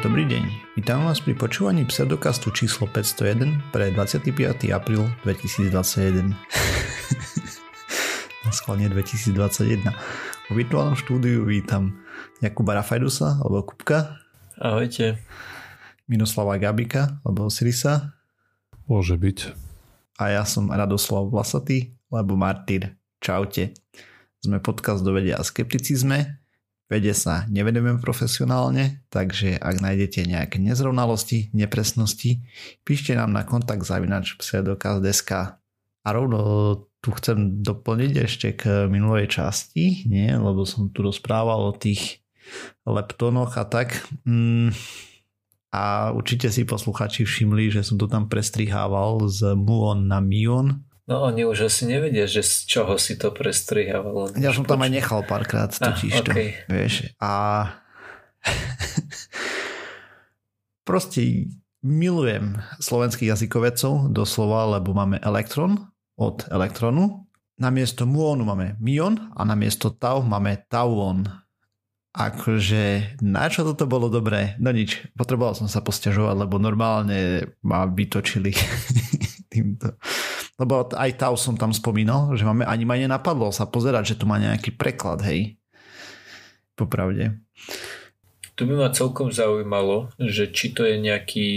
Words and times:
Dobrý 0.00 0.24
deň, 0.24 0.80
vítam 0.80 1.04
vás 1.04 1.20
pri 1.20 1.36
počúvaní 1.36 1.84
pseudokastu 1.84 2.48
číslo 2.56 2.88
501 2.88 3.68
pre 3.68 3.92
25. 3.92 4.32
apríl 4.72 5.04
2021. 5.28 6.24
Na 8.48 8.50
schválne 8.56 8.88
2021. 8.88 9.92
V 10.48 10.52
virtuálnom 10.56 10.96
štúdiu 10.96 11.44
vítam 11.44 12.00
Jakuba 12.40 12.80
Rafajdusa, 12.80 13.44
alebo 13.44 13.68
Kupka. 13.68 14.16
Ahojte. 14.56 15.20
Miroslava 16.08 16.56
Gabika, 16.56 17.20
alebo 17.20 17.52
Sirisa. 17.52 18.16
Môže 18.88 19.20
byť. 19.20 19.52
A 20.16 20.32
ja 20.32 20.48
som 20.48 20.72
Radoslav 20.72 21.28
Vlasatý, 21.28 21.92
alebo 22.08 22.40
Martyr. 22.40 22.96
Čaute. 23.20 23.76
Sme 24.40 24.64
podcast 24.64 25.04
do 25.04 25.12
vedia 25.12 25.36
a 25.36 25.44
skepticizme, 25.44 26.39
Vede 26.90 27.14
sa 27.14 27.46
nevedeme 27.46 28.02
profesionálne, 28.02 29.06
takže 29.14 29.54
ak 29.62 29.78
nájdete 29.78 30.26
nejaké 30.26 30.58
nezrovnalosti, 30.58 31.54
nepresnosti, 31.54 32.42
píšte 32.82 33.14
nám 33.14 33.30
na 33.30 33.46
kontakt 33.46 33.86
zavinač 33.86 34.34
pseudokaz.sk. 34.34 35.54
A 36.02 36.08
rovno 36.10 36.40
tu 36.98 37.14
chcem 37.14 37.62
doplniť 37.62 38.12
ešte 38.18 38.48
k 38.58 38.90
minulej 38.90 39.30
časti, 39.30 40.02
nie? 40.10 40.34
lebo 40.34 40.66
som 40.66 40.90
tu 40.90 41.06
rozprával 41.06 41.70
o 41.70 41.78
tých 41.78 42.26
leptonoch 42.82 43.54
a 43.54 43.64
tak. 43.70 44.02
Mm, 44.26 44.74
a 45.70 46.10
určite 46.10 46.50
si 46.50 46.66
posluchači 46.66 47.22
všimli, 47.22 47.70
že 47.70 47.86
som 47.86 48.02
to 48.02 48.10
tam 48.10 48.26
prestrihával 48.26 49.30
z 49.30 49.54
muon 49.54 50.10
na 50.10 50.18
mion 50.18 50.82
No 51.10 51.26
oni 51.26 51.42
už 51.42 51.66
asi 51.66 51.90
nevedia, 51.90 52.30
že 52.30 52.46
z 52.46 52.70
čoho 52.70 52.94
si 52.94 53.18
to 53.18 53.34
prestrihával. 53.34 54.30
Ja 54.38 54.54
som 54.54 54.62
tam 54.62 54.86
aj 54.86 54.94
nechal 54.94 55.26
párkrát 55.26 55.66
totiž 55.66 56.22
to. 56.22 56.30
Okay. 56.30 56.54
Vieš, 56.70 57.10
a 57.18 57.66
proste 60.88 61.50
milujem 61.82 62.62
slovenských 62.78 63.34
jazykovedcov 63.34 64.14
doslova, 64.14 64.78
lebo 64.78 64.94
máme 64.94 65.18
elektron 65.18 65.90
od 66.14 66.46
elektronu. 66.46 67.26
Namiesto 67.58 68.06
muonu 68.06 68.46
máme 68.46 68.78
mion 68.78 69.34
a 69.34 69.42
namiesto 69.42 69.90
tau 69.90 70.22
máme 70.22 70.62
tauon. 70.70 71.26
Akože 72.14 73.18
na 73.18 73.50
čo 73.50 73.66
toto 73.66 73.90
bolo 73.90 74.06
dobré? 74.06 74.54
No 74.62 74.70
nič, 74.70 75.10
potreboval 75.18 75.58
som 75.58 75.66
sa 75.66 75.82
posťažovať, 75.82 76.46
lebo 76.46 76.62
normálne 76.62 77.50
ma 77.66 77.82
vytočili 77.90 78.54
týmto. 79.52 79.98
Lebo 80.60 80.84
aj 80.92 81.16
Tau 81.16 81.40
som 81.40 81.56
tam 81.56 81.72
spomínal, 81.72 82.36
že 82.36 82.44
máme, 82.44 82.68
ani 82.68 82.84
ma 82.84 83.00
nenapadlo 83.00 83.48
sa 83.48 83.64
pozerať, 83.64 84.12
že 84.12 84.18
tu 84.20 84.28
má 84.28 84.36
nejaký 84.36 84.76
preklad, 84.76 85.24
hej. 85.24 85.56
Popravde. 86.76 87.40
Tu 88.60 88.68
by 88.68 88.76
ma 88.76 88.92
celkom 88.92 89.32
zaujímalo, 89.32 90.12
že 90.20 90.52
či 90.52 90.76
to 90.76 90.84
je 90.84 91.00
nejaký 91.00 91.48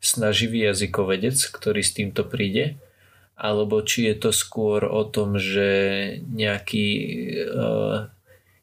snaživý 0.00 0.64
jazykovedec, 0.64 1.36
ktorý 1.36 1.84
s 1.84 1.92
týmto 1.92 2.24
príde, 2.24 2.80
alebo 3.36 3.84
či 3.84 4.08
je 4.08 4.16
to 4.16 4.30
skôr 4.32 4.88
o 4.88 5.04
tom, 5.04 5.36
že 5.36 5.68
nejaký 6.24 6.88
uh, 7.52 8.08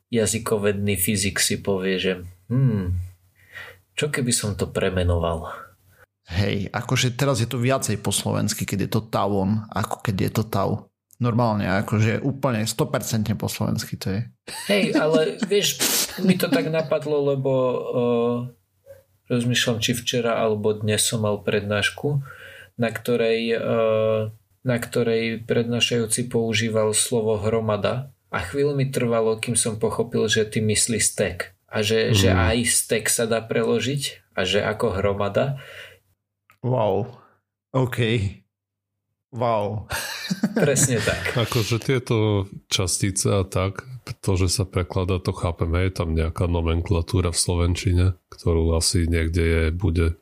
jazykovedný 0.09 0.97
fyzik 0.97 1.37
si 1.37 1.61
povie, 1.61 2.01
že 2.01 2.13
hmm, 2.49 2.97
čo 3.93 4.09
keby 4.09 4.33
som 4.33 4.57
to 4.57 4.65
premenoval? 4.65 5.68
Hej, 6.29 6.69
akože 6.69 7.17
teraz 7.17 7.41
je 7.41 7.49
to 7.49 7.57
viacej 7.57 7.97
po 7.97 8.13
slovensky, 8.13 8.61
keď 8.61 8.85
je 8.85 8.89
to 8.93 9.01
tauon, 9.09 9.65
ako 9.73 10.05
keď 10.05 10.15
je 10.29 10.31
to 10.31 10.43
tau. 10.45 10.71
Normálne, 11.19 11.67
akože 11.83 12.23
úplne 12.23 12.63
100% 12.63 13.33
po 13.35 13.49
slovensky 13.51 13.99
to 13.99 14.07
je. 14.13 14.21
Hej, 14.71 14.95
ale 14.95 15.35
vieš, 15.49 15.81
mi 16.23 16.37
to 16.37 16.47
tak 16.47 16.69
napadlo, 16.71 17.33
lebo 17.33 17.51
uh, 17.51 18.37
rozmýšľam, 19.27 19.81
či 19.83 19.97
včera 19.97 20.39
alebo 20.39 20.71
dnes 20.77 21.03
som 21.03 21.25
mal 21.25 21.41
prednášku, 21.41 22.21
na 22.79 22.89
ktorej, 22.93 23.57
uh, 23.57 24.31
na 24.63 24.77
ktorej 24.79 25.43
prednášajúci 25.43 26.29
používal 26.29 26.93
slovo 26.93 27.41
hromada 27.41 28.13
a 28.29 28.39
chvíľu 28.39 28.77
mi 28.77 28.87
trvalo, 28.87 29.41
kým 29.41 29.57
som 29.57 29.81
pochopil, 29.81 30.29
že 30.29 30.45
ty 30.45 30.61
myslí 30.61 31.01
stek 31.01 31.57
a 31.69 31.81
že, 31.81 32.09
mm. 32.09 32.15
že 32.15 32.29
aj 32.31 32.57
stek 32.69 33.05
sa 33.09 33.25
dá 33.25 33.41
preložiť 33.41 34.33
a 34.37 34.45
že 34.47 34.63
ako 34.63 35.01
hromada 35.01 35.61
Wow. 36.63 37.15
OK. 37.71 37.97
Wow. 39.31 39.85
Presne 40.65 40.99
tak. 40.99 41.37
Akože 41.37 41.77
tieto 41.79 42.49
častice 42.67 43.29
a 43.29 43.43
tak, 43.45 43.85
to, 44.25 44.31
že 44.35 44.49
sa 44.49 44.63
prekladá, 44.65 45.21
to 45.21 45.31
chápeme, 45.31 45.85
je 45.85 45.91
tam 45.93 46.17
nejaká 46.17 46.49
nomenklatúra 46.49 47.29
v 47.29 47.41
Slovenčine, 47.41 48.05
ktorú 48.33 48.73
asi 48.73 49.05
niekde 49.05 49.43
je, 49.43 49.63
bude 49.69 50.17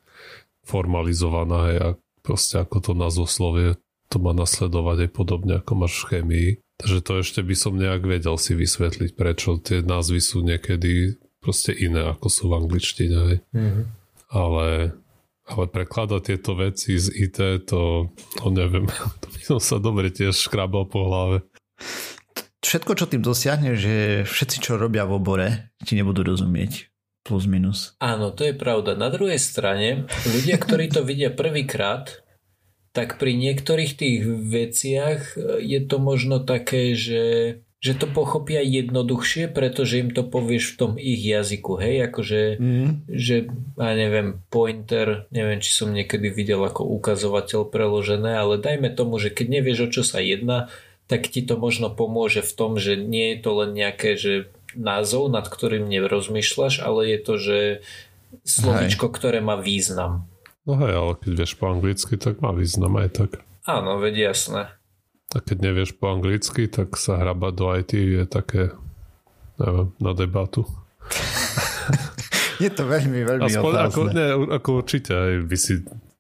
formalizovaná 0.68 1.60
hej, 1.72 1.78
a 1.80 1.90
proste 2.20 2.60
ako 2.60 2.78
to 2.84 2.92
názvoslovie 2.92 3.80
to 4.08 4.18
má 4.24 4.32
nasledovať 4.32 5.08
aj 5.08 5.12
podobne 5.12 5.54
ako 5.60 5.72
máš 5.76 6.04
v 6.04 6.08
chémii. 6.16 6.50
Takže 6.78 7.00
to 7.04 7.12
ešte 7.20 7.42
by 7.44 7.56
som 7.58 7.74
nejak 7.76 8.06
vedel 8.06 8.38
si 8.40 8.54
vysvetliť, 8.56 9.18
prečo 9.18 9.60
tie 9.60 9.84
názvy 9.84 10.20
sú 10.22 10.46
niekedy 10.46 11.18
proste 11.42 11.74
iné, 11.74 12.08
ako 12.08 12.28
sú 12.30 12.44
v 12.52 12.58
angličtine. 12.64 13.18
Hej. 13.18 13.38
Mm-hmm. 13.52 13.84
Ale 14.32 14.96
ale 15.48 15.66
prekladať 15.72 16.22
tieto 16.22 16.60
veci 16.60 17.00
z 17.00 17.08
IT, 17.08 17.68
to, 17.72 18.12
to 18.36 18.46
neviem. 18.52 18.86
To 19.24 19.28
by 19.32 19.42
som 19.42 19.60
sa 19.64 19.78
dobre 19.80 20.12
tiež 20.12 20.36
škrábal 20.36 20.92
po 20.92 21.08
hlave. 21.08 21.48
Všetko, 22.60 22.92
čo 23.00 23.06
tým 23.08 23.24
dosiahne, 23.24 23.80
že 23.80 24.28
všetci, 24.28 24.58
čo 24.60 24.76
robia 24.76 25.08
v 25.08 25.16
obore, 25.16 25.48
ti 25.88 25.96
nebudú 25.96 26.28
rozumieť. 26.28 26.92
Plus 27.24 27.44
minus. 27.48 27.96
Áno, 28.00 28.32
to 28.32 28.48
je 28.48 28.56
pravda. 28.56 28.96
Na 28.96 29.12
druhej 29.12 29.40
strane, 29.40 30.08
ľudia, 30.28 30.60
ktorí 30.60 30.92
to 30.92 31.04
vidia 31.04 31.32
prvýkrát, 31.32 32.24
tak 32.96 33.20
pri 33.20 33.36
niektorých 33.36 33.94
tých 33.94 34.20
veciach 34.26 35.38
je 35.60 35.80
to 35.86 35.96
možno 36.00 36.42
také, 36.42 36.96
že 36.96 37.24
že 37.78 37.94
to 37.94 38.10
pochopia 38.10 38.66
jednoduchšie, 38.66 39.54
pretože 39.54 40.02
im 40.02 40.10
to 40.10 40.26
povieš 40.26 40.74
v 40.74 40.78
tom 40.82 40.92
ich 40.98 41.22
jazyku, 41.22 41.78
hej, 41.78 42.10
akože, 42.10 42.42
mm. 42.58 42.90
že, 43.06 43.54
ja 43.78 43.94
neviem, 43.94 44.42
pointer, 44.50 45.30
neviem, 45.30 45.62
či 45.62 45.70
som 45.70 45.94
niekedy 45.94 46.34
videl 46.34 46.58
ako 46.66 46.90
ukazovateľ 46.98 47.70
preložené, 47.70 48.34
ale 48.34 48.58
dajme 48.58 48.90
tomu, 48.98 49.22
že 49.22 49.30
keď 49.30 49.62
nevieš, 49.62 49.80
o 49.86 49.92
čo 49.94 50.02
sa 50.02 50.18
jedná, 50.18 50.74
tak 51.06 51.30
ti 51.30 51.46
to 51.46 51.56
možno 51.56 51.94
pomôže 51.94 52.42
v 52.42 52.52
tom, 52.58 52.72
že 52.82 52.98
nie 52.98 53.38
je 53.38 53.38
to 53.46 53.52
len 53.64 53.72
nejaké, 53.78 54.18
že 54.18 54.50
názov, 54.74 55.30
nad 55.30 55.46
ktorým 55.46 55.86
nerozmýšľaš, 55.86 56.82
ale 56.82 57.14
je 57.14 57.20
to, 57.22 57.34
že 57.38 57.58
slovičko, 58.44 59.08
hej. 59.08 59.14
ktoré 59.14 59.40
má 59.40 59.56
význam. 59.56 60.26
No 60.68 60.76
hej, 60.82 60.94
ale 60.98 61.12
keď 61.16 61.32
vieš 61.46 61.54
po 61.56 61.72
anglicky, 61.72 62.20
tak 62.20 62.42
má 62.42 62.52
význam 62.52 62.98
aj 63.00 63.10
tak. 63.14 63.32
Áno, 63.70 64.02
veď 64.02 64.34
jasné. 64.34 64.74
A 65.36 65.44
keď 65.44 65.58
nevieš 65.60 65.92
po 66.00 66.08
anglicky, 66.14 66.72
tak 66.72 66.96
sa 66.96 67.20
hrabať 67.20 67.54
do 67.56 67.66
IT 67.76 67.92
je 67.94 68.24
také 68.24 68.72
neviem, 69.60 69.92
na 70.00 70.12
debatu. 70.16 70.64
je 72.64 72.72
to 72.72 72.88
veľmi, 72.88 73.20
veľmi 73.28 73.52
Aspoň, 73.52 73.72
otázne. 73.76 73.92
Ako, 73.92 74.02
ne, 74.16 74.28
ako 74.56 74.70
určite 74.80 75.12
aj 75.12 75.34
vy 75.44 75.58
si 75.60 75.74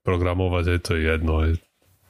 programovať, 0.03 0.63
aj 0.75 0.79
to 0.83 0.89
je 0.95 1.01
jedno. 1.07 1.33
Aj, 1.39 1.51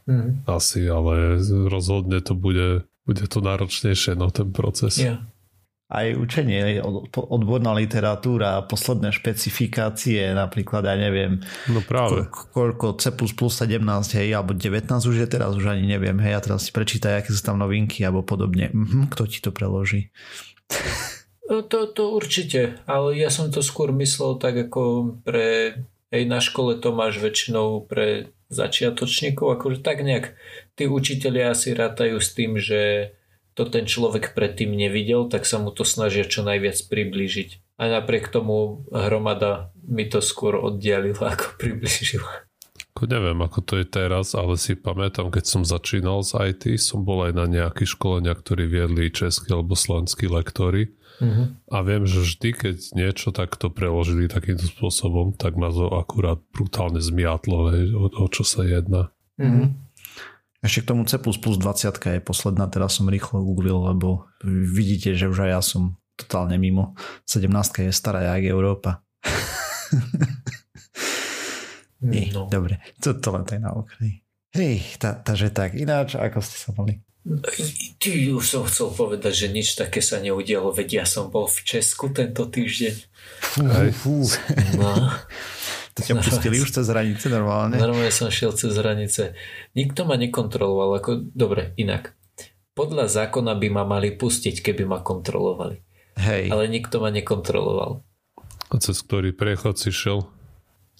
mm. 0.10 0.30
Asi, 0.50 0.82
ale 0.90 1.38
rozhodne 1.70 2.18
to 2.26 2.34
bude, 2.34 2.90
bude 3.06 3.26
to 3.30 3.40
náročnejšie, 3.46 4.18
no 4.18 4.34
ten 4.34 4.50
proces. 4.50 4.98
Yeah 4.98 5.22
aj 5.88 6.20
učenie, 6.20 6.84
odborná 7.16 7.72
literatúra, 7.72 8.60
posledné 8.68 9.16
špecifikácie, 9.16 10.36
napríklad, 10.36 10.84
ja 10.84 11.00
neviem, 11.00 11.40
no 11.72 11.80
práve. 11.80 12.28
Ko- 12.28 12.76
koľko 12.76 13.00
C++ 13.00 13.16
17, 13.16 13.80
hej, 14.20 14.36
alebo 14.36 14.52
19 14.52 14.84
už 15.00 15.16
je 15.24 15.28
teraz, 15.32 15.56
už 15.56 15.72
ani 15.72 15.88
neviem, 15.88 16.20
hej, 16.20 16.36
a 16.36 16.44
teraz 16.44 16.68
si 16.68 16.76
prečítaj, 16.76 17.24
aké 17.24 17.32
sú 17.32 17.40
tam 17.40 17.64
novinky, 17.64 18.04
alebo 18.04 18.20
podobne. 18.20 18.68
Mhm, 18.76 19.16
kto 19.16 19.32
ti 19.32 19.40
to 19.40 19.56
preloží? 19.56 20.12
No 21.48 21.64
to, 21.64 21.88
to 21.88 22.12
určite, 22.12 22.84
ale 22.84 23.16
ja 23.16 23.32
som 23.32 23.48
to 23.48 23.64
skôr 23.64 23.96
myslel 23.96 24.36
tak 24.36 24.68
ako 24.68 25.16
pre, 25.24 25.80
hej, 26.12 26.24
na 26.28 26.44
škole 26.44 26.84
to 26.84 26.92
máš 26.92 27.24
väčšinou 27.24 27.88
pre 27.88 28.36
začiatočníkov, 28.52 29.56
akože 29.56 29.80
tak 29.80 30.04
nejak 30.04 30.36
tí 30.76 30.84
učiteľia 30.92 31.56
asi 31.56 31.72
rátajú 31.72 32.20
s 32.20 32.30
tým, 32.36 32.60
že 32.60 33.16
to 33.58 33.66
ten 33.66 33.90
človek 33.90 34.38
predtým 34.38 34.70
nevidel, 34.70 35.26
tak 35.26 35.50
sa 35.50 35.58
mu 35.58 35.74
to 35.74 35.82
snažia 35.82 36.30
čo 36.30 36.46
najviac 36.46 36.78
priblížiť. 36.78 37.82
A 37.82 37.90
napriek 37.90 38.30
tomu 38.30 38.86
hromada 38.94 39.74
mi 39.82 40.06
to 40.06 40.22
skôr 40.22 40.62
oddialila, 40.62 41.34
ako 41.34 41.58
priblížila. 41.58 42.46
Ako 42.94 43.10
neviem, 43.10 43.38
ako 43.42 43.60
to 43.62 43.74
je 43.82 43.86
teraz, 43.86 44.34
ale 44.38 44.58
si 44.58 44.78
pamätám, 44.78 45.30
keď 45.34 45.46
som 45.46 45.62
začínal 45.66 46.22
z 46.22 46.54
IT, 46.54 46.64
som 46.82 47.02
bol 47.06 47.26
aj 47.30 47.34
na 47.34 47.46
nejakých 47.50 47.98
školenia, 47.98 48.34
ktorí 48.34 48.70
viedli 48.70 49.14
českí 49.14 49.54
alebo 49.54 49.78
slovenskí 49.78 50.30
lektory. 50.30 50.94
Uh-huh. 51.18 51.54
A 51.74 51.82
viem, 51.82 52.06
že 52.06 52.22
vždy, 52.22 52.50
keď 52.54 52.76
niečo 52.94 53.30
takto 53.34 53.74
preložili 53.74 54.30
takýmto 54.30 54.70
spôsobom, 54.70 55.34
tak 55.34 55.58
ma 55.58 55.74
to 55.74 55.90
akurát 55.94 56.42
brutálne 56.54 57.02
zmiatlo, 57.02 57.74
o, 57.74 58.06
o 58.10 58.26
čo 58.30 58.46
sa 58.46 58.66
jedná. 58.66 59.10
Uh-huh. 59.38 59.74
Ešte 60.58 60.82
k 60.82 60.90
tomu 60.90 61.06
C++ 61.06 61.18
20 61.18 61.38
je 61.94 62.20
posledná, 62.20 62.66
teraz 62.66 62.98
som 62.98 63.06
rýchlo 63.06 63.46
googlil, 63.46 63.78
lebo 63.88 64.26
vidíte, 64.46 65.14
že 65.14 65.30
už 65.30 65.46
aj 65.46 65.52
ja 65.54 65.62
som 65.62 65.84
totálne 66.18 66.58
mimo. 66.58 66.98
17 67.30 67.46
je 67.86 67.94
stará 67.94 68.26
jak 68.26 68.50
Európa. 68.50 69.06
Nie, 71.98 72.30
No. 72.30 72.46
dobre. 72.46 72.78
To, 73.02 73.18
to 73.18 73.28
len 73.34 73.46
tak 73.46 73.58
na 73.58 73.74
okraj. 73.74 74.22
Hej, 74.54 74.98
tá, 74.98 75.14
takže 75.14 75.50
tak. 75.50 75.74
Ináč, 75.74 76.14
ako 76.14 76.42
ste 76.42 76.58
sa 76.58 76.70
mali? 76.74 77.02
Ty 78.00 78.12
už 78.32 78.46
som 78.46 78.64
chcel 78.64 78.88
povedať, 78.94 79.34
že 79.36 79.48
nič 79.52 79.76
také 79.76 80.00
sa 80.00 80.16
neudialo, 80.18 80.72
veď 80.72 81.04
ja 81.04 81.06
som 81.06 81.28
bol 81.28 81.44
v 81.44 81.60
Česku 81.60 82.08
tento 82.08 82.48
týždeň. 82.48 82.96
Fú, 83.44 83.62
fú. 83.92 84.16
No, 84.80 85.12
To 85.98 86.06
ťa 86.06 86.22
pustili 86.22 86.62
už 86.62 86.70
cez 86.70 86.86
hranice 86.86 87.26
normálne? 87.34 87.82
normálne 87.82 88.14
som 88.14 88.30
šiel 88.30 88.54
cez 88.54 88.78
hranice. 88.78 89.34
Nikto 89.74 90.06
ma 90.06 90.14
nekontroloval, 90.14 91.02
ako, 91.02 91.34
dobre, 91.34 91.74
inak. 91.82 92.14
Podľa 92.78 93.10
zákona 93.10 93.58
by 93.58 93.68
ma 93.74 93.84
mali 93.90 94.14
pustiť, 94.14 94.62
keby 94.62 94.86
ma 94.86 95.02
kontrolovali. 95.02 95.82
Hej. 96.22 96.54
Ale 96.54 96.70
nikto 96.70 97.02
ma 97.02 97.10
nekontroloval. 97.10 98.06
A 98.70 98.76
cez 98.78 99.02
ktorý 99.02 99.34
priechod 99.34 99.82
si 99.82 99.90
šiel? 99.90 100.30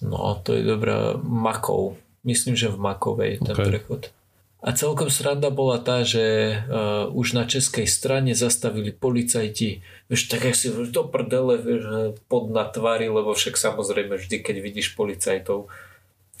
No, 0.02 0.42
to 0.42 0.58
je 0.58 0.66
dobrá 0.66 1.14
Makov. 1.18 1.98
Myslím, 2.26 2.58
že 2.58 2.70
v 2.70 2.82
Makovej 2.82 3.38
je 3.38 3.38
ten 3.46 3.54
prechod. 3.54 4.10
A 4.58 4.74
celkom 4.74 5.06
sranda 5.06 5.54
bola 5.54 5.78
tá, 5.78 6.02
že 6.02 6.58
uh, 6.66 7.06
už 7.14 7.38
na 7.38 7.46
českej 7.46 7.86
strane 7.86 8.34
zastavili 8.34 8.90
policajti, 8.90 9.86
vieš, 10.10 10.26
tak 10.26 10.50
jak 10.50 10.58
si 10.58 10.74
do 10.90 11.06
prdele, 11.06 11.62
vieš, 11.62 11.82
pod 12.26 12.50
na 12.50 12.66
tvári, 12.66 13.06
lebo 13.06 13.38
však 13.38 13.54
samozrejme 13.54 14.18
vždy, 14.18 14.42
keď 14.42 14.56
vidíš 14.58 14.98
policajtov, 14.98 15.70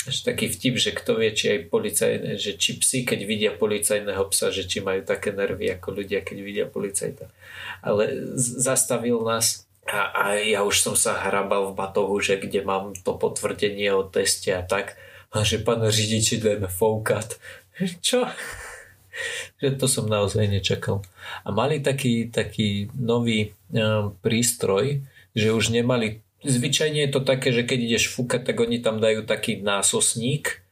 až 0.08 0.24
taký 0.26 0.50
vtip, 0.50 0.74
že 0.82 0.90
kto 0.96 1.20
vie, 1.20 1.30
či 1.30 1.46
aj 1.54 1.60
policajné, 1.70 2.30
že 2.40 2.58
či 2.58 2.80
psi, 2.80 3.06
keď 3.06 3.20
vidia 3.22 3.52
policajného 3.54 4.24
psa, 4.34 4.50
že 4.50 4.66
či 4.66 4.82
majú 4.82 5.04
také 5.06 5.30
nervy 5.30 5.70
ako 5.78 6.02
ľudia, 6.02 6.24
keď 6.24 6.36
vidia 6.42 6.66
policajta. 6.66 7.30
Ale 7.86 8.34
zastavil 8.38 9.22
nás 9.22 9.68
a, 9.88 10.12
a 10.12 10.24
ja 10.36 10.64
už 10.64 10.84
som 10.84 10.94
sa 10.98 11.16
hrabal 11.16 11.72
v 11.72 11.78
batohu, 11.78 12.18
že 12.20 12.36
kde 12.36 12.60
mám 12.60 12.92
to 12.92 13.16
potvrdenie 13.16 13.88
o 13.96 14.04
teste 14.04 14.52
a 14.52 14.60
tak. 14.60 15.00
A 15.28 15.44
že 15.44 15.60
pán 15.60 15.84
řidiči, 15.84 16.40
dajme 16.40 16.68
foukat. 16.72 17.36
Čo? 18.06 18.26
Že 19.58 19.68
to 19.78 19.86
som 19.90 20.06
naozaj 20.06 20.46
nečakal. 20.46 21.02
A 21.42 21.50
mali 21.50 21.82
taký, 21.82 22.30
taký 22.30 22.90
nový 22.94 23.50
um, 23.74 24.14
prístroj, 24.22 25.02
že 25.34 25.54
už 25.54 25.74
nemali 25.74 26.22
Zvyčajne 26.38 27.02
je 27.02 27.10
to 27.10 27.26
také, 27.26 27.50
že 27.50 27.66
keď 27.66 27.78
ideš 27.82 28.14
fúkať, 28.14 28.46
tak 28.46 28.62
oni 28.62 28.78
tam 28.78 29.02
dajú 29.02 29.26
taký 29.26 29.58
násosník, 29.58 30.62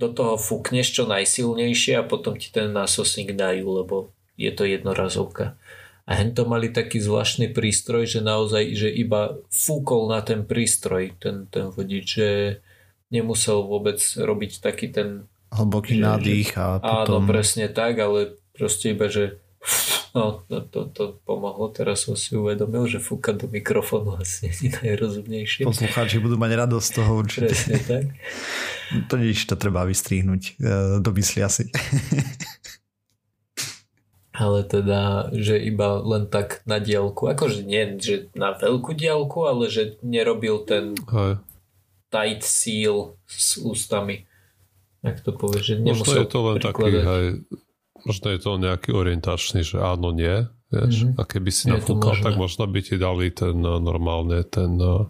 do 0.00 0.08
toho 0.08 0.40
fúkneš 0.40 0.96
čo 0.96 1.04
najsilnejšie 1.04 2.00
a 2.00 2.08
potom 2.08 2.36
ti 2.40 2.48
ten 2.48 2.72
násosník 2.72 3.36
dajú, 3.36 3.68
lebo 3.68 3.96
je 4.40 4.48
to 4.48 4.64
jednorazovka. 4.64 5.60
A 6.08 6.16
hen 6.16 6.32
to 6.32 6.48
mali 6.48 6.72
taký 6.72 7.00
zvláštny 7.00 7.52
prístroj, 7.52 8.08
že 8.08 8.24
naozaj, 8.24 8.64
že 8.72 8.88
iba 8.88 9.36
fúkol 9.52 10.08
na 10.08 10.24
ten 10.24 10.48
prístroj, 10.48 11.16
ten, 11.20 11.44
ten 11.52 11.68
vodič, 11.68 12.06
že 12.08 12.30
nemusel 13.12 13.60
vôbec 13.64 14.00
robiť 14.00 14.64
taký 14.64 14.88
ten 14.88 15.28
Hlboký 15.50 15.98
Že- 15.98 16.04
nádych 16.06 16.50
a 16.54 16.78
Áno, 16.78 17.04
potom... 17.04 17.22
presne 17.26 17.66
tak, 17.66 17.98
ale 17.98 18.38
proste 18.54 18.94
iba, 18.94 19.10
že 19.10 19.38
no, 20.16 20.42
to, 20.46 20.62
to, 20.70 20.80
to 20.90 21.04
pomohlo. 21.26 21.68
Teraz 21.74 22.06
som 22.06 22.14
si 22.14 22.32
uvedomil, 22.34 22.86
že 22.86 23.02
fúkať 23.02 23.44
do 23.44 23.46
mikrofónu 23.50 24.16
asi 24.16 24.48
nie 24.62 24.70
je 24.70 24.78
najrozumnejšie. 24.82 25.62
Poslucháči 25.66 26.22
budú 26.22 26.38
mať 26.38 26.66
radosť 26.66 26.86
z 26.86 26.94
toho 26.94 27.10
určite. 27.18 27.52
Presne 27.52 27.78
tak. 27.84 28.04
To 28.90 29.14
nič, 29.14 29.46
to 29.46 29.54
treba 29.54 29.86
vystrihnúť 29.86 30.58
e, 30.58 30.98
do 30.98 31.14
mysli 31.14 31.46
asi. 31.46 31.70
Ale 34.34 34.66
teda, 34.66 35.30
že 35.30 35.62
iba 35.62 36.02
len 36.02 36.26
tak 36.26 36.66
na 36.66 36.82
diálku. 36.82 37.30
Akože 37.30 37.62
nie, 37.62 38.00
že 38.02 38.34
na 38.34 38.50
veľkú 38.50 38.98
diálku, 38.98 39.46
ale 39.46 39.70
že 39.70 39.94
nerobil 40.02 40.66
ten 40.66 40.98
Hej. 41.06 41.38
tight 42.10 42.42
seal 42.42 43.14
s 43.30 43.62
ústami. 43.62 44.26
Jak 45.00 45.16
to 45.24 45.32
povieš, 45.32 45.64
že 45.64 45.74
Možno 45.80 45.86
nemusel 46.04 46.20
je 46.20 46.28
to 46.28 46.38
len 46.44 46.56
taký, 46.60 46.82
prikladať. 46.84 47.04
hej, 47.08 47.24
možno 48.04 48.26
je 48.28 48.38
to 48.40 48.50
nejaký 48.60 48.90
orientačný, 48.92 49.60
že 49.64 49.76
áno, 49.80 50.12
nie. 50.12 50.44
Vieš? 50.70 50.94
Mhm. 51.02 51.10
A 51.18 51.22
keby 51.26 51.50
si 51.50 51.64
nafúkal, 51.66 52.14
tak 52.22 52.38
možno 52.38 52.68
by 52.70 52.80
ti 52.84 52.94
dali 52.94 53.32
ten 53.34 53.58
uh, 53.64 53.82
normálne, 53.82 54.46
ten 54.46 54.78
uh, 54.78 55.08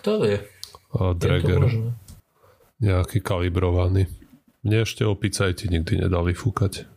Kto 0.00 0.22
vie? 0.22 0.40
uh, 0.96 1.12
možné. 1.12 1.92
nejaký 2.80 3.18
kalibrovaný. 3.20 4.08
Mne 4.64 4.88
ešte 4.88 5.04
opicajti 5.04 5.68
nikdy 5.68 6.08
nedali 6.08 6.32
fúkať. 6.32 6.88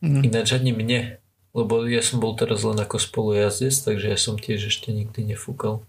Mhm. 0.00 0.32
Ináč 0.32 0.56
ani 0.56 0.72
mne, 0.72 1.20
lebo 1.52 1.84
ja 1.84 2.00
som 2.00 2.24
bol 2.24 2.32
teraz 2.38 2.64
len 2.64 2.80
ako 2.80 2.96
spolujazdec, 2.96 3.74
takže 3.74 4.06
ja 4.08 4.16
som 4.16 4.40
tiež 4.40 4.72
ešte 4.72 4.88
nikdy 4.94 5.34
nefúkal. 5.34 5.84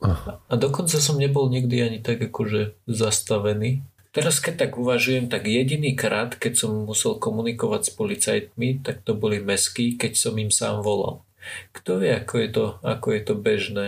Aha. 0.00 0.40
A 0.48 0.54
dokonca 0.56 0.96
som 0.96 1.20
nebol 1.20 1.48
nikdy 1.52 1.76
ani 1.80 1.98
tak 2.00 2.20
akože 2.20 2.76
zastavený. 2.88 3.84
Teraz 4.10 4.42
keď 4.42 4.66
tak 4.66 4.72
uvažujem, 4.74 5.30
tak 5.30 5.46
jediný 5.46 5.94
krát, 5.94 6.34
keď 6.34 6.66
som 6.66 6.82
musel 6.82 7.14
komunikovať 7.14 7.82
s 7.86 7.90
policajtmi, 7.94 8.82
tak 8.82 9.06
to 9.06 9.14
boli 9.14 9.38
mesky, 9.38 9.94
keď 9.94 10.18
som 10.18 10.34
im 10.34 10.50
sám 10.50 10.82
volal. 10.82 11.22
Kto 11.70 12.02
vie, 12.02 12.10
ako 12.18 12.34
je 12.42 12.48
to, 12.50 12.64
ako 12.82 13.06
je 13.14 13.20
to 13.22 13.34
bežné? 13.38 13.86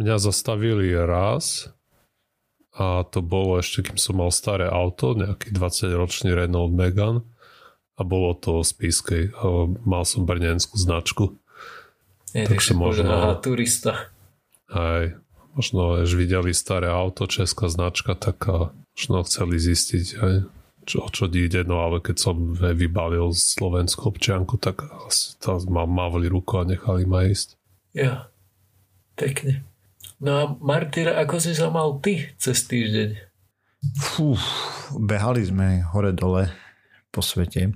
Mňa 0.00 0.16
zastavili 0.16 0.88
raz 0.96 1.68
a 2.72 3.04
to 3.04 3.20
bolo 3.20 3.60
ešte, 3.60 3.84
kým 3.84 4.00
som 4.00 4.16
mal 4.24 4.32
staré 4.32 4.64
auto, 4.64 5.12
nejaký 5.12 5.52
20-ročný 5.52 6.32
Renault 6.32 6.72
Megane 6.72 7.20
a 7.92 8.02
bolo 8.08 8.32
to 8.32 8.64
z 8.64 8.72
Pískej. 8.72 9.22
Mal 9.84 10.08
som 10.08 10.24
brnenskú 10.24 10.80
značku. 10.80 11.36
Je, 12.32 12.48
Takže 12.48 12.72
možno- 12.72 13.12
Aha, 13.12 13.36
turista. 13.36 14.08
Aj 14.72 15.12
možno, 15.56 16.00
až 16.00 16.16
videli 16.16 16.52
staré 16.56 16.88
auto, 16.88 17.28
česká 17.28 17.68
značka, 17.68 18.16
tak 18.16 18.44
možno 18.96 19.24
chceli 19.24 19.56
zistiť, 19.56 20.06
aj, 20.20 20.34
čo, 20.84 20.96
o 21.04 21.08
čo 21.08 21.30
ide, 21.30 21.62
no 21.64 21.80
ale 21.84 22.02
keď 22.02 22.16
som 22.18 22.36
aj 22.58 22.74
vybavil 22.74 23.32
slovenskú 23.32 24.12
občianku, 24.12 24.58
tak 24.58 24.84
asi 25.08 25.38
to 25.38 25.60
ma 25.70 25.86
mávli 25.88 26.26
ruku 26.28 26.60
a 26.60 26.68
nechali 26.68 27.06
ma 27.06 27.24
ísť. 27.28 27.56
Ja, 27.92 28.32
pekne. 29.14 29.64
No 30.22 30.30
a 30.38 30.44
Martyr, 30.62 31.10
ako 31.10 31.42
si 31.42 31.52
sa 31.52 31.68
mal 31.68 31.98
ty 31.98 32.30
cez 32.38 32.62
týždeň? 32.70 33.18
Fú, 33.98 34.38
behali 34.94 35.42
sme 35.42 35.82
hore-dole 35.90 36.54
po 37.10 37.18
svete. 37.18 37.74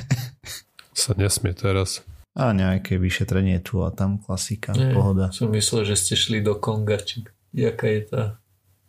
Sa 0.96 1.12
nesmie 1.12 1.52
teraz. 1.52 2.00
A 2.36 2.52
nejaké 2.52 3.00
vyšetrenie 3.00 3.64
tu 3.64 3.80
a 3.80 3.88
tam, 3.88 4.20
klasika, 4.20 4.76
Nie, 4.76 4.92
pohoda. 4.92 5.32
Som 5.32 5.56
myslel, 5.56 5.88
že 5.88 5.96
ste 5.96 6.14
šli 6.20 6.44
do 6.44 6.60
Konga, 6.60 7.00
či 7.00 7.24
jaká 7.56 7.88
je 7.88 8.02
tá... 8.04 8.22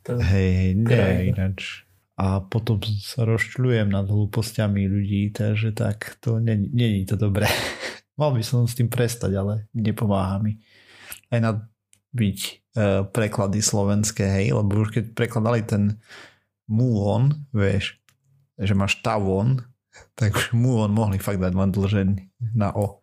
tá... 0.03 0.19
Hej, 0.19 0.75
nie, 0.75 1.31
ináč. 1.31 1.87
A 2.19 2.43
potom 2.43 2.81
sa 2.99 3.23
rozčľujem 3.23 3.93
nad 3.93 4.09
hlúpostiami 4.09 4.89
ľudí, 4.89 5.31
takže 5.31 5.71
tak, 5.71 6.19
to 6.19 6.43
není, 6.43 6.67
není 6.73 7.01
to 7.07 7.15
dobré. 7.15 7.47
Mal 8.19 8.35
by 8.35 8.43
som 8.43 8.67
s 8.67 8.75
tým 8.75 8.91
prestať, 8.91 9.37
ale 9.37 9.71
nepomáha 9.71 10.41
mi. 10.43 10.59
Aj 11.31 11.39
na 11.39 11.71
byť 12.17 12.39
e, 12.41 12.51
preklady 13.05 13.61
slovenské, 13.61 14.25
hej, 14.41 14.57
lebo 14.57 14.81
už 14.81 14.89
keď 14.91 15.03
prekladali 15.13 15.61
ten 15.61 16.01
muon, 16.65 17.47
vieš, 17.53 18.01
že 18.57 18.73
máš 18.73 18.97
tavon, 19.05 19.61
tak 20.19 20.33
už 20.33 20.57
muon 20.57 20.91
mohli 20.91 21.21
fakt 21.21 21.39
dať 21.39 21.53
len 21.53 21.69
dlžen 21.71 22.09
na 22.57 22.73
o. 22.73 22.99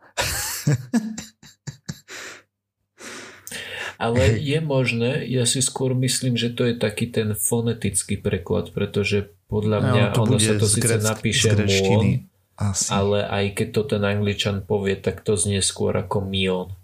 Ale 3.94 4.37
je 4.42 4.59
možné, 4.59 5.23
ja 5.30 5.47
si 5.47 5.62
skôr 5.62 5.94
myslím, 5.94 6.35
že 6.35 6.50
to 6.50 6.66
je 6.66 6.75
taký 6.75 7.09
ten 7.09 7.33
fonetický 7.33 8.18
preklad, 8.18 8.75
pretože 8.75 9.30
podľa 9.47 9.78
mňa 9.80 10.02
No, 10.11 10.14
to 10.14 10.21
ono 10.26 10.37
sa 10.42 10.59
to 10.59 10.66
síce 10.66 10.83
grec- 10.99 11.06
napíše 11.06 11.54
muon, 11.54 12.26
Asi. 12.59 12.90
ale 12.90 13.23
aj 13.23 13.44
keď 13.54 13.68
to 13.71 13.83
ten 13.97 14.02
angličan 14.02 14.66
povie, 14.66 14.99
tak 14.99 15.23
to 15.23 15.38
znie 15.38 15.62
skôr 15.62 15.94
ako 15.94 16.26
mion. 16.26 16.75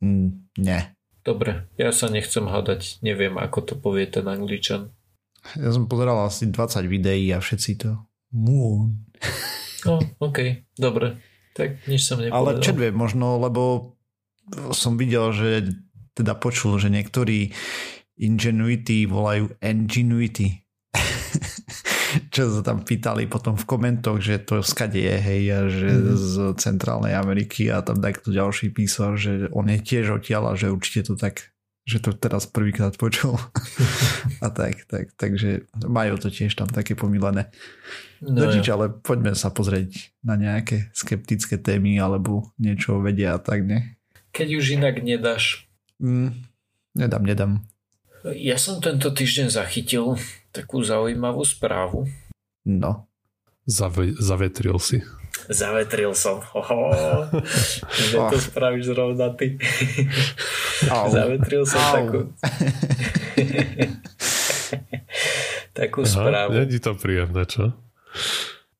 Mm, 0.00 0.48
nie. 0.56 0.80
Dobre, 1.22 1.68
ja 1.76 1.92
sa 1.92 2.08
nechcem 2.08 2.48
hádať, 2.48 3.02
neviem 3.04 3.36
ako 3.36 3.58
to 3.60 3.74
povie 3.76 4.06
ten 4.08 4.24
angličan. 4.24 4.94
Ja 5.60 5.70
som 5.70 5.86
pozeral 5.86 6.18
asi 6.24 6.48
20 6.48 6.88
videí 6.88 7.30
a 7.30 7.38
všetci 7.38 7.70
to 7.78 8.00
muon. 8.32 9.06
No, 9.84 10.00
OK, 10.18 10.66
dobre. 10.74 11.20
Tak 11.56 11.88
nič 11.88 12.04
som 12.04 12.20
Ale 12.20 12.28
nepovedal. 12.28 12.60
čo 12.60 12.72
vie, 12.72 12.90
možno, 12.92 13.26
lebo 13.36 13.96
som 14.70 14.94
videl, 14.94 15.32
že 15.32 15.72
teda 16.12 16.36
počul, 16.36 16.76
že 16.76 16.86
niektorí 16.86 17.50
Ingenuity 18.16 19.04
volajú 19.04 19.52
Ingenuity. 19.58 20.62
čo 22.32 22.48
sa 22.48 22.60
tam 22.62 22.80
pýtali 22.80 23.26
potom 23.26 23.56
v 23.56 23.64
komentoch, 23.66 24.20
že 24.20 24.38
to 24.38 24.60
skade 24.60 24.96
je, 24.96 25.16
hej, 25.16 25.42
a 25.50 25.60
že 25.66 25.88
Mhm. 25.90 26.14
z 26.14 26.32
Centrálnej 26.56 27.12
Ameriky 27.12 27.68
a 27.68 27.80
tam 27.80 27.98
takto 27.98 28.30
ďalší 28.30 28.70
písal, 28.70 29.16
že 29.16 29.48
on 29.50 29.66
je 29.66 29.78
tiež 29.78 30.14
odtiaľ 30.14 30.52
a 30.52 30.58
že 30.58 30.70
určite 30.70 31.04
to 31.06 31.14
tak 31.14 31.52
že 31.86 32.02
to 32.02 32.10
teraz 32.12 32.50
prvýkrát 32.50 32.98
počul. 32.98 33.38
a 34.44 34.50
tak, 34.50 34.84
tak, 34.90 35.14
takže 35.14 35.70
majú 35.86 36.18
to 36.18 36.28
tiež 36.28 36.58
tam 36.58 36.66
také 36.66 36.98
pomilené. 36.98 37.48
No, 38.18 38.44
No, 38.44 38.50
nič, 38.50 38.66
ja. 38.66 38.74
ale 38.74 38.90
poďme 38.90 39.38
sa 39.38 39.54
pozrieť 39.54 40.10
na 40.20 40.34
nejaké 40.34 40.90
skeptické 40.90 41.56
témy 41.56 41.96
alebo 41.96 42.50
niečo 42.58 42.98
vedia 42.98 43.38
a 43.38 43.40
tak, 43.40 43.62
ne? 43.62 43.94
Keď 44.34 44.48
už 44.58 44.66
inak 44.76 45.00
nedáš, 45.00 45.64
Mm, 45.96 46.44
nedám, 46.92 47.24
nedám. 47.24 47.52
Ja 48.36 48.60
som 48.60 48.84
tento 48.84 49.08
týždeň 49.08 49.48
zachytil 49.48 50.20
takú 50.52 50.84
zaujímavú 50.84 51.40
správu. 51.40 52.04
No. 52.68 53.08
Zave, 53.64 54.12
zavetril 54.12 54.76
si. 54.76 55.00
Zavetril 55.46 56.16
som. 56.16 56.40
Oho, 56.56 56.90
že 58.10 58.16
to 58.16 58.36
spravíš 58.40 58.92
zrovna 58.92 59.30
ty. 59.36 59.60
Au. 60.90 61.12
Zavetril 61.12 61.64
som 61.68 61.80
Au. 61.80 61.94
takú... 61.94 62.18
takú 65.78 66.00
správu. 66.08 66.56
Není 66.56 66.80
to 66.80 66.96
príjemné, 66.96 67.44
čo? 67.44 67.76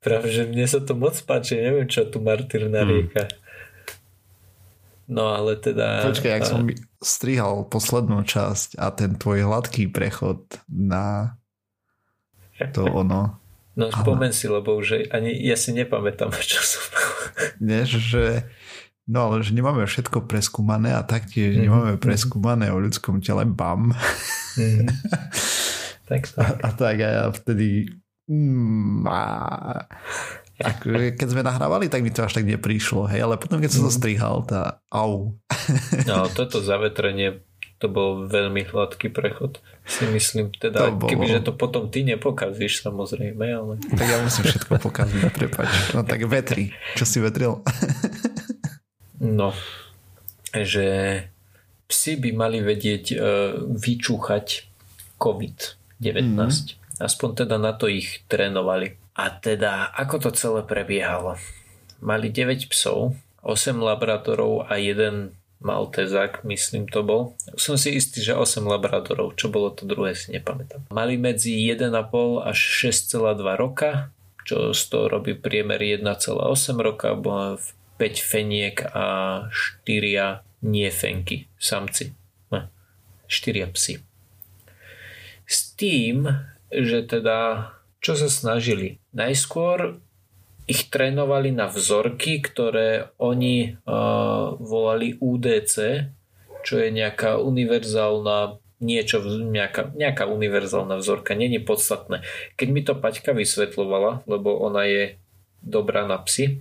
Práve, 0.00 0.30
že 0.30 0.46
mne 0.46 0.64
sa 0.64 0.80
to 0.80 0.94
moc 0.94 1.18
páči, 1.26 1.58
neviem, 1.58 1.90
čo 1.90 2.06
tu 2.06 2.22
Martyr 2.22 2.70
narieka. 2.70 3.26
No 5.06 5.30
ale 5.30 5.54
teda... 5.58 6.02
Počkaj, 6.02 6.32
ak 6.34 6.46
som 6.46 6.66
strihal 6.98 7.70
poslednú 7.70 8.26
časť 8.26 8.75
a 8.78 8.90
ten 8.90 9.14
tvoj 9.14 9.46
hladký 9.46 9.86
prechod 9.86 10.42
na 10.66 11.38
to 12.75 12.90
ono. 12.90 13.38
No 13.76 13.92
spomen 13.92 14.33
si, 14.33 14.49
lebo 14.49 14.75
už 14.75 15.12
ani 15.12 15.37
ja 15.37 15.54
si 15.54 15.71
nepamätám, 15.71 16.33
čo 16.42 16.61
som 16.61 16.85
Nie, 17.61 17.85
že 17.85 18.49
No 19.06 19.30
ale 19.30 19.47
že 19.47 19.54
nemáme 19.54 19.87
všetko 19.87 20.26
preskúmané 20.26 20.90
a 20.90 21.06
taktiež 21.06 21.54
Mhm. 21.54 21.62
nemáme 21.62 21.92
preskúmané 21.97 22.75
o 22.75 22.83
ľudskom 22.83 23.23
tele 23.23 23.47
BAM. 23.47 23.95
Mhm. 24.59 24.87
tak 26.11 26.26
to. 26.26 26.42
A, 26.42 26.47
a 26.59 26.68
tak 26.73 26.97
a 26.99 27.09
ja 27.12 27.25
vtedy 27.30 27.87
mm, 28.26 29.06
a, 29.06 29.21
akože 30.59 31.14
keď 31.14 31.28
sme 31.28 31.42
nahrávali, 31.45 31.87
tak 31.87 32.02
mi 32.02 32.11
to 32.11 32.25
až 32.25 32.35
tak 32.35 32.47
neprišlo, 32.47 33.06
hej, 33.06 33.23
ale 33.23 33.37
potom 33.37 33.61
keď 33.61 33.71
som 33.71 33.87
to 33.87 33.92
Mhm. 33.92 33.99
strihal, 33.99 34.37
tá 34.42 34.83
au. 34.88 35.38
No 36.02 36.26
toto 36.26 36.59
zavetrenie 36.59 37.47
to 37.76 37.87
bol 37.87 38.25
veľmi 38.25 38.64
hladký 38.64 39.06
prechod. 39.06 39.61
Si 39.86 40.02
myslím, 40.10 40.50
teda, 40.50 40.90
To 40.90 40.98
bolo. 40.98 41.10
kebyže 41.14 41.46
to 41.46 41.54
potom 41.54 41.86
ty 41.86 42.02
nepokazíš 42.02 42.82
samozrejme, 42.82 43.46
ale... 43.46 43.78
Tak 43.78 44.02
ja 44.02 44.18
musím 44.18 44.50
všetko 44.50 44.82
pokaziť, 44.82 45.22
prepač. 45.38 45.70
No 45.94 46.02
tak 46.02 46.26
vetri. 46.26 46.74
Čo 46.98 47.06
si 47.06 47.18
vetril? 47.22 47.62
No, 49.16 49.56
že 50.52 50.84
psi 51.88 52.20
by 52.20 52.30
mali 52.36 52.60
vedieť 52.60 53.04
e, 53.08 53.16
vyčúchať 53.80 54.46
COVID-19. 55.16 56.36
Mhm. 56.36 57.00
Aspoň 57.00 57.28
teda 57.44 57.56
na 57.56 57.72
to 57.72 57.88
ich 57.88 58.28
trénovali. 58.28 59.00
A 59.16 59.32
teda, 59.32 59.88
ako 59.96 60.28
to 60.28 60.30
celé 60.36 60.60
prebiehalo? 60.68 61.40
Mali 62.04 62.28
9 62.28 62.68
psov, 62.68 63.16
8 63.40 63.56
labradorov 63.80 64.68
a 64.68 64.76
jeden 64.76 65.32
Maltezák, 65.60 66.44
myslím 66.44 66.84
to 66.86 67.00
bol. 67.00 67.22
Som 67.56 67.80
si 67.80 67.96
istý, 67.96 68.20
že 68.20 68.36
8 68.36 68.60
labradorov, 68.62 69.34
čo 69.40 69.48
bolo 69.48 69.72
to 69.72 69.88
druhé 69.88 70.12
si 70.12 70.30
nepamätám. 70.30 70.84
Mali 70.92 71.16
medzi 71.16 71.56
1,5 71.56 72.44
až 72.44 72.58
6,2 72.58 73.40
roka, 73.56 74.12
čo 74.44 74.76
z 74.76 74.82
toho 74.92 75.08
robí 75.08 75.32
priemer 75.34 75.80
1,8 75.80 76.36
roka, 76.78 77.16
bo 77.16 77.56
5 77.96 78.20
feniek 78.20 78.84
a 78.92 79.06
4 79.84 80.44
nie 80.68 80.90
samci. 81.56 82.12
Ne, 82.52 82.68
4 83.26 83.72
psi. 83.72 83.94
S 85.46 85.72
tým, 85.75 86.28
že 86.68 87.06
teda 87.06 87.70
čo 88.06 88.14
sa 88.14 88.30
snažili? 88.30 89.02
Najskôr 89.16 89.98
ich 90.66 90.90
trénovali 90.90 91.54
na 91.54 91.70
vzorky, 91.70 92.42
ktoré 92.42 93.14
oni 93.23 93.78
uh, 93.87 94.58
volali 94.58 95.14
UDC, 95.18 95.75
čo 96.66 96.75
je 96.82 96.90
nejaká 96.90 97.38
univerzálna 97.38 98.58
niečo, 98.82 99.25
nejaká, 99.25 99.94
nejaká 99.94 100.28
univerzálna 100.28 101.00
vzorka, 101.00 101.38
není 101.38 101.62
podstatné. 101.62 102.26
Keď 102.58 102.68
mi 102.68 102.82
to 102.82 102.99
Paťka 102.99 103.32
vysvetľovala, 103.32 104.26
lebo 104.28 104.58
ona 104.58 104.85
je 104.85 105.02
dobrá 105.62 106.04
na 106.04 106.18
psy, 106.26 106.61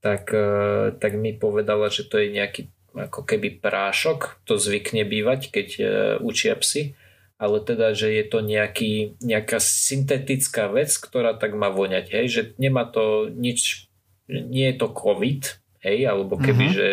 tak, 0.00 0.32
uh, 0.32 0.96
tak 0.96 1.20
mi 1.20 1.36
povedala, 1.36 1.92
že 1.92 2.08
to 2.08 2.18
je 2.18 2.32
nejaký 2.32 2.72
ako 2.92 3.24
keby 3.24 3.56
prášok, 3.60 4.44
to 4.44 4.60
zvykne 4.60 5.04
bývať, 5.04 5.52
keď 5.52 5.68
uh, 5.76 5.86
učia 6.24 6.56
psy, 6.56 6.96
ale 7.42 7.58
teda, 7.58 7.90
že 7.90 8.14
je 8.14 8.24
to 8.30 8.38
nejaký, 8.38 9.18
nejaká 9.18 9.58
syntetická 9.58 10.70
vec, 10.70 10.94
ktorá 10.94 11.34
tak 11.34 11.58
má 11.58 11.74
voňať, 11.74 12.14
hej, 12.14 12.26
že 12.30 12.42
nemá 12.62 12.86
to 12.86 13.26
nič, 13.26 13.90
nie 14.30 14.70
je 14.70 14.78
to 14.78 14.94
COVID, 14.94 15.42
hej, 15.82 15.98
alebo 16.06 16.38
keby, 16.38 16.70
Mhm. 16.70 16.74
že 16.78 16.88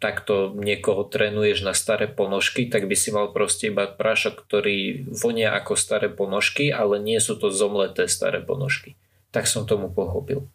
takto 0.00 0.56
niekoho 0.56 1.04
trénuješ 1.08 1.64
na 1.64 1.76
staré 1.76 2.08
ponožky, 2.08 2.68
tak 2.68 2.88
by 2.88 2.96
si 2.96 3.12
mal 3.12 3.32
proste 3.32 3.68
iba 3.68 3.84
prášok, 3.88 4.44
ktorý 4.44 5.08
vonia 5.12 5.52
ako 5.56 5.76
staré 5.76 6.08
ponožky, 6.08 6.72
ale 6.72 6.96
nie 7.00 7.20
sú 7.20 7.36
to 7.36 7.52
zomleté 7.52 8.08
staré 8.08 8.40
ponožky. 8.40 8.96
Tak 9.32 9.44
som 9.48 9.68
tomu 9.68 9.92
pochopil. 9.92 10.48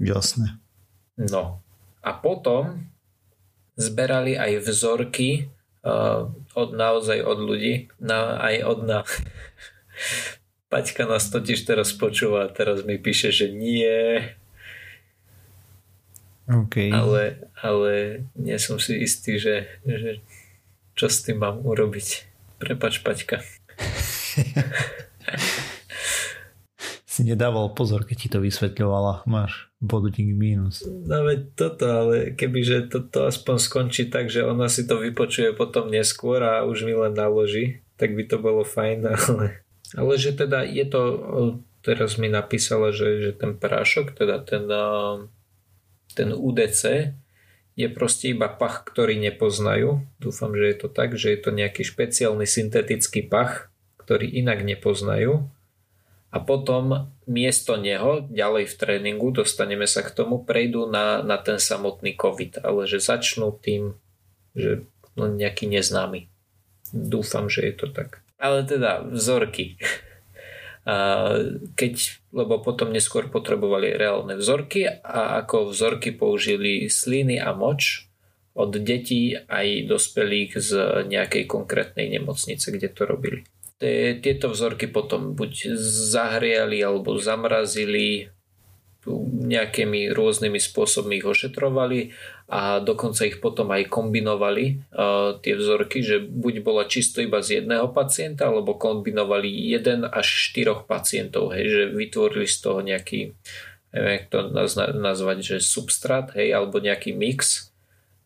Jasné. 0.00 0.60
No. 1.16 1.60
A 2.04 2.10
potom 2.16 2.88
zberali 3.76 4.36
aj 4.36 4.60
vzorky 4.64 5.48
od 6.54 6.70
naozaj 6.74 7.22
od 7.26 7.38
ľudí, 7.42 7.90
na, 7.98 8.38
aj 8.38 8.56
od 8.62 8.78
na... 8.86 8.98
Paťka 10.72 11.04
nás 11.04 11.28
totiž 11.28 11.68
teraz 11.68 11.92
počúva 11.92 12.48
a 12.48 12.52
teraz 12.52 12.80
mi 12.88 12.96
píše, 12.96 13.28
že 13.28 13.52
nie, 13.52 14.24
OK. 16.48 16.88
ale, 16.88 17.44
ale 17.60 18.24
nie 18.34 18.56
som 18.56 18.80
si 18.80 19.04
istý, 19.04 19.36
že, 19.36 19.68
že 19.84 20.24
čo 20.96 21.12
s 21.12 21.28
tým 21.28 21.44
mám 21.44 21.60
urobiť. 21.60 22.24
Prepač, 22.56 23.04
Paťka. 23.04 23.44
Si 27.22 27.30
nedával 27.30 27.70
pozor, 27.70 28.02
keď 28.02 28.16
ti 28.18 28.26
to 28.34 28.42
vysvetľovala. 28.42 29.22
Máš 29.30 29.70
bodík 29.78 30.34
mínus. 30.34 30.82
No 30.82 31.22
veď 31.22 31.54
toto, 31.54 31.86
ale 31.86 32.34
kebyže 32.34 32.90
toto 32.90 33.30
aspoň 33.30 33.62
skončí 33.62 34.10
tak, 34.10 34.26
že 34.26 34.42
ona 34.42 34.66
si 34.66 34.82
to 34.90 34.98
vypočuje 34.98 35.54
potom 35.54 35.86
neskôr 35.86 36.42
a 36.42 36.66
už 36.66 36.82
mi 36.82 36.98
len 36.98 37.14
naloží, 37.14 37.86
tak 37.94 38.18
by 38.18 38.26
to 38.26 38.42
bolo 38.42 38.66
fajn, 38.66 39.06
ale, 39.14 39.62
ale 39.94 40.12
že 40.18 40.34
teda 40.34 40.66
je 40.66 40.82
to, 40.82 41.02
teraz 41.86 42.18
mi 42.18 42.26
napísala, 42.26 42.90
že, 42.90 43.22
že 43.22 43.30
ten 43.38 43.54
prášok, 43.54 44.18
teda 44.18 44.42
ten, 44.42 44.66
ten 46.18 46.34
UDC 46.34 47.14
je 47.78 47.86
proste 47.86 48.34
iba 48.34 48.50
pach, 48.50 48.82
ktorý 48.82 49.14
nepoznajú. 49.22 50.02
Dúfam, 50.18 50.58
že 50.58 50.74
je 50.74 50.76
to 50.82 50.88
tak, 50.90 51.14
že 51.14 51.38
je 51.38 51.38
to 51.38 51.54
nejaký 51.54 51.86
špeciálny 51.86 52.50
syntetický 52.50 53.30
pach, 53.30 53.70
ktorý 54.02 54.26
inak 54.26 54.66
nepoznajú 54.66 55.46
a 56.32 56.40
potom 56.40 57.12
miesto 57.28 57.76
neho, 57.76 58.24
ďalej 58.24 58.64
v 58.72 58.74
tréningu, 58.80 59.36
dostaneme 59.36 59.84
sa 59.84 60.00
k 60.00 60.16
tomu, 60.16 60.40
prejdú 60.40 60.88
na, 60.88 61.20
na 61.20 61.36
ten 61.36 61.60
samotný 61.60 62.16
COVID, 62.16 62.64
ale 62.64 62.88
že 62.88 63.04
začnú 63.04 63.52
tým, 63.60 64.00
že 64.56 64.88
len 65.12 65.36
nejaký 65.36 65.68
neznámy. 65.68 66.32
Dúfam, 66.96 67.52
že 67.52 67.68
je 67.68 67.74
to 67.76 67.86
tak. 67.92 68.24
Ale 68.40 68.64
teda 68.64 69.04
vzorky. 69.04 69.76
A 70.82 71.38
keď, 71.78 72.18
lebo 72.34 72.58
potom 72.58 72.90
neskôr 72.90 73.30
potrebovali 73.30 73.94
reálne 73.94 74.34
vzorky 74.34 74.82
a 74.90 75.38
ako 75.38 75.70
vzorky 75.70 76.10
použili 76.10 76.90
sliny 76.90 77.38
a 77.38 77.54
moč 77.54 78.10
od 78.58 78.74
detí 78.82 79.38
aj 79.46 79.86
dospelých 79.86 80.58
z 80.58 80.70
nejakej 81.06 81.46
konkrétnej 81.46 82.10
nemocnice, 82.10 82.74
kde 82.74 82.90
to 82.90 83.06
robili 83.06 83.46
tieto 84.22 84.54
vzorky 84.54 84.86
potom 84.86 85.34
buď 85.34 85.74
zahriali 86.12 86.78
alebo 86.78 87.18
zamrazili 87.18 88.30
nejakými 89.42 90.14
rôznymi 90.14 90.62
spôsobmi 90.62 91.18
ich 91.18 91.26
ošetrovali 91.26 92.14
a 92.46 92.78
dokonca 92.78 93.26
ich 93.26 93.42
potom 93.42 93.74
aj 93.74 93.90
kombinovali 93.90 94.78
uh, 94.94 95.42
tie 95.42 95.58
vzorky, 95.58 96.06
že 96.06 96.22
buď 96.22 96.62
bola 96.62 96.86
čisto 96.86 97.18
iba 97.18 97.42
z 97.42 97.62
jedného 97.62 97.90
pacienta 97.90 98.46
alebo 98.46 98.78
kombinovali 98.78 99.50
jeden 99.50 100.06
až 100.06 100.26
štyroch 100.30 100.86
pacientov, 100.86 101.50
hej, 101.50 101.66
že 101.66 101.82
vytvorili 101.90 102.46
z 102.46 102.56
toho 102.62 102.78
nejaký 102.78 103.34
neviem, 103.92 104.12
jak 104.22 104.26
to 104.30 104.38
nazvať, 104.94 105.38
že 105.42 105.56
substrát, 105.58 106.32
hej, 106.38 106.54
alebo 106.54 106.78
nejaký 106.78 107.10
mix, 107.10 107.74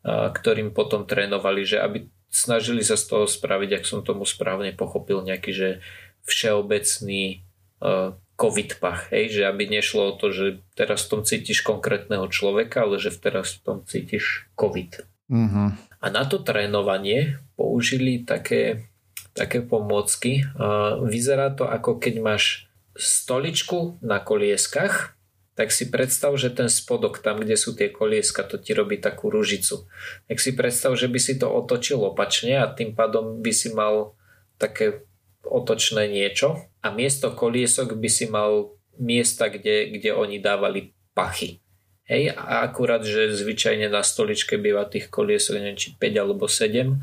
uh, 0.04 0.28
ktorým 0.28 0.76
potom 0.76 1.08
trénovali, 1.08 1.64
že 1.64 1.80
aby 1.80 2.04
snažili 2.30 2.84
sa 2.84 2.94
z 2.98 3.04
toho 3.08 3.24
spraviť, 3.24 3.80
ak 3.80 3.84
som 3.88 4.04
tomu 4.04 4.28
správne 4.28 4.74
pochopil, 4.76 5.24
nejaký, 5.24 5.50
že 5.52 5.68
všeobecný 6.26 7.46
uh, 7.80 8.14
COVID 8.36 8.70
pach, 8.76 9.08
hej, 9.08 9.32
že 9.32 9.42
aby 9.48 9.64
nešlo 9.64 10.12
o 10.12 10.16
to, 10.20 10.28
že 10.28 10.60
teraz 10.76 11.08
v 11.08 11.10
tom 11.16 11.20
cítiš 11.24 11.64
konkrétneho 11.64 12.28
človeka, 12.28 12.84
ale 12.84 13.00
že 13.00 13.16
teraz 13.16 13.56
v 13.56 13.60
tom 13.64 13.78
cítiš 13.88 14.44
COVID. 14.60 15.08
Uh-huh. 15.32 15.72
A 15.74 16.06
na 16.12 16.22
to 16.28 16.44
trénovanie 16.44 17.40
použili 17.56 18.20
také, 18.22 18.84
také 19.32 19.64
pomôcky. 19.64 20.44
Uh, 20.52 21.00
vyzerá 21.08 21.48
to 21.56 21.64
ako 21.64 21.96
keď 21.96 22.14
máš 22.20 22.44
stoličku 22.92 23.96
na 24.04 24.20
kolieskach, 24.20 25.15
tak 25.56 25.72
si 25.72 25.88
predstav, 25.88 26.36
že 26.36 26.52
ten 26.52 26.68
spodok 26.68 27.24
tam, 27.24 27.40
kde 27.40 27.56
sú 27.56 27.72
tie 27.72 27.88
kolieska, 27.88 28.44
to 28.44 28.60
ti 28.60 28.76
robí 28.76 29.00
takú 29.00 29.32
ružicu. 29.32 29.88
Tak 30.28 30.36
si 30.36 30.52
predstav, 30.52 30.92
že 31.00 31.08
by 31.08 31.16
si 31.16 31.40
to 31.40 31.48
otočil 31.48 32.04
opačne 32.04 32.60
a 32.60 32.68
tým 32.68 32.92
pádom 32.92 33.40
by 33.40 33.52
si 33.56 33.72
mal 33.72 34.12
také 34.60 35.08
otočné 35.48 36.12
niečo 36.12 36.68
a 36.84 36.92
miesto 36.92 37.32
koliesok 37.32 37.96
by 37.96 38.08
si 38.12 38.28
mal 38.28 38.76
miesta, 39.00 39.48
kde, 39.48 39.96
kde 39.96 40.12
oni 40.12 40.44
dávali 40.44 40.92
pachy. 41.16 41.64
Hej, 42.06 42.36
a 42.38 42.62
akurát, 42.62 43.02
že 43.02 43.34
zvyčajne 43.34 43.90
na 43.90 44.04
stoličke 44.04 44.60
býva 44.60 44.86
tých 44.86 45.10
koliesok, 45.10 45.58
neviem, 45.58 45.74
či 45.80 45.96
5 45.98 46.22
alebo 46.22 46.46
7 46.46 47.02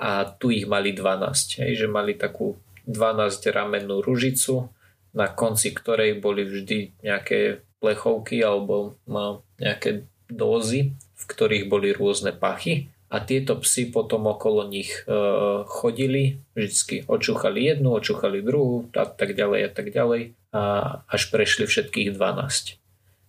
a 0.00 0.26
tu 0.34 0.50
ich 0.50 0.66
mali 0.66 0.96
12. 0.96 1.62
Hej, 1.62 1.84
že 1.84 1.86
mali 1.86 2.18
takú 2.18 2.58
12 2.88 3.52
ramennú 3.52 4.02
ružicu, 4.02 4.72
na 5.12 5.28
konci 5.30 5.70
ktorej 5.70 6.18
boli 6.18 6.42
vždy 6.42 7.04
nejaké 7.04 7.62
plechovky 7.82 8.38
alebo 8.46 8.94
no, 9.10 9.42
nejaké 9.58 10.06
dózy, 10.30 10.94
v 10.94 11.24
ktorých 11.26 11.66
boli 11.66 11.90
rôzne 11.90 12.30
pachy 12.30 12.88
a 13.12 13.20
tieto 13.20 13.60
psy 13.60 13.92
potom 13.92 14.24
okolo 14.24 14.64
nich 14.64 15.04
e, 15.04 15.20
chodili, 15.68 16.40
vždycky 16.56 17.04
očúchali 17.04 17.68
jednu, 17.68 17.92
očúchali 17.92 18.40
druhú 18.40 18.88
a 18.96 19.04
tak 19.04 19.36
ďalej 19.36 19.60
a 19.68 19.70
tak 19.70 19.92
ďalej 19.92 20.32
a 20.54 20.62
až 21.04 21.22
prešli 21.28 21.68
všetkých 21.68 22.16
12. 22.16 22.80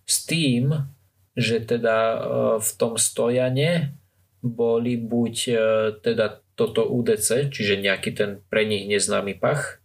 S 0.08 0.16
tým, 0.24 0.88
že 1.36 1.60
teda 1.60 1.96
e, 2.00 2.18
v 2.64 2.70
tom 2.80 2.96
stojane 2.96 3.92
boli 4.40 4.96
buď 4.96 5.34
e, 5.52 5.54
teda 6.00 6.40
toto 6.56 6.88
UDC, 6.88 7.52
čiže 7.52 7.76
nejaký 7.76 8.10
ten 8.16 8.30
pre 8.48 8.64
nich 8.64 8.88
neznámy 8.88 9.36
pach, 9.36 9.83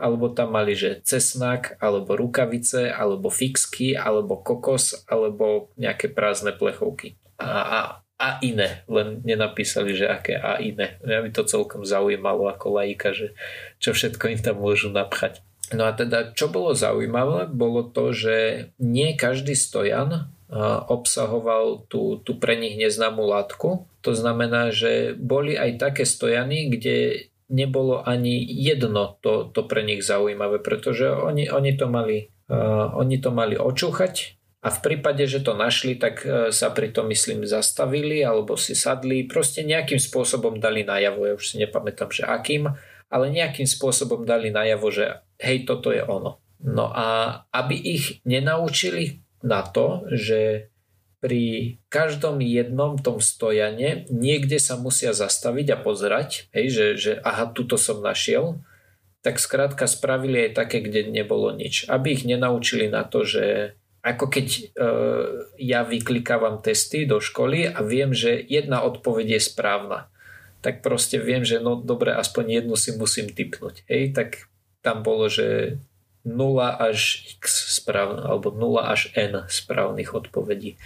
alebo 0.00 0.32
tam 0.32 0.56
mali, 0.56 0.72
že 0.72 1.04
cesnak, 1.04 1.76
alebo 1.76 2.16
rukavice, 2.16 2.88
alebo 2.88 3.28
fixky, 3.28 3.92
alebo 3.92 4.40
kokos, 4.40 5.04
alebo 5.04 5.68
nejaké 5.76 6.08
prázdne 6.08 6.56
plechovky. 6.56 7.20
A, 7.36 7.48
a, 7.60 7.80
a 8.16 8.28
iné, 8.40 8.82
len 8.88 9.20
nenapísali, 9.20 9.92
že 9.92 10.08
aké 10.08 10.40
a 10.40 10.56
iné. 10.56 10.96
Mňa 11.04 11.18
by 11.24 11.30
to 11.36 11.44
celkom 11.44 11.84
zaujímalo 11.84 12.48
ako 12.48 12.80
laika, 12.80 13.12
že 13.12 13.36
čo 13.76 13.92
všetko 13.92 14.24
im 14.32 14.40
tam 14.40 14.56
môžu 14.58 14.88
napchať. 14.88 15.44
No 15.70 15.86
a 15.86 15.94
teda, 15.94 16.34
čo 16.34 16.50
bolo 16.50 16.74
zaujímavé, 16.74 17.46
bolo 17.46 17.86
to, 17.86 18.10
že 18.10 18.36
nie 18.82 19.14
každý 19.14 19.54
stojan 19.54 20.34
obsahoval 20.90 21.86
tú, 21.86 22.18
tú 22.26 22.34
pre 22.42 22.58
nich 22.58 22.74
neznámú 22.74 23.22
látku. 23.22 23.86
To 24.02 24.12
znamená, 24.16 24.74
že 24.74 25.14
boli 25.14 25.54
aj 25.54 25.78
také 25.78 26.02
stojany, 26.02 26.74
kde 26.74 27.29
nebolo 27.50 28.00
ani 28.06 28.40
jedno 28.46 29.18
to, 29.20 29.50
to 29.50 29.66
pre 29.66 29.82
nich 29.82 30.06
zaujímavé, 30.06 30.62
pretože 30.62 31.10
oni, 31.10 31.50
oni, 31.50 31.74
to 31.74 31.90
mali, 31.90 32.30
uh, 32.46 32.94
oni 32.94 33.18
to 33.18 33.34
mali 33.34 33.58
očúchať 33.58 34.38
a 34.62 34.68
v 34.70 34.78
prípade, 34.80 35.26
že 35.26 35.42
to 35.42 35.58
našli, 35.58 35.98
tak 35.98 36.22
uh, 36.22 36.54
sa 36.54 36.70
pri 36.70 36.94
tom, 36.94 37.10
myslím, 37.10 37.42
zastavili 37.44 38.22
alebo 38.22 38.54
si 38.54 38.78
sadli, 38.78 39.26
proste 39.26 39.66
nejakým 39.66 39.98
spôsobom 39.98 40.62
dali 40.62 40.86
najavo, 40.86 41.26
ja 41.26 41.34
už 41.34 41.44
si 41.44 41.56
nepamätám, 41.58 42.14
že 42.14 42.22
akým, 42.22 42.70
ale 43.10 43.26
nejakým 43.34 43.66
spôsobom 43.66 44.22
dali 44.22 44.54
najavo, 44.54 44.86
že 44.94 45.26
hej, 45.42 45.66
toto 45.66 45.90
je 45.90 46.06
ono. 46.06 46.38
No 46.62 46.92
a 46.94 47.40
aby 47.50 47.74
ich 47.74 48.22
nenaučili 48.22 49.26
na 49.42 49.66
to, 49.66 50.06
že 50.12 50.69
pri 51.20 51.76
každom 51.92 52.40
jednom 52.40 52.96
tom 52.96 53.20
stojane 53.20 54.08
niekde 54.08 54.56
sa 54.56 54.80
musia 54.80 55.12
zastaviť 55.12 55.76
a 55.76 55.80
pozerať, 55.80 56.48
hej, 56.56 56.66
že, 56.72 56.86
že 56.96 57.12
aha, 57.20 57.52
tuto 57.52 57.76
som 57.76 58.00
našiel, 58.00 58.56
tak 59.20 59.36
skrátka 59.36 59.84
spravili 59.84 60.48
aj 60.48 60.56
také, 60.56 60.80
kde 60.80 61.12
nebolo 61.12 61.52
nič. 61.52 61.84
Aby 61.92 62.16
ich 62.16 62.24
nenaučili 62.24 62.88
na 62.88 63.04
to, 63.04 63.28
že 63.28 63.76
ako 64.00 64.32
keď 64.32 64.48
e, 64.48 64.60
ja 65.60 65.84
vyklikávam 65.84 66.64
testy 66.64 67.04
do 67.04 67.20
školy 67.20 67.68
a 67.68 67.84
viem, 67.84 68.16
že 68.16 68.40
jedna 68.40 68.80
odpoveď 68.80 69.36
je 69.36 69.40
správna, 69.44 70.08
tak 70.64 70.80
proste 70.80 71.20
viem, 71.20 71.44
že 71.44 71.60
no 71.60 71.76
dobre, 71.76 72.16
aspoň 72.16 72.64
jednu 72.64 72.80
si 72.80 72.96
musím 72.96 73.28
typnúť. 73.28 73.84
Hej, 73.92 74.16
tak 74.16 74.48
tam 74.80 75.04
bolo, 75.04 75.28
že 75.28 75.76
0 76.24 76.36
až 76.80 77.28
x 77.36 77.76
správnych, 77.76 78.24
alebo 78.24 78.56
0 78.56 78.88
až 78.88 79.12
n 79.12 79.44
správnych 79.52 80.16
odpovedí 80.16 80.80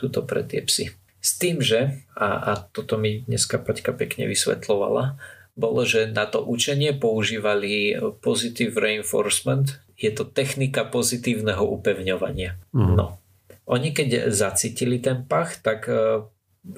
tuto 0.00 0.24
pre 0.24 0.40
tie 0.40 0.64
psy. 0.64 0.96
S 1.20 1.36
tým, 1.36 1.60
že, 1.60 2.00
a, 2.16 2.56
a 2.56 2.64
toto 2.72 2.96
mi 2.96 3.20
dneska 3.28 3.60
Paťka 3.60 3.92
pekne 3.92 4.24
vysvetlovala, 4.24 5.20
bolo, 5.52 5.84
že 5.84 6.08
na 6.08 6.24
to 6.24 6.40
učenie 6.40 6.96
používali 6.96 7.92
positive 8.24 8.80
reinforcement, 8.80 9.76
je 10.00 10.08
to 10.08 10.24
technika 10.24 10.88
pozitívneho 10.88 11.60
upevňovania. 11.60 12.56
Mm. 12.72 12.96
No. 12.96 13.20
Oni 13.68 13.92
keď 13.92 14.32
zacítili 14.32 14.96
ten 14.96 15.28
pach, 15.28 15.60
tak 15.60 15.84
uh, 15.92 16.24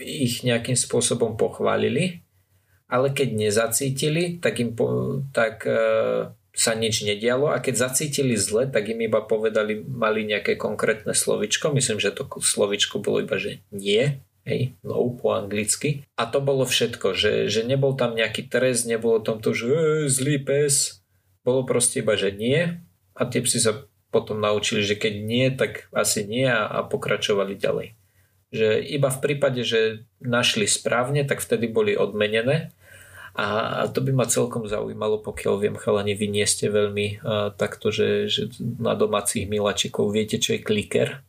ich 0.03 0.43
nejakým 0.43 0.75
spôsobom 0.75 1.39
pochválili, 1.39 2.27
ale 2.91 3.15
keď 3.15 3.29
nezacítili, 3.33 4.43
tak 4.43 4.59
im 4.59 4.75
po, 4.75 5.23
tak 5.31 5.63
uh, 5.65 6.35
sa 6.53 6.77
nič 6.77 7.01
nedialo 7.01 7.49
a 7.49 7.65
keď 7.65 7.89
zacítili 7.89 8.37
zle, 8.37 8.69
tak 8.69 8.93
im 8.93 9.01
iba 9.01 9.25
povedali, 9.25 9.81
mali 9.81 10.29
nejaké 10.29 10.61
konkrétne 10.61 11.17
slovičko, 11.17 11.73
myslím, 11.73 11.97
že 11.97 12.13
to 12.13 12.29
slovičko 12.29 13.01
bolo 13.01 13.25
iba, 13.25 13.41
že 13.41 13.65
nie, 13.73 14.21
hej, 14.45 14.77
no 14.85 15.17
po 15.17 15.33
anglicky. 15.33 16.05
A 16.21 16.29
to 16.29 16.45
bolo 16.45 16.69
všetko, 16.69 17.17
že, 17.17 17.49
že 17.49 17.65
nebol 17.65 17.97
tam 17.97 18.13
nejaký 18.13 18.53
trest, 18.53 18.85
nebolo 18.85 19.25
tam 19.25 19.41
to, 19.41 19.57
že 19.57 20.13
zlý 20.13 20.45
pes, 20.45 21.01
bolo 21.41 21.65
proste 21.65 22.05
iba, 22.05 22.15
že 22.21 22.31
nie 22.31 22.85
a 23.17 23.23
tie 23.25 23.41
psi 23.41 23.59
sa 23.59 23.73
potom 24.13 24.45
naučili, 24.45 24.85
že 24.85 25.01
keď 25.01 25.15
nie, 25.25 25.47
tak 25.57 25.89
asi 25.89 26.29
nie 26.29 26.45
a, 26.45 26.69
a 26.69 26.79
pokračovali 26.85 27.57
ďalej. 27.57 27.97
Že 28.53 28.69
iba 28.93 29.09
v 29.09 29.19
prípade, 29.25 29.65
že 29.65 30.05
našli 30.21 30.69
správne, 30.69 31.25
tak 31.25 31.41
vtedy 31.41 31.73
boli 31.73 31.97
odmenené 31.97 32.77
a, 33.33 33.81
a 33.81 33.89
to 33.89 34.05
by 34.05 34.13
ma 34.13 34.29
celkom 34.29 34.69
zaujímalo, 34.69 35.25
pokiaľ 35.25 35.55
viem, 35.57 35.77
chalani, 35.81 36.13
vy 36.13 36.29
nie 36.29 36.45
ste 36.45 36.69
veľmi 36.69 37.25
uh, 37.25 37.49
takto, 37.57 37.89
že, 37.89 38.29
že 38.29 38.53
na 38.77 38.93
domácich 38.93 39.49
miláčikov 39.49 40.13
viete, 40.13 40.37
čo 40.37 40.53
je 40.53 40.61
kliker? 40.61 41.25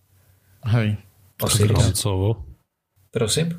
Hej. 0.68 1.00
Asi 1.40 1.64
Rámcovo. 1.64 2.44
Prosím? 3.12 3.56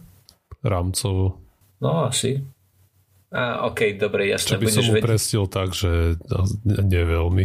Rámcovo. 0.61 1.41
No 1.81 2.09
asi. 2.09 2.45
A, 3.33 3.67
OK, 3.67 3.97
dobre, 3.97 4.29
jasne. 4.29 4.57
Čo 4.57 4.63
by 4.63 4.69
som 4.71 4.87
uprestil 4.93 5.45
tak, 5.49 5.73
že 5.73 6.21
nie 6.63 7.03
veľmi. 7.03 7.45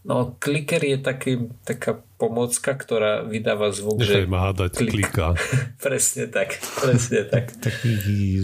No, 0.00 0.32
kliker 0.40 0.80
je 0.80 0.96
taký, 0.96 1.52
taká 1.60 2.00
pomocka, 2.16 2.72
ktorá 2.72 3.20
vydáva 3.20 3.68
zvuk, 3.68 4.00
Nechaj 4.00 4.24
že... 4.24 4.32
ma 4.32 4.48
hádať, 4.48 4.72
klik. 4.72 4.92
klika. 4.96 5.36
presne 5.84 6.24
tak, 6.32 6.56
presne 6.80 7.28
tak. 7.28 7.52
Taký 7.68 7.92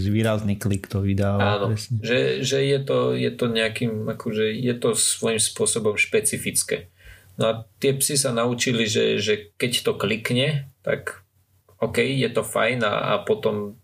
výrazný 0.05 0.61
klik 0.61 0.85
to 0.85 1.01
vydáva. 1.01 1.57
Áno, 1.57 1.73
že, 1.77 2.45
že 2.45 2.61
je, 2.61 2.79
to, 2.85 3.17
je 3.17 3.31
to 3.33 3.49
nejakým, 3.49 4.05
akože 4.05 4.53
je 4.53 4.73
to 4.77 4.93
svojím 4.93 5.41
spôsobom 5.41 5.97
špecifické. 5.97 6.93
No 7.41 7.43
a 7.49 7.53
tie 7.81 7.93
psy 7.97 8.17
sa 8.17 8.29
naučili, 8.33 8.85
že, 8.85 9.17
že 9.17 9.53
keď 9.57 9.71
to 9.81 9.91
klikne, 9.97 10.69
tak 10.85 11.25
OK, 11.81 12.01
je 12.01 12.29
to 12.33 12.41
fajn 12.41 12.85
a, 12.85 13.17
a 13.17 13.25
potom, 13.25 13.77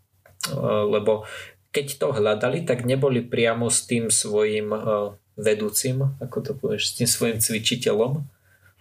uh, 0.49 0.85
lebo 0.89 1.25
keď 1.73 2.01
to 2.01 2.07
hľadali, 2.13 2.65
tak 2.65 2.85
neboli 2.85 3.25
priamo 3.25 3.69
s 3.69 3.85
tým 3.89 4.13
svojim 4.13 4.73
uh, 4.73 5.17
vedúcim, 5.39 6.13
ako 6.21 6.37
to 6.41 6.51
povieš, 6.53 6.83
s 6.93 6.95
tým 6.99 7.09
svojim 7.09 7.37
cvičiteľom. 7.41 8.25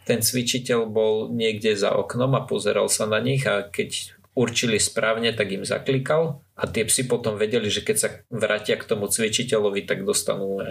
Ten 0.02 0.18
cvičiteľ 0.18 0.90
bol 0.90 1.30
niekde 1.30 1.78
za 1.78 1.94
oknom 1.94 2.34
a 2.34 2.42
pozeral 2.42 2.90
sa 2.90 3.06
na 3.06 3.22
nich 3.22 3.46
a 3.46 3.62
keď 3.62 4.18
určili 4.32 4.80
správne, 4.80 5.30
tak 5.36 5.52
im 5.52 5.64
zaklikal 5.64 6.40
a 6.56 6.64
tie 6.64 6.88
psy 6.88 7.04
potom 7.04 7.36
vedeli, 7.36 7.68
že 7.68 7.84
keď 7.84 7.96
sa 7.96 8.08
vrátia 8.32 8.80
k 8.80 8.88
tomu 8.88 9.08
cvičiteľovi, 9.08 9.84
tak 9.84 10.08
dostanú 10.08 10.60
e, 10.60 10.62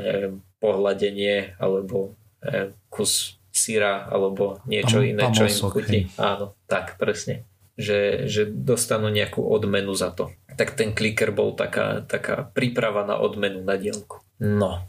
pohľadenie 0.58 1.62
alebo 1.62 2.18
e, 2.42 2.74
kus 2.90 3.38
syra 3.54 4.08
alebo 4.10 4.64
niečo 4.66 5.04
Tam, 5.04 5.10
iné, 5.10 5.24
čo 5.30 5.46
im 5.46 5.62
chutí. 5.70 6.00
Áno, 6.18 6.58
tak 6.66 6.98
presne. 6.98 7.46
Že, 7.78 8.30
že 8.30 8.42
dostanú 8.50 9.10
nejakú 9.10 9.42
odmenu 9.42 9.94
za 9.94 10.14
to. 10.14 10.34
Tak 10.58 10.76
ten 10.76 10.92
kliker 10.96 11.34
bol 11.34 11.56
taká, 11.56 12.04
taká 12.06 12.48
príprava 12.52 13.06
na 13.06 13.18
odmenu 13.18 13.64
na 13.64 13.78
dielku. 13.78 14.22
No, 14.42 14.86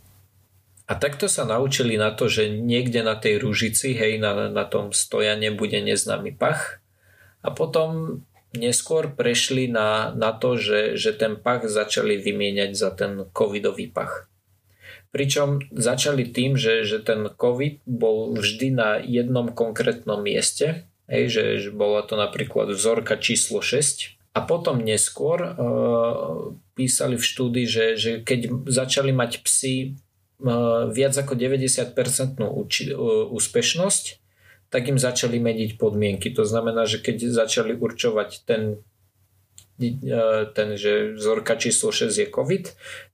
a 0.87 0.92
takto 0.99 1.31
sa 1.31 1.47
naučili 1.47 1.95
na 1.95 2.11
to, 2.11 2.27
že 2.27 2.51
niekde 2.51 3.07
na 3.07 3.14
tej 3.14 3.38
rúžici, 3.38 3.95
hej, 3.95 4.18
na, 4.18 4.51
na 4.51 4.64
tom 4.66 4.90
stojane 4.90 5.55
bude 5.55 5.79
neznámy 5.79 6.35
pach. 6.35 6.83
A 7.42 7.55
potom 7.55 8.23
neskôr 8.53 9.14
prešli 9.14 9.71
na, 9.71 10.12
na 10.12 10.35
to, 10.35 10.59
že, 10.59 10.99
že 10.99 11.16
ten 11.16 11.38
pach 11.38 11.64
začali 11.64 12.21
vymieňať 12.21 12.71
za 12.75 12.90
ten 12.92 13.25
covidový 13.33 13.88
pach. 13.88 14.29
Pričom 15.12 15.61
začali 15.73 16.29
tým, 16.29 16.57
že, 16.57 16.88
že 16.88 17.01
ten 17.05 17.29
covid 17.29 17.85
bol 17.85 18.33
vždy 18.33 18.68
na 18.73 18.90
jednom 19.01 19.53
konkrétnom 19.53 20.21
mieste, 20.25 20.88
hej, 21.09 21.29
že, 21.29 21.45
že 21.68 21.71
bola 21.71 22.05
to 22.05 22.16
napríklad 22.16 22.73
vzorka 22.73 23.21
číslo 23.21 23.61
6 23.61 24.21
a 24.33 24.40
potom 24.40 24.81
neskôr 24.81 25.38
e, 25.45 25.51
písali 26.73 27.21
v 27.21 27.25
štúdii, 27.29 27.66
že, 27.68 27.87
že 28.01 28.11
keď 28.25 28.64
začali 28.64 29.12
mať 29.12 29.45
psy 29.45 30.01
viac 30.90 31.14
ako 31.14 31.38
90% 31.38 32.42
úspešnosť, 33.31 34.05
tak 34.72 34.83
im 34.88 34.98
začali 34.98 35.38
meniť 35.38 35.76
podmienky. 35.78 36.33
To 36.35 36.42
znamená, 36.42 36.88
že 36.88 36.98
keď 36.98 37.28
začali 37.31 37.76
určovať 37.76 38.42
ten 38.48 38.83
ten, 40.52 40.68
že 40.78 41.16
vzorka 41.16 41.57
číslo 41.57 41.90
6 41.90 42.12
je 42.12 42.28
COVID, 42.28 42.64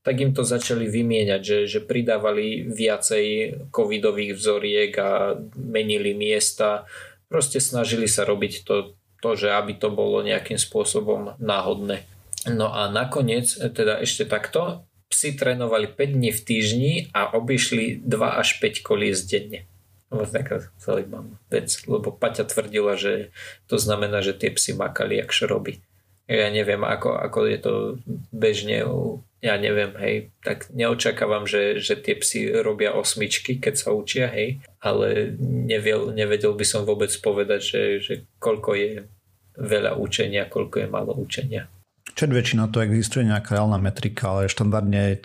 tak 0.03 0.21
im 0.21 0.35
to 0.35 0.45
začali 0.45 0.91
vymieňať, 0.91 1.41
že, 1.41 1.59
že 1.65 1.81
pridávali 1.81 2.67
viacej 2.67 3.25
covidových 3.73 4.37
vzoriek 4.37 4.93
a 4.99 5.39
menili 5.57 6.13
miesta. 6.13 6.85
Proste 7.33 7.63
snažili 7.63 8.11
sa 8.11 8.29
robiť 8.29 8.53
to, 8.69 8.99
to, 9.23 9.31
že 9.39 9.49
aby 9.55 9.81
to 9.81 9.89
bolo 9.89 10.21
nejakým 10.21 10.61
spôsobom 10.61 11.39
náhodné. 11.41 12.05
No 12.49 12.71
a 12.73 12.89
nakoniec, 12.89 13.51
teda 13.55 14.01
ešte 14.03 14.29
takto, 14.29 14.88
psi 15.09 15.35
trénovali 15.35 15.89
5 15.89 16.17
dní 16.17 16.31
v 16.31 16.41
týždni 16.45 16.93
a 17.17 17.33
obišli 17.33 18.05
2 18.05 18.41
až 18.41 18.61
5 18.61 18.87
kolíc 18.87 19.25
denne. 19.25 19.65
No, 20.09 20.25
taká 20.25 20.65
zaujímavá 20.81 21.37
vec, 21.53 21.69
lebo 21.85 22.09
Paťa 22.09 22.49
tvrdila, 22.49 22.97
že 22.97 23.29
to 23.69 23.77
znamená, 23.77 24.25
že 24.25 24.33
tie 24.33 24.49
psy 24.49 24.73
makali 24.73 25.21
jak 25.21 25.29
šroby. 25.29 25.85
Ja 26.29 26.49
neviem, 26.49 26.81
ako, 26.81 27.17
ako 27.17 27.39
je 27.45 27.59
to 27.61 27.73
bežne, 28.33 28.85
ja 29.41 29.55
neviem, 29.61 29.93
hej, 30.01 30.17
tak 30.45 30.69
neočakávam, 30.73 31.45
že, 31.45 31.81
že 31.81 31.97
tie 31.97 32.17
psy 32.21 32.53
robia 32.61 32.97
osmičky, 32.97 33.61
keď 33.61 33.75
sa 33.77 33.89
učia, 33.93 34.29
hej, 34.33 34.61
ale 34.81 35.37
nevedel, 35.41 36.11
nevedel 36.13 36.53
by 36.57 36.65
som 36.65 36.89
vôbec 36.89 37.13
povedať, 37.21 37.61
že, 37.65 37.83
že 38.01 38.15
koľko 38.41 38.71
je 38.77 38.93
veľa 39.57 39.97
učenia, 39.97 40.49
koľko 40.49 40.85
je 40.85 40.89
málo 40.89 41.13
učenia. 41.17 41.69
Čo 42.15 42.25
väčšina 42.29 42.71
to 42.73 42.85
existuje 42.85 43.27
nejaká 43.27 43.59
reálna 43.59 43.77
metrika, 43.81 44.33
ale 44.33 44.53
štandardne 44.53 45.23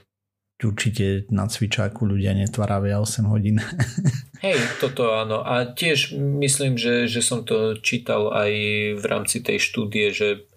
určite 0.63 1.27
na 1.27 1.45
cvičáku 1.51 2.07
ľudia 2.07 2.31
netvaravia 2.31 3.03
8 3.03 3.27
hodín. 3.27 3.59
Hej, 4.45 4.59
toto 4.79 5.15
áno. 5.15 5.43
A 5.43 5.67
tiež 5.67 6.15
myslím, 6.19 6.79
že, 6.79 7.07
že 7.07 7.19
som 7.23 7.43
to 7.43 7.79
čítal 7.79 8.31
aj 8.31 8.51
v 8.99 9.05
rámci 9.07 9.39
tej 9.39 9.59
štúdie, 9.59 10.11
že 10.11 10.47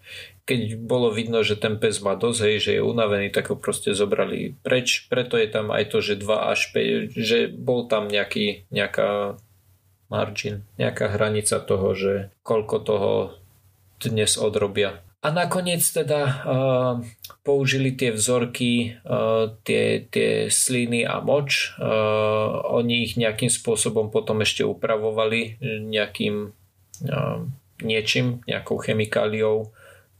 keď 0.46 0.78
bolo 0.78 1.10
vidno, 1.10 1.42
že 1.42 1.58
ten 1.58 1.74
pes 1.74 1.98
má 1.98 2.14
dosť, 2.14 2.40
hej, 2.46 2.56
že 2.62 2.70
je 2.78 2.82
unavený, 2.82 3.34
tak 3.34 3.50
ho 3.50 3.58
proste 3.58 3.90
zobrali 3.98 4.54
preč. 4.62 5.10
Preto 5.10 5.34
je 5.34 5.50
tam 5.50 5.74
aj 5.74 5.90
to, 5.90 5.98
že 5.98 6.22
2 6.22 6.54
až 6.54 6.70
5, 6.70 7.18
že 7.18 7.50
bol 7.50 7.90
tam 7.90 8.06
nejaký, 8.06 8.70
nejaká 8.70 9.42
margin, 10.06 10.62
nejaká 10.78 11.10
hranica 11.18 11.58
toho, 11.58 11.98
že 11.98 12.30
koľko 12.46 12.76
toho 12.78 13.12
dnes 13.98 14.38
odrobia. 14.38 15.02
A 15.26 15.34
nakoniec 15.34 15.82
teda 15.82 16.22
uh, 16.22 16.94
použili 17.42 17.98
tie 17.98 18.14
vzorky, 18.14 18.94
uh, 19.02 19.58
tie, 19.66 20.06
tie 20.06 20.46
sliny 20.46 21.02
a 21.02 21.18
moč. 21.18 21.74
Uh, 21.74 22.62
oni 22.70 23.10
ich 23.10 23.18
nejakým 23.18 23.50
spôsobom 23.50 24.14
potom 24.14 24.46
ešte 24.46 24.62
upravovali 24.62 25.58
nejakým 25.82 26.54
uh, 27.10 27.38
niečím, 27.82 28.46
nejakou 28.46 28.78
chemikáliou 28.78 29.74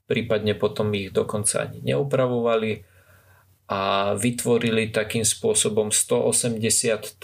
prípadne 0.06 0.54
potom 0.54 0.94
ich 0.94 1.10
dokonca 1.10 1.66
ani 1.66 1.82
neupravovali 1.82 2.86
a 3.66 4.14
vytvorili 4.14 4.94
takým 4.94 5.26
spôsobom 5.26 5.90
183 5.90 7.18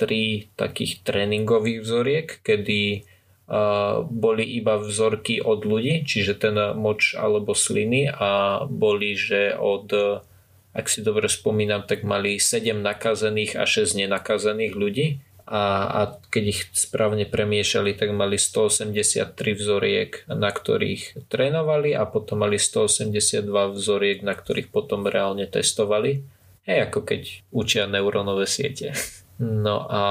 takých 0.59 0.93
tréningových 1.07 1.79
vzoriek, 1.87 2.29
kedy 2.43 3.07
boli 4.09 4.45
iba 4.57 4.81
vzorky 4.81 5.45
od 5.45 5.69
ľudí, 5.69 6.09
čiže 6.09 6.41
ten 6.41 6.57
moč 6.73 7.13
alebo 7.13 7.53
sliny 7.53 8.09
a 8.09 8.65
boli, 8.65 9.13
že 9.13 9.53
od, 9.53 9.93
ak 10.73 10.87
si 10.89 11.05
dobre 11.05 11.29
spomínam, 11.29 11.85
tak 11.85 12.01
mali 12.01 12.41
7 12.41 12.81
nakazených 12.81 13.61
a 13.61 13.69
6 13.69 14.01
nenakazených 14.01 14.73
ľudí 14.73 15.07
a, 15.53 15.63
a 15.85 16.01
keď 16.31 16.45
ich 16.49 16.61
správne 16.73 17.27
premiešali, 17.27 17.99
tak 17.99 18.15
mali 18.15 18.39
183 18.39 19.37
vzoriek, 19.59 20.25
na 20.31 20.49
ktorých 20.49 21.27
trénovali 21.27 21.93
a 21.93 22.07
potom 22.07 22.47
mali 22.47 22.57
182 22.57 23.45
vzoriek, 23.75 24.23
na 24.23 24.39
ktorých 24.39 24.71
potom 24.71 25.05
reálne 25.05 25.45
testovali. 25.51 26.23
Hej, 26.63 26.89
ako 26.89 26.99
keď 27.03 27.21
učia 27.51 27.85
neurónové 27.85 28.49
siete. 28.49 28.97
No 29.43 29.91
a 29.91 30.03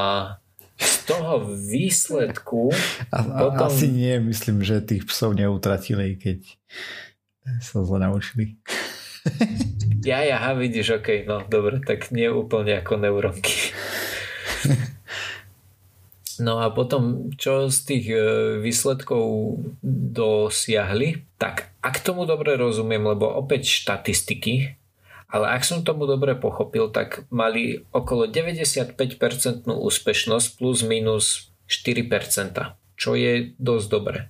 z 0.82 0.96
toho 1.06 1.46
výsledku... 1.54 2.74
A, 3.13 3.22
a, 3.22 3.39
potom... 3.46 3.70
Asi 3.70 3.88
nie, 3.88 4.17
myslím, 4.26 4.65
že 4.65 4.82
tých 4.82 5.06
psov 5.06 5.38
neutratili, 5.38 6.17
keď 6.17 6.44
sa 7.62 7.86
zle 7.86 8.02
naučili. 8.02 8.58
ja, 10.10 10.26
ja, 10.26 10.41
vidíš, 10.58 11.02
ok, 11.02 11.30
no 11.30 11.46
dobre, 11.46 11.78
tak 11.86 12.10
nie 12.10 12.28
úplne 12.34 12.82
ako 12.82 12.98
neurónky. 12.98 13.74
No 16.41 16.58
a 16.58 16.74
potom, 16.74 17.30
čo 17.38 17.70
z 17.70 17.78
tých 17.86 18.06
e, 18.10 18.17
výsledkov 18.65 19.62
dosiahli, 19.86 21.30
tak 21.38 21.70
ak 21.86 22.02
tomu 22.02 22.26
dobre 22.26 22.58
rozumiem, 22.58 23.06
lebo 23.13 23.30
opäť 23.30 23.70
štatistiky, 23.70 24.81
ale 25.32 25.46
ak 25.56 25.63
som 25.63 25.88
tomu 25.88 26.04
dobre 26.06 26.36
pochopil, 26.36 26.91
tak 26.91 27.24
mali 27.32 27.88
okolo 27.96 28.28
95% 28.28 29.00
úspešnosť 29.65 30.48
plus 30.60 30.84
minus 30.84 31.56
4%, 31.72 32.76
čo 33.00 33.15
je 33.15 33.56
dosť 33.56 33.88
dobre. 33.88 34.28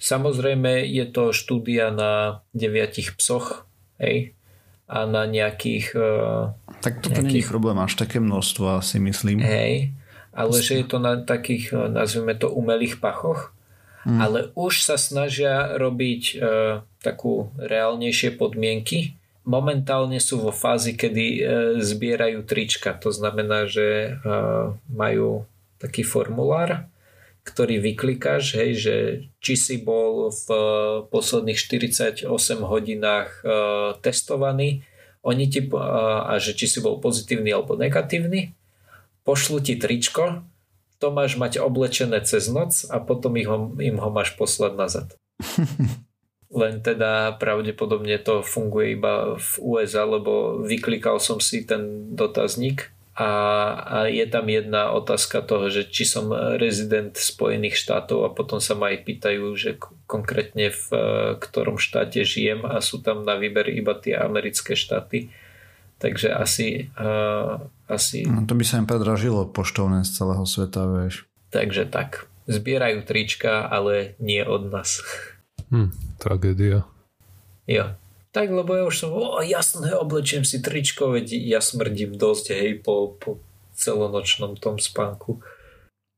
Samozrejme 0.00 0.88
je 0.88 1.04
to 1.12 1.36
štúdia 1.36 1.92
na 1.92 2.40
9 2.56 3.20
psoch, 3.20 3.68
hej, 4.00 4.32
a 4.90 5.06
na 5.06 5.22
nejakých... 5.28 5.94
E, 5.94 6.10
tak 6.82 6.98
toto 6.98 7.22
nejakých... 7.22 7.46
je 7.46 7.50
problém, 7.52 7.78
až 7.78 7.94
také 7.94 8.18
množstvo 8.18 8.82
si 8.82 8.98
myslím. 8.98 9.38
Hej, 9.38 9.94
ale 10.34 10.56
že 10.58 10.82
je 10.82 10.86
to 10.88 10.98
na 10.98 11.20
takých, 11.22 11.70
eh, 11.70 11.86
nazvime 11.86 12.34
to, 12.34 12.50
umelých 12.50 12.98
pachoch. 12.98 13.54
Mm. 14.08 14.16
Ale 14.16 14.38
už 14.56 14.80
sa 14.80 14.96
snažia 14.96 15.76
robiť 15.76 16.22
e, 16.32 16.34
takú 17.04 17.52
reálnejšie 17.60 18.32
podmienky. 18.32 19.19
Momentálne 19.44 20.20
sú 20.20 20.44
vo 20.44 20.52
fázi, 20.52 20.94
kedy 20.94 21.26
e, 21.26 21.40
zbierajú 21.80 22.44
trička. 22.44 22.92
To 23.00 23.10
znamená, 23.10 23.66
že 23.66 23.86
e, 23.86 24.10
majú 24.92 25.48
taký 25.80 26.04
formulár, 26.04 26.86
ktorý 27.42 27.80
vyklikáš, 27.80 28.54
hej, 28.60 28.70
že 28.76 28.96
či 29.40 29.54
si 29.56 29.76
bol 29.80 30.28
v 30.28 30.46
posledných 31.08 31.56
48 31.56 32.28
hodinách 32.60 33.28
e, 33.40 33.42
testovaný 34.04 34.84
oni 35.20 35.52
ti, 35.52 35.60
a 35.76 36.32
že 36.40 36.56
či 36.56 36.64
si 36.64 36.78
bol 36.80 36.96
pozitívny 36.96 37.52
alebo 37.52 37.76
negatívny 37.76 38.56
pošlu 39.24 39.60
ti 39.60 39.76
tričko, 39.76 40.42
to 40.98 41.14
máš 41.14 41.38
mať 41.38 41.62
oblečené 41.62 42.20
cez 42.26 42.50
noc 42.50 42.84
a 42.90 43.00
potom 43.00 43.38
ich 43.38 43.48
ho, 43.48 43.72
im 43.78 43.96
ho 44.02 44.10
máš 44.12 44.36
poslať 44.36 44.72
nazad. 44.76 45.06
Len 46.50 46.82
teda 46.82 47.38
pravdepodobne 47.38 48.18
to 48.18 48.42
funguje 48.42 48.98
iba 48.98 49.38
v 49.38 49.50
USA, 49.62 50.02
lebo 50.02 50.58
vyklikal 50.66 51.22
som 51.22 51.38
si 51.38 51.62
ten 51.62 52.10
dotazník 52.14 52.90
a, 53.14 53.30
a 53.86 53.96
je 54.10 54.26
tam 54.26 54.50
jedna 54.50 54.90
otázka 54.90 55.46
toho, 55.46 55.70
že 55.70 55.86
či 55.86 56.02
som 56.02 56.34
rezident 56.58 57.14
Spojených 57.14 57.78
štátov 57.78 58.26
a 58.26 58.34
potom 58.34 58.58
sa 58.58 58.74
ma 58.74 58.90
aj 58.90 58.98
pýtajú, 59.06 59.46
že 59.54 59.78
konkrétne 60.10 60.74
v 60.74 60.86
ktorom 61.38 61.78
štáte 61.78 62.26
žijem 62.26 62.66
a 62.66 62.82
sú 62.82 62.98
tam 62.98 63.22
na 63.22 63.38
výber 63.38 63.70
iba 63.70 63.94
tie 63.94 64.18
americké 64.18 64.74
štáty 64.74 65.30
Takže 66.00 66.32
asi... 66.32 66.88
Uh, 66.96 67.60
asi... 67.84 68.24
No, 68.24 68.48
to 68.48 68.56
by 68.56 68.64
sa 68.64 68.80
im 68.80 68.88
predražilo 68.88 69.44
poštovné 69.52 70.08
z 70.08 70.16
celého 70.16 70.48
sveta, 70.48 70.88
vieš. 70.88 71.28
Takže 71.52 71.84
tak. 71.92 72.24
Zbierajú 72.48 73.04
trička, 73.04 73.68
ale 73.68 74.16
nie 74.16 74.40
od 74.40 74.72
nás. 74.72 75.04
Hm, 75.70 75.90
tragédia. 76.18 76.86
Jo. 77.66 77.94
Tak, 78.30 78.46
lebo 78.46 78.78
ja 78.78 78.86
už 78.86 78.94
som, 78.94 79.10
o, 79.10 79.42
jasné, 79.42 79.90
oblečiem 79.90 80.46
si 80.46 80.62
tričko, 80.62 81.18
veď 81.18 81.34
ja 81.34 81.58
smrdím 81.58 82.14
dosť, 82.14 82.54
hej, 82.54 82.78
po, 82.78 83.18
po 83.18 83.42
celonočnom 83.74 84.54
tom 84.54 84.78
spánku. 84.78 85.42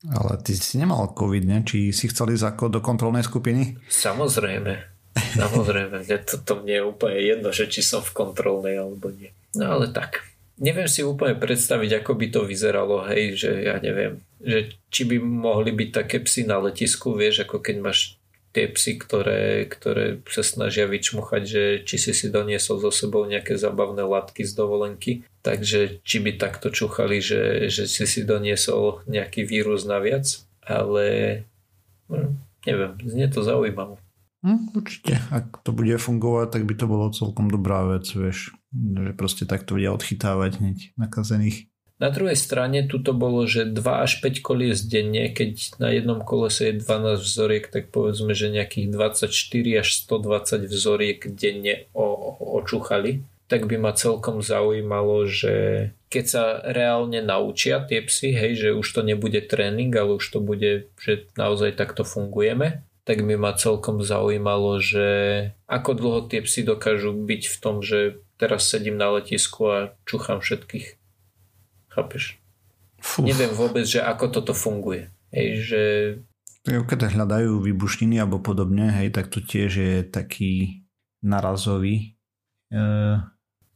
Ale 0.02 0.36
ty 0.44 0.52
si 0.52 0.76
nemal 0.76 1.14
COVID, 1.14 1.44
ne? 1.46 1.62
Či 1.62 1.94
si 1.94 2.10
chcel 2.10 2.34
ísť 2.34 2.52
ako 2.52 2.64
do 2.68 2.80
kontrolnej 2.82 3.22
skupiny? 3.22 3.78
Samozrejme. 3.86 4.92
Samozrejme, 5.12 6.08
to, 6.24 6.40
to 6.42 6.52
mne 6.64 6.74
je 6.74 6.82
úplne 6.82 7.20
jedno, 7.20 7.48
že 7.52 7.68
či 7.68 7.84
som 7.84 8.00
v 8.00 8.16
kontrolnej 8.16 8.80
alebo 8.80 9.12
nie. 9.12 9.30
No 9.54 9.78
ale 9.78 9.92
tak. 9.92 10.24
Neviem 10.60 10.88
si 10.88 11.04
úplne 11.04 11.36
predstaviť, 11.36 12.02
ako 12.02 12.12
by 12.16 12.26
to 12.28 12.40
vyzeralo, 12.44 13.04
hej, 13.08 13.36
že 13.36 13.50
ja 13.62 13.76
neviem, 13.80 14.20
že 14.40 14.72
či 14.92 15.08
by 15.08 15.16
mohli 15.20 15.72
byť 15.72 15.90
také 15.92 16.16
psy 16.24 16.44
na 16.44 16.60
letisku, 16.60 17.16
vieš, 17.16 17.44
ako 17.44 17.60
keď 17.60 17.76
máš 17.80 18.20
tie 18.52 18.68
psy, 18.68 19.00
ktoré, 19.00 19.64
ktoré 19.66 20.20
sa 20.28 20.44
snažia 20.44 20.84
vyčmuchať, 20.84 21.42
že 21.42 21.62
či 21.88 21.96
si 21.96 22.12
si 22.12 22.28
doniesol 22.28 22.78
so 22.84 22.92
sebou 22.92 23.24
nejaké 23.24 23.56
zabavné 23.56 24.04
látky 24.04 24.44
z 24.44 24.52
dovolenky, 24.52 25.12
takže 25.40 26.04
či 26.04 26.16
by 26.20 26.36
takto 26.36 26.68
čuchali, 26.68 27.18
že, 27.18 27.72
že 27.72 27.88
si 27.88 28.04
si 28.04 28.22
doniesol 28.22 29.02
nejaký 29.08 29.48
vírus 29.48 29.88
naviac, 29.88 30.28
ale 30.62 31.04
hm, 32.12 32.36
neviem, 32.68 32.92
znie 33.08 33.26
to 33.32 33.40
zaujímavé. 33.40 33.96
Hm, 34.44 34.76
určite, 34.76 35.16
ak 35.32 35.64
to 35.64 35.72
bude 35.72 35.96
fungovať, 35.96 36.60
tak 36.60 36.62
by 36.68 36.74
to 36.76 36.86
bolo 36.86 37.08
celkom 37.14 37.48
dobrá 37.48 37.88
vec, 37.88 38.04
vieš 38.12 38.52
že 38.72 39.12
proste 39.12 39.44
takto 39.44 39.76
vedia 39.76 39.92
odchytávať 39.92 40.58
hneď 40.58 40.78
nakazených. 40.96 41.68
Na 42.02 42.10
druhej 42.10 42.34
strane 42.34 42.82
tu 42.90 42.98
to 42.98 43.14
bolo, 43.14 43.46
že 43.46 43.62
2 43.62 43.78
až 43.78 44.18
5 44.18 44.42
kolies 44.42 44.82
denne, 44.82 45.30
keď 45.30 45.78
na 45.78 45.94
jednom 45.94 46.18
kolese 46.18 46.74
je 46.74 46.82
12 46.82 47.22
vzoriek, 47.22 47.70
tak 47.70 47.94
povedzme, 47.94 48.34
že 48.34 48.50
nejakých 48.50 48.90
24 48.90 49.30
až 49.78 49.88
120 50.10 50.66
vzoriek 50.66 51.20
denne 51.30 51.86
očúchali 52.42 53.22
tak 53.52 53.68
by 53.68 53.76
ma 53.76 53.92
celkom 53.92 54.40
zaujímalo, 54.40 55.28
že 55.28 55.52
keď 56.08 56.24
sa 56.24 56.44
reálne 56.64 57.20
naučia 57.20 57.84
tie 57.84 58.00
psy, 58.00 58.32
hej, 58.32 58.52
že 58.56 58.68
už 58.72 58.88
to 58.88 59.04
nebude 59.04 59.44
tréning, 59.44 59.92
ale 59.92 60.16
už 60.16 60.24
to 60.24 60.40
bude, 60.40 60.88
že 60.96 61.28
naozaj 61.36 61.76
takto 61.76 62.00
fungujeme, 62.00 62.80
tak 63.04 63.20
by 63.20 63.36
ma 63.36 63.52
celkom 63.52 64.00
zaujímalo, 64.00 64.80
že 64.80 65.08
ako 65.68 65.90
dlho 65.92 66.20
tie 66.32 66.40
psy 66.40 66.64
dokážu 66.64 67.12
byť 67.12 67.42
v 67.52 67.56
tom, 67.60 67.84
že 67.84 68.24
teraz 68.40 68.72
sedím 68.72 68.96
na 68.96 69.20
letisku 69.20 69.68
a 69.68 69.78
čúcham 70.08 70.40
všetkých. 70.40 71.01
Chápeš? 71.92 72.40
Fú. 73.02 73.26
Neviem 73.26 73.52
vôbec, 73.52 73.84
že 73.84 74.00
ako 74.00 74.32
toto 74.32 74.52
funguje. 74.56 75.12
Hej, 75.34 75.48
že... 75.62 75.82
Keď 76.64 77.18
hľadajú 77.18 77.58
výbušniny 77.60 78.22
alebo 78.22 78.38
podobne, 78.38 78.88
hej, 78.94 79.10
tak 79.10 79.28
to 79.28 79.42
tiež 79.42 79.72
je 79.74 79.94
taký 80.06 80.86
narazový 81.22 82.14
uh, 82.70 83.18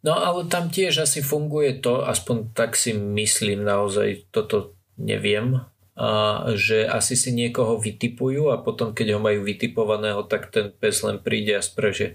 No 0.07 0.15
ale 0.15 0.47
tam 0.47 0.71
tiež 0.71 1.03
asi 1.03 1.19
funguje 1.19 1.83
to, 1.83 2.07
aspoň 2.07 2.55
tak 2.55 2.79
si 2.79 2.95
myslím 2.95 3.67
naozaj, 3.67 4.31
toto 4.31 4.79
neviem, 4.95 5.67
a 5.99 6.45
že 6.55 6.87
asi 6.87 7.19
si 7.19 7.35
niekoho 7.35 7.83
vytipujú 7.83 8.55
a 8.55 8.63
potom 8.63 8.95
keď 8.95 9.19
ho 9.19 9.21
majú 9.21 9.43
vytipovaného, 9.43 10.23
tak 10.31 10.55
ten 10.55 10.71
pes 10.71 11.03
len 11.03 11.19
príde 11.19 11.59
a 11.59 11.65
spreže 11.65 12.15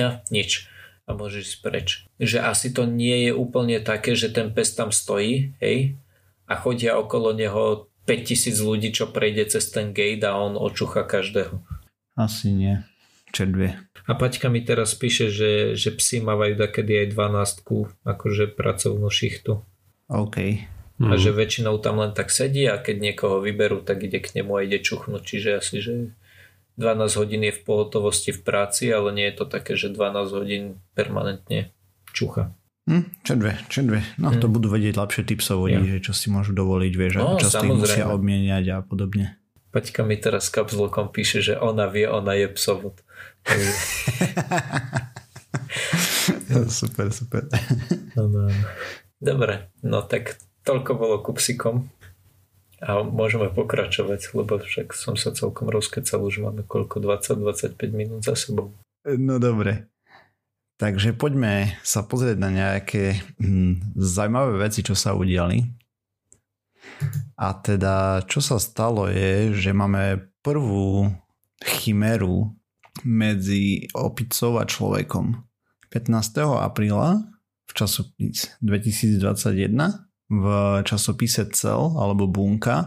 ja, 0.00 0.22
nič 0.34 0.64
a 1.08 1.16
môžeš 1.16 1.64
preč. 1.64 2.04
Že 2.20 2.44
asi 2.44 2.68
to 2.68 2.84
nie 2.84 3.26
je 3.26 3.32
úplne 3.32 3.80
také, 3.80 4.12
že 4.12 4.28
ten 4.28 4.52
pes 4.52 4.76
tam 4.76 4.92
stojí, 4.92 5.56
hej, 5.64 5.96
a 6.44 6.54
chodia 6.56 7.00
okolo 7.00 7.32
neho 7.32 7.88
5000 8.04 8.60
ľudí, 8.60 8.88
čo 8.92 9.08
prejde 9.08 9.48
cez 9.52 9.68
ten 9.68 9.96
gate 9.96 10.24
a 10.24 10.36
on 10.36 10.56
očucha 10.56 11.04
každého. 11.04 11.60
Asi 12.16 12.52
nie. 12.52 12.84
Čerdvie. 13.32 13.76
A 14.08 14.16
Paťka 14.16 14.48
mi 14.48 14.64
teraz 14.64 14.96
píše, 14.96 15.28
že, 15.28 15.76
že 15.76 15.92
psi 15.92 16.24
mávajú 16.24 16.56
takedy 16.56 17.04
aj 17.04 17.06
12 17.12 18.08
akože 18.08 18.56
pracovnú 18.56 19.12
šichtu. 19.12 19.60
OK. 20.08 20.36
Mm. 20.98 21.12
A 21.12 21.14
že 21.20 21.36
väčšinou 21.36 21.76
tam 21.84 22.00
len 22.00 22.16
tak 22.16 22.32
sedí 22.32 22.64
a 22.64 22.80
keď 22.80 23.12
niekoho 23.12 23.44
vyberú, 23.44 23.84
tak 23.84 24.00
ide 24.02 24.18
k 24.24 24.40
nemu 24.40 24.50
a 24.56 24.64
ide 24.64 24.80
čuchnúť. 24.80 25.22
Čiže 25.22 25.50
asi, 25.60 25.76
že 25.84 25.92
12 26.78 27.18
hodín 27.18 27.42
je 27.42 27.52
v 27.52 27.62
pohotovosti 27.66 28.30
v 28.30 28.40
práci, 28.46 28.94
ale 28.94 29.10
nie 29.10 29.26
je 29.28 29.42
to 29.42 29.44
také, 29.50 29.74
že 29.74 29.90
12 29.90 30.38
hodín 30.38 30.78
permanentne 30.94 31.74
čucha. 32.14 32.54
Hm, 32.88 33.04
čo 33.20 33.36
dve, 33.36 33.52
čo 33.68 33.84
dve. 33.84 34.00
No 34.16 34.32
hm. 34.32 34.40
to 34.40 34.48
budú 34.48 34.72
vedieť 34.72 34.96
lepšie 34.96 35.28
typsovodi, 35.28 35.76
ja. 35.76 35.92
že 35.98 36.08
čo 36.08 36.16
si 36.16 36.32
môžu 36.32 36.56
dovoliť, 36.56 36.92
vieš, 36.96 37.20
no, 37.20 37.36
čo 37.36 37.52
si 37.52 37.68
musia 37.68 38.08
obmieniať 38.08 38.64
a 38.72 38.80
podobne. 38.80 39.36
Paťka 39.68 40.00
mi 40.06 40.16
teraz 40.16 40.48
kapzlokom 40.48 41.12
píše, 41.12 41.44
že 41.44 41.60
ona 41.60 41.92
vie, 41.92 42.08
ona 42.08 42.32
je 42.32 42.48
psovod. 42.48 43.04
super, 46.80 47.12
super. 47.12 47.44
No, 48.16 48.32
no. 48.32 48.48
Dobre, 49.20 49.68
no 49.84 50.00
tak 50.00 50.40
toľko 50.64 50.90
bolo 50.96 51.20
ku 51.20 51.36
psikom. 51.36 51.92
A 52.78 53.02
môžeme 53.02 53.50
pokračovať, 53.50 54.38
lebo 54.38 54.62
však 54.62 54.94
som 54.94 55.18
sa 55.18 55.34
celkom 55.34 55.66
rozkecal, 55.66 56.22
už 56.22 56.46
máme 56.46 56.62
koľko, 56.62 57.02
20-25 57.02 57.74
minút 57.90 58.22
za 58.22 58.38
sebou. 58.38 58.70
No 59.02 59.42
dobre. 59.42 59.90
Takže 60.78 61.10
poďme 61.10 61.74
sa 61.82 62.06
pozrieť 62.06 62.38
na 62.38 62.54
nejaké 62.54 63.18
hm, 63.42 63.98
zaujímavé 63.98 64.62
veci, 64.62 64.86
čo 64.86 64.94
sa 64.94 65.10
udiali. 65.10 65.66
A 67.34 67.50
teda, 67.58 68.22
čo 68.30 68.38
sa 68.38 68.62
stalo 68.62 69.10
je, 69.10 69.58
že 69.58 69.74
máme 69.74 70.30
prvú 70.38 71.10
chimeru 71.58 72.54
medzi 73.02 73.90
opicou 73.90 74.62
a 74.62 74.64
človekom. 74.66 75.42
15. 75.90 76.14
apríla 76.62 77.26
v 77.66 77.72
časopis 77.74 78.54
2021 78.62 80.07
v 80.28 80.44
časopise 80.84 81.48
Cell 81.52 81.96
alebo 81.96 82.28
Bunka 82.28 82.76
e, 82.78 82.86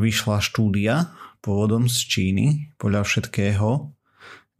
vyšla 0.00 0.40
štúdia 0.40 1.12
pôvodom 1.44 1.88
z 1.88 1.98
Číny 2.08 2.46
podľa 2.76 3.04
všetkého, 3.04 3.92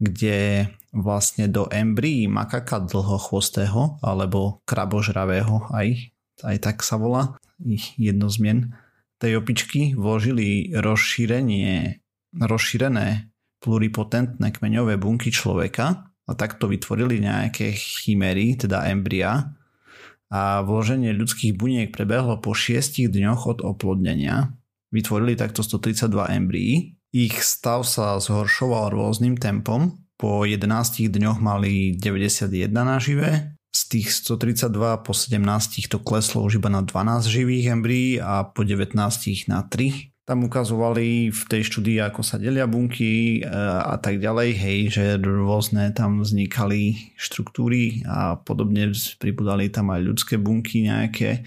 kde 0.00 0.68
vlastne 0.92 1.48
do 1.48 1.68
embryí 1.68 2.28
makaka 2.28 2.80
dlhochvostého 2.80 4.00
alebo 4.00 4.60
krabožravého 4.64 5.70
aj, 5.72 6.12
aj 6.44 6.56
tak 6.60 6.76
sa 6.84 6.96
volá 6.96 7.36
ich 7.60 7.92
jedno 8.00 8.32
zmien 8.32 8.72
tej 9.20 9.36
opičky 9.36 9.92
vložili 9.92 10.72
rozšírenie, 10.72 12.00
rozšírené 12.40 13.28
pluripotentné 13.60 14.48
kmeňové 14.48 14.96
bunky 14.96 15.28
človeka 15.28 16.08
a 16.08 16.32
takto 16.32 16.64
vytvorili 16.72 17.20
nejaké 17.20 17.76
chimery, 17.76 18.56
teda 18.56 18.88
embria 18.88 19.59
a 20.30 20.62
vloženie 20.62 21.10
ľudských 21.10 21.58
buniek 21.58 21.90
prebehlo 21.90 22.38
po 22.38 22.54
6 22.54 23.10
dňoch 23.10 23.50
od 23.50 23.58
oplodnenia. 23.66 24.54
Vytvorili 24.94 25.34
takto 25.34 25.66
132 25.66 26.38
embryí. 26.38 26.98
Ich 27.10 27.42
stav 27.42 27.82
sa 27.82 28.18
zhoršoval 28.22 28.94
rôznym 28.94 29.34
tempom. 29.34 29.98
Po 30.14 30.46
11 30.46 31.10
dňoch 31.10 31.42
mali 31.42 31.98
91 31.98 32.70
nažive, 32.70 33.58
z 33.70 33.80
tých 33.86 34.08
132 34.10 35.06
po 35.06 35.12
17 35.14 35.86
to 35.86 36.02
kleslo 36.02 36.42
už 36.42 36.58
iba 36.58 36.66
na 36.66 36.82
12 36.82 37.30
živých 37.30 37.66
embryí 37.70 38.18
a 38.18 38.42
po 38.42 38.66
19 38.66 38.98
na 39.46 39.62
3 39.62 40.09
tam 40.28 40.46
ukazovali 40.46 41.34
v 41.34 41.42
tej 41.50 41.62
štúdii, 41.66 41.98
ako 42.06 42.22
sa 42.22 42.38
delia 42.38 42.68
bunky 42.70 43.40
e, 43.40 43.50
a 43.82 43.98
tak 43.98 44.22
ďalej, 44.22 44.48
hej, 44.54 44.78
že 44.92 45.04
rôzne 45.18 45.90
tam 45.90 46.22
vznikali 46.22 47.14
štruktúry 47.18 48.06
a 48.06 48.38
podobne 48.38 48.94
pribudali 49.18 49.72
tam 49.72 49.90
aj 49.90 50.00
ľudské 50.06 50.34
bunky 50.38 50.86
nejaké 50.86 51.42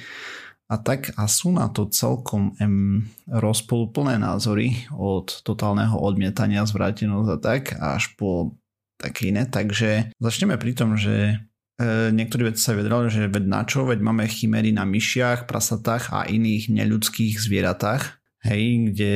a 0.68 0.76
tak. 0.82 1.14
A 1.16 1.30
sú 1.30 1.54
na 1.54 1.70
to 1.70 1.88
celkom 1.94 2.58
em, 2.58 3.06
rozpoluplné 3.30 4.18
názory 4.18 4.90
od 4.92 5.30
totálneho 5.46 5.96
odmietania 6.00 6.66
zvrátenosť 6.66 7.30
a 7.30 7.38
tak 7.38 7.64
až 7.78 8.18
po 8.18 8.58
také 8.98 9.36
iné, 9.36 9.44
takže 9.44 10.16
začneme 10.16 10.56
pri 10.56 10.72
tom, 10.72 10.96
že 10.96 11.36
e, 11.76 12.12
niektorí 12.16 12.48
vedci 12.48 12.64
sa 12.64 12.72
vedrali, 12.72 13.12
že 13.12 13.28
veď 13.28 13.44
na 13.44 13.62
čo, 13.68 13.84
veď 13.84 14.00
máme 14.00 14.24
chimery 14.32 14.72
na 14.72 14.88
myšiach, 14.88 15.44
prasatách 15.44 16.16
a 16.16 16.24
iných 16.24 16.72
neľudských 16.72 17.36
zvieratách, 17.36 18.23
hej, 18.44 18.92
kde 18.92 19.16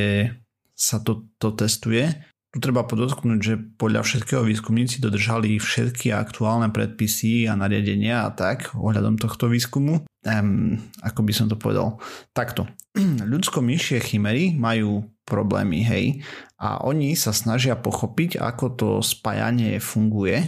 sa 0.77 1.01
to, 1.03 1.27
to 1.41 1.53
testuje. 1.53 2.09
Tu 2.47 2.63
treba 2.63 2.87
podotknúť, 2.87 3.39
že 3.43 3.59
podľa 3.59 4.07
všetkého 4.07 4.41
výskumníci 4.47 5.03
dodržali 5.03 5.59
všetky 5.59 6.15
aktuálne 6.15 6.71
predpisy 6.71 7.45
a 7.51 7.59
nariadenia 7.59 8.23
a 8.23 8.31
tak 8.31 8.71
ohľadom 8.71 9.19
tohto 9.19 9.51
výskumu. 9.51 10.07
Um, 10.23 10.79
ako 11.03 11.21
by 11.27 11.33
som 11.35 11.51
to 11.51 11.59
povedal? 11.59 11.99
Takto. 12.31 12.65
Ľudsko-myšie 13.31 13.99
chimery 13.99 14.55
majú 14.55 15.05
problémy, 15.27 15.83
hej, 15.83 16.23
a 16.57 16.81
oni 16.81 17.13
sa 17.13 17.35
snažia 17.35 17.77
pochopiť, 17.77 18.41
ako 18.41 18.65
to 18.73 18.89
spájanie 19.05 19.77
funguje, 19.77 20.39
e, 20.41 20.47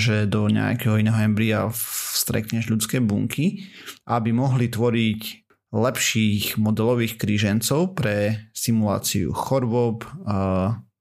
že 0.00 0.24
do 0.24 0.48
nejakého 0.48 0.96
iného 0.96 1.18
embria 1.20 1.68
vstrekneš 1.68 2.72
ľudské 2.72 3.02
bunky, 3.02 3.68
aby 4.08 4.32
mohli 4.32 4.72
tvoriť 4.72 5.47
lepších 5.68 6.56
modelových 6.56 7.20
krížencov 7.20 7.92
pre 7.92 8.48
simuláciu 8.56 9.36
chorôb, 9.36 10.08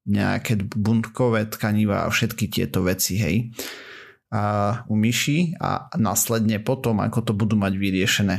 nejaké 0.07 0.59
buntkové 0.63 1.47
tkaniva 1.47 2.07
a 2.07 2.11
všetky 2.11 2.51
tieto 2.51 2.83
veci, 2.83 3.15
hej. 3.19 3.37
U 4.87 4.95
myší 4.95 5.55
a 5.59 5.87
následne 5.95 6.59
potom, 6.59 6.99
ako 6.99 7.31
to 7.31 7.33
budú 7.35 7.55
mať 7.55 7.73
vyriešené. 7.79 8.35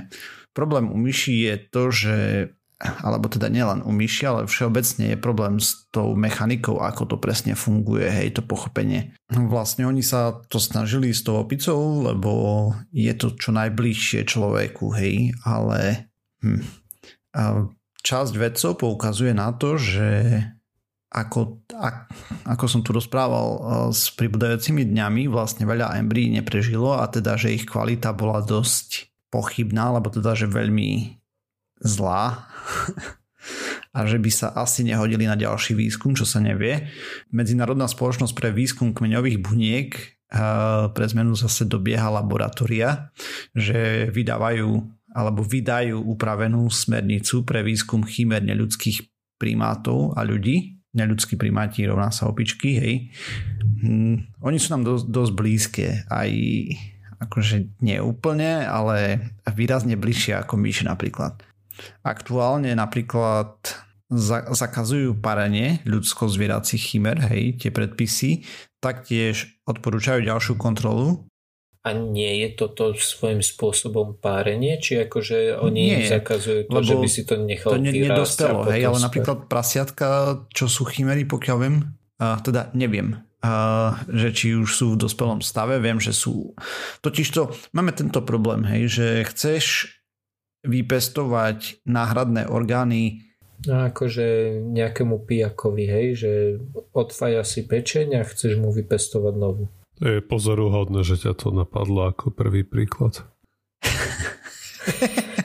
Problém 0.52 0.92
u 0.92 0.98
myší 1.00 1.48
je 1.48 1.54
to, 1.72 1.82
že 1.88 2.16
alebo 2.78 3.26
teda 3.26 3.50
nielen 3.50 3.82
u 3.82 3.90
myši, 3.90 4.22
ale 4.22 4.40
všeobecne 4.46 5.10
je 5.10 5.18
problém 5.18 5.58
s 5.58 5.90
tou 5.90 6.14
mechanikou, 6.14 6.78
ako 6.78 7.10
to 7.10 7.16
presne 7.18 7.58
funguje, 7.58 8.06
hej, 8.06 8.38
to 8.38 8.42
pochopenie. 8.46 9.18
Vlastne 9.34 9.82
oni 9.82 9.98
sa 9.98 10.38
to 10.46 10.62
snažili 10.62 11.10
s 11.10 11.26
tou 11.26 11.42
opicou, 11.42 12.06
lebo 12.06 12.70
je 12.94 13.10
to 13.18 13.34
čo 13.34 13.50
najbližšie 13.50 14.22
človeku, 14.30 14.94
hej, 14.94 15.34
ale 15.42 16.06
Hm. 16.44 16.62
A 17.34 17.42
časť 18.02 18.32
vedcov 18.38 18.72
poukazuje 18.80 19.36
na 19.36 19.52
to, 19.54 19.76
že 19.76 20.40
ako, 21.08 21.64
ako 22.44 22.64
som 22.68 22.84
tu 22.84 22.92
rozprával 22.92 23.48
s 23.96 24.12
pribudajúcimi 24.12 24.84
dňami, 24.84 25.24
vlastne 25.32 25.64
veľa 25.64 25.96
embryí 25.96 26.28
neprežilo 26.28 27.00
a 27.00 27.08
teda, 27.08 27.40
že 27.40 27.56
ich 27.56 27.64
kvalita 27.64 28.12
bola 28.12 28.44
dosť 28.44 29.08
pochybná, 29.32 29.92
alebo 29.92 30.12
teda, 30.12 30.36
že 30.36 30.48
veľmi 30.48 31.16
zlá 31.80 32.44
a 33.96 33.98
že 34.04 34.20
by 34.20 34.30
sa 34.32 34.52
asi 34.52 34.84
nehodili 34.84 35.24
na 35.24 35.36
ďalší 35.36 35.72
výskum, 35.72 36.12
čo 36.12 36.28
sa 36.28 36.44
nevie. 36.44 36.92
Medzinárodná 37.32 37.88
spoločnosť 37.88 38.36
pre 38.36 38.52
výskum 38.52 38.92
kmeňových 38.92 39.38
buniek 39.40 40.18
pre 40.92 41.06
zmenu 41.08 41.32
zase 41.32 41.64
dobieha 41.64 42.12
laboratória, 42.12 43.08
že 43.56 44.12
vydávajú 44.12 44.97
alebo 45.12 45.40
vydajú 45.40 45.98
upravenú 46.04 46.68
smernicu 46.68 47.42
pre 47.44 47.64
výskum 47.64 48.04
chimer 48.04 48.44
neľudských 48.44 49.08
primátov 49.40 50.12
a 50.18 50.26
ľudí. 50.26 50.80
Neľudskí 50.92 51.36
primáti 51.38 51.84
rovná 51.84 52.10
sa 52.10 52.26
opičky, 52.26 52.70
hej. 52.80 52.94
Hm, 53.84 54.42
oni 54.42 54.58
sú 54.58 54.74
nám 54.74 54.82
dosť, 54.84 55.04
dosť 55.08 55.32
blízke, 55.36 55.86
aj 56.10 56.30
akože 57.18 57.82
nie 57.82 57.98
úplne, 57.98 58.66
ale 58.66 59.20
výrazne 59.52 59.98
bližšie 59.98 60.38
ako 60.38 60.54
myši 60.58 60.86
napríklad. 60.86 61.42
Aktuálne 62.02 62.74
napríklad 62.74 63.54
zakazujú 64.56 65.20
parenie 65.20 65.84
ľudsko-zvieracích 65.84 66.80
chimer, 66.80 67.20
hej, 67.28 67.60
tie 67.60 67.68
predpisy, 67.68 68.48
taktiež 68.80 69.60
odporúčajú 69.68 70.24
ďalšiu 70.24 70.56
kontrolu 70.56 71.27
a 71.88 71.96
nie 71.96 72.44
je 72.44 72.48
toto 72.52 72.92
svojím 72.92 73.40
spôsobom 73.40 74.20
párenie? 74.20 74.76
Či 74.76 75.08
akože 75.08 75.56
oni 75.56 76.04
nie, 76.04 76.04
zakazujú 76.04 76.68
to, 76.68 76.80
že 76.84 76.94
by 77.00 77.08
si 77.08 77.22
to 77.24 77.34
nechal 77.40 77.72
To 77.72 77.80
ne, 77.80 77.88
nedospelo, 77.88 78.68
hej, 78.68 78.84
ale 78.84 78.98
napríklad 79.00 79.48
prasiatka, 79.48 80.08
čo 80.52 80.68
sú 80.68 80.84
chimery, 80.84 81.24
pokiaľ 81.24 81.56
viem, 81.56 81.76
uh, 82.20 82.36
teda 82.44 82.68
neviem, 82.76 83.24
uh, 83.40 83.96
že 84.12 84.28
či 84.36 84.52
už 84.52 84.68
sú 84.68 84.86
v 84.94 85.00
dospelom 85.08 85.40
stave, 85.40 85.80
viem, 85.80 85.96
že 85.96 86.12
sú. 86.12 86.52
Totižto 87.00 87.72
máme 87.72 87.96
tento 87.96 88.20
problém, 88.20 88.68
hej, 88.68 88.82
že 88.92 89.06
chceš 89.32 89.96
vypestovať 90.68 91.88
náhradné 91.88 92.44
orgány 92.50 93.24
No 93.66 93.90
akože 93.90 94.54
nejakému 94.70 95.26
pijakovi, 95.26 95.84
hej, 95.90 96.06
že 96.14 96.32
odfaja 96.94 97.42
si 97.42 97.66
pečeň 97.66 98.22
a 98.22 98.22
chceš 98.22 98.54
mu 98.54 98.70
vypestovať 98.70 99.34
novú. 99.34 99.66
Je 99.98 100.22
pozoruhodné, 100.22 101.02
že 101.02 101.18
ťa 101.18 101.34
to 101.34 101.50
napadlo 101.50 102.10
ako 102.10 102.30
prvý 102.30 102.62
príklad. 102.62 103.26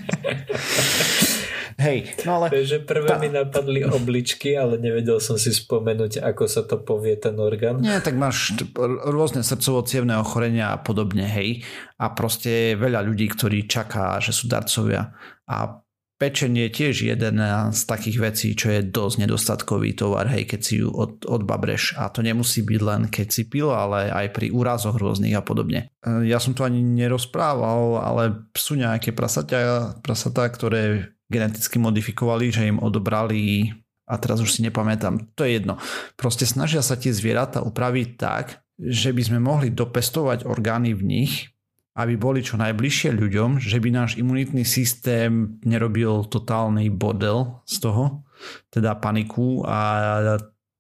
Hej, 1.84 2.16
no 2.24 2.40
ale... 2.40 2.48
Takže 2.48 2.88
prvé 2.88 3.12
tá... 3.12 3.20
mi 3.20 3.28
napadli 3.28 3.84
obličky, 3.84 4.56
ale 4.56 4.80
nevedel 4.80 5.20
som 5.20 5.36
si 5.36 5.52
spomenúť, 5.52 6.24
ako 6.24 6.44
sa 6.48 6.64
to 6.64 6.80
povie 6.80 7.20
ten 7.20 7.36
orgán. 7.36 7.84
Nie, 7.84 8.00
tak 8.00 8.16
máš 8.16 8.56
rôzne 9.04 9.44
srdcovo-cievné 9.44 10.16
ochorenia 10.16 10.72
a 10.72 10.80
podobne, 10.80 11.28
hej. 11.28 11.68
A 12.00 12.16
proste 12.16 12.80
veľa 12.80 13.04
ľudí, 13.04 13.28
ktorí 13.28 13.68
čaká, 13.68 14.16
že 14.24 14.32
sú 14.32 14.48
darcovia. 14.48 15.12
A 15.44 15.83
pečenie 16.24 16.72
tiež 16.72 17.04
jeden 17.04 17.36
z 17.76 17.82
takých 17.84 18.18
vecí, 18.24 18.56
čo 18.56 18.72
je 18.72 18.80
dosť 18.80 19.28
nedostatkový 19.28 19.92
tovar, 19.92 20.32
hej, 20.32 20.48
keď 20.48 20.62
si 20.64 20.80
ju 20.80 20.88
od, 20.88 21.28
odbabreš. 21.28 22.00
A 22.00 22.08
to 22.08 22.24
nemusí 22.24 22.64
byť 22.64 22.80
len 22.80 23.02
keď 23.12 23.28
si 23.28 23.44
pil, 23.52 23.68
ale 23.68 24.08
aj 24.08 24.32
pri 24.32 24.48
úrazoch 24.56 24.96
rôznych 24.96 25.36
a 25.36 25.44
podobne. 25.44 25.92
E, 26.00 26.32
ja 26.32 26.40
som 26.40 26.56
to 26.56 26.64
ani 26.64 26.80
nerozprával, 26.80 28.00
ale 28.00 28.48
sú 28.56 28.80
nejaké 28.80 29.12
prasatá, 29.12 30.00
prasatá 30.00 30.48
ktoré 30.48 31.12
geneticky 31.28 31.76
modifikovali, 31.76 32.56
že 32.56 32.72
im 32.72 32.80
odobrali 32.80 33.76
a 34.08 34.16
teraz 34.16 34.40
už 34.40 34.48
si 34.48 34.64
nepamätám, 34.64 35.36
to 35.36 35.44
je 35.44 35.60
jedno. 35.60 35.76
Proste 36.16 36.48
snažia 36.48 36.80
sa 36.80 36.96
tie 36.96 37.12
zvieratá 37.12 37.60
upraviť 37.60 38.10
tak, 38.16 38.64
že 38.80 39.12
by 39.12 39.22
sme 39.28 39.40
mohli 39.44 39.76
dopestovať 39.76 40.48
orgány 40.48 40.96
v 40.96 41.04
nich 41.04 41.53
aby 41.94 42.18
boli 42.18 42.42
čo 42.42 42.58
najbližšie 42.58 43.14
ľuďom, 43.14 43.62
že 43.62 43.78
by 43.78 43.90
náš 43.94 44.18
imunitný 44.18 44.66
systém 44.66 45.62
nerobil 45.62 46.26
totálny 46.26 46.90
bodel 46.90 47.62
z 47.70 47.76
toho, 47.86 48.26
teda 48.74 48.98
paniku 48.98 49.62
a 49.64 49.80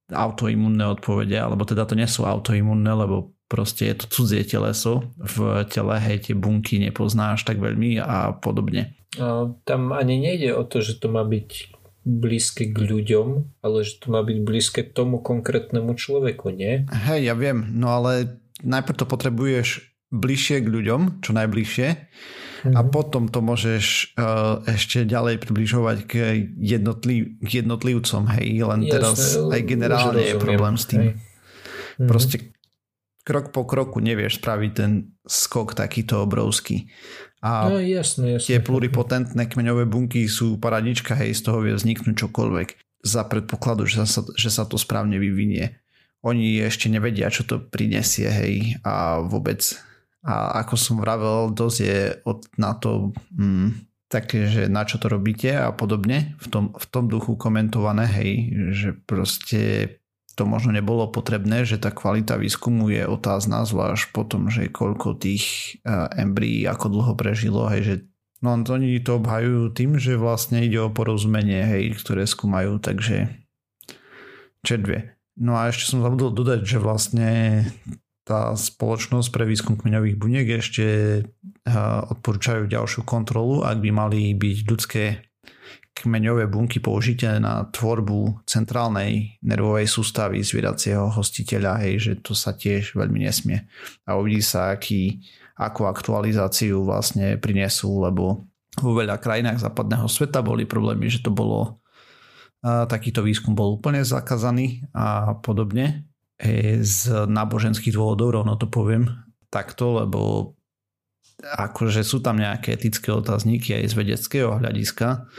autoimunné 0.10 0.84
odpovede, 0.97 1.38
alebo 1.38 1.63
teda 1.63 1.86
to 1.86 1.93
nie 1.93 2.10
sú 2.10 2.26
autoimunné, 2.26 2.91
lebo 2.91 3.34
proste 3.45 3.93
je 3.93 3.95
to 4.02 4.06
cudzie 4.10 4.41
teleso, 4.41 5.13
v 5.21 5.62
tele 5.69 6.02
hej 6.02 6.30
tie 6.30 6.36
bunky 6.36 6.82
nepoznáš 6.82 7.45
tak 7.45 7.62
veľmi 7.62 8.02
a 8.02 8.34
podobne. 8.34 8.97
A 9.21 9.54
tam 9.69 9.93
ani 9.93 10.17
nejde 10.17 10.58
o 10.58 10.65
to, 10.65 10.82
že 10.82 10.97
to 10.97 11.13
má 11.13 11.21
byť 11.21 11.78
blízke 12.04 12.73
k 12.73 12.78
ľuďom, 12.84 13.28
ale 13.63 13.86
že 13.86 14.02
to 14.02 14.12
má 14.12 14.26
byť 14.26 14.38
blízke 14.41 14.82
tomu 14.82 15.21
konkrétnemu 15.21 15.93
človeku, 15.93 16.52
nie? 16.52 16.89
Hej, 16.89 17.32
ja 17.32 17.36
viem, 17.38 17.63
no 17.78 17.93
ale 17.93 18.41
najprv 18.65 18.97
to 18.97 19.06
potrebuješ 19.08 19.92
bližšie 20.13 20.62
k 20.62 20.67
ľuďom, 20.69 21.26
čo 21.26 21.34
najbližšie 21.34 21.88
mm-hmm. 21.89 22.73
a 22.78 22.80
mhm. 22.86 22.89
potom 22.93 23.26
to 23.28 23.41
môžeš 23.41 24.13
uh, 24.13 24.62
ešte 24.69 25.10
ďalej 25.10 25.41
približovať 25.41 25.97
k, 26.06 26.13
jednotliv, 26.62 27.41
k 27.41 27.65
jednotlivcom, 27.65 28.30
hej, 28.38 28.47
len 28.62 28.80
Jasne, 28.86 28.93
teraz 28.93 29.17
aj 29.41 29.62
generálne 29.65 30.21
je 30.21 30.36
problém 30.38 30.76
s 30.78 30.86
tým. 30.86 31.04
Mm-hmm. 31.17 32.08
Proste 32.08 32.54
krok 33.26 33.49
po 33.56 33.65
kroku 33.65 34.04
nevieš 34.04 34.38
spraviť 34.43 34.71
ten 34.71 35.15
skok 35.26 35.73
takýto 35.73 36.21
obrovský. 36.21 36.91
A 37.43 37.67
no, 37.67 37.80
jasne, 37.80 38.39
jasne. 38.39 38.47
tie 38.56 38.60
pluripotentné 38.63 39.52
kmeňové 39.52 39.84
bunky 39.84 40.32
sú 40.32 40.56
paradička, 40.63 41.12
hej, 41.19 41.36
z 41.36 41.41
toho 41.43 41.60
vie 41.60 41.76
vzniknúť 41.76 42.15
čokoľvek. 42.15 42.67
Za 43.04 43.28
predpokladu, 43.28 43.84
že 43.84 44.08
sa, 44.08 44.23
že 44.23 44.47
sa 44.47 44.63
to 44.63 44.80
správne 44.80 45.19
vyvinie. 45.19 45.84
Oni 46.23 46.56
ešte 46.63 46.88
nevedia, 46.88 47.28
čo 47.28 47.43
to 47.43 47.60
prinesie, 47.60 48.32
hej, 48.32 48.80
a 48.88 49.19
vôbec 49.19 49.60
a 50.23 50.63
ako 50.63 50.75
som 50.79 50.95
vravel, 51.03 51.51
dosť 51.51 51.77
je 51.83 51.99
od, 52.23 52.47
na 52.55 52.71
to 52.79 53.12
mm, 53.36 53.91
také, 54.07 54.47
že 54.47 54.71
na 54.71 54.88
čo 54.88 54.95
to 54.95 55.12
robíte 55.12 55.51
a 55.51 55.75
podobne 55.75 56.39
v 56.39 56.47
tom, 56.47 56.65
v 56.71 56.86
tom 56.88 57.12
duchu 57.12 57.36
komentované, 57.36 58.07
hej, 58.07 58.31
že 58.71 58.89
proste 59.03 59.62
to 60.33 60.49
možno 60.49 60.73
nebolo 60.73 61.12
potrebné, 61.12 61.67
že 61.67 61.77
tá 61.77 61.93
kvalita 61.93 62.39
výskumu 62.39 62.89
je 62.89 63.05
otázna, 63.05 63.67
zvlášť 63.67 64.15
potom, 64.15 64.49
že 64.49 64.71
koľko 64.71 65.19
tých 65.19 65.77
uh, 65.86 66.09
embryí 66.17 66.65
ako 66.65 66.89
dlho 66.89 67.13
prežilo, 67.13 67.69
hej, 67.69 67.81
že 67.83 67.95
no 68.41 68.57
oni 68.57 68.97
to 69.03 69.21
obhajujú 69.21 69.75
tým, 69.75 70.01
že 70.01 70.17
vlastne 70.17 70.65
ide 70.65 70.81
o 70.81 70.89
porozumenie, 70.89 71.62
hej, 71.67 71.83
ktoré 72.01 72.25
skúmajú, 72.25 72.81
takže 72.81 73.29
čedvie. 74.65 75.13
No 75.38 75.57
a 75.57 75.69
ešte 75.69 75.93
som 75.93 76.05
zabudol 76.05 76.33
dodať, 76.33 76.62
že 76.65 76.77
vlastne 76.77 77.29
tá 78.23 78.55
spoločnosť 78.55 79.29
pre 79.36 79.43
výskum 79.43 79.75
kmeňových 79.75 80.15
buniek 80.15 80.47
ešte 80.59 80.86
odporúčajú 82.12 82.71
ďalšiu 82.71 83.03
kontrolu, 83.03 83.67
ak 83.67 83.83
by 83.83 83.89
mali 83.91 84.31
byť 84.31 84.57
ľudské 84.63 85.03
kmeňové 85.93 86.49
bunky 86.49 86.81
použité 86.81 87.38
na 87.38 87.69
tvorbu 87.69 88.47
centrálnej 88.49 89.38
nervovej 89.45 89.86
sústavy 89.86 90.41
zvieracieho 90.41 91.12
hostiteľa, 91.13 91.86
hej, 91.86 91.93
že 92.01 92.13
to 92.25 92.33
sa 92.33 92.57
tiež 92.57 92.97
veľmi 92.97 93.21
nesmie. 93.21 93.69
A 94.09 94.17
uvidí 94.17 94.41
sa, 94.41 94.73
aký, 94.73 95.21
akú 95.53 95.86
aktualizáciu 95.86 96.81
vlastne 96.81 97.38
prinesú, 97.38 98.01
lebo 98.01 98.49
vo 98.81 98.91
veľa 98.97 99.21
krajinách 99.21 99.62
západného 99.62 100.09
sveta 100.09 100.41
boli 100.41 100.65
problémy, 100.65 101.13
že 101.13 101.21
to 101.21 101.29
bolo 101.29 101.77
takýto 102.63 103.19
výskum 103.19 103.53
bol 103.53 103.75
úplne 103.75 104.01
zakázaný 104.07 104.88
a 104.95 105.36
podobne 105.43 106.07
z 106.84 106.98
náboženských 107.30 107.93
dôvodov, 107.93 108.41
rovno 108.41 108.58
to 108.58 108.67
poviem 108.67 109.10
takto, 109.54 110.02
lebo 110.02 110.54
akože 111.43 112.02
sú 112.02 112.24
tam 112.24 112.39
nejaké 112.39 112.74
etické 112.74 113.13
otázniky 113.13 113.76
aj 113.78 113.91
z 113.91 113.93
vedeckého 113.93 114.50
hľadiska, 114.58 115.30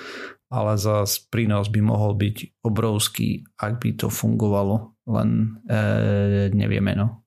ale 0.53 0.73
za 0.79 1.03
prínos 1.33 1.67
by 1.73 1.81
mohol 1.83 2.15
byť 2.15 2.63
obrovský, 2.63 3.43
ak 3.59 3.83
by 3.83 3.91
to 3.99 4.07
fungovalo, 4.13 4.95
len 5.11 5.59
e, 5.67 6.53
nevieme 6.55 6.95
no. 6.95 7.27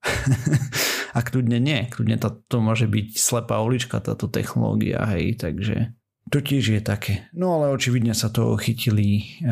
a 1.18 1.20
kľudne 1.20 1.60
nie, 1.60 1.90
kľudne 1.92 2.22
to, 2.22 2.40
to 2.48 2.58
môže 2.64 2.88
byť 2.88 3.08
slepá 3.18 3.60
ulička 3.60 4.00
táto 4.00 4.32
technológia, 4.32 5.04
hej, 5.12 5.36
takže 5.36 5.98
to 6.28 6.44
tiež 6.44 6.80
je 6.80 6.82
také. 6.84 7.14
No 7.32 7.60
ale 7.60 7.72
očividne 7.72 8.12
sa 8.12 8.28
to 8.32 8.56
chytili 8.60 9.40
e, 9.42 9.50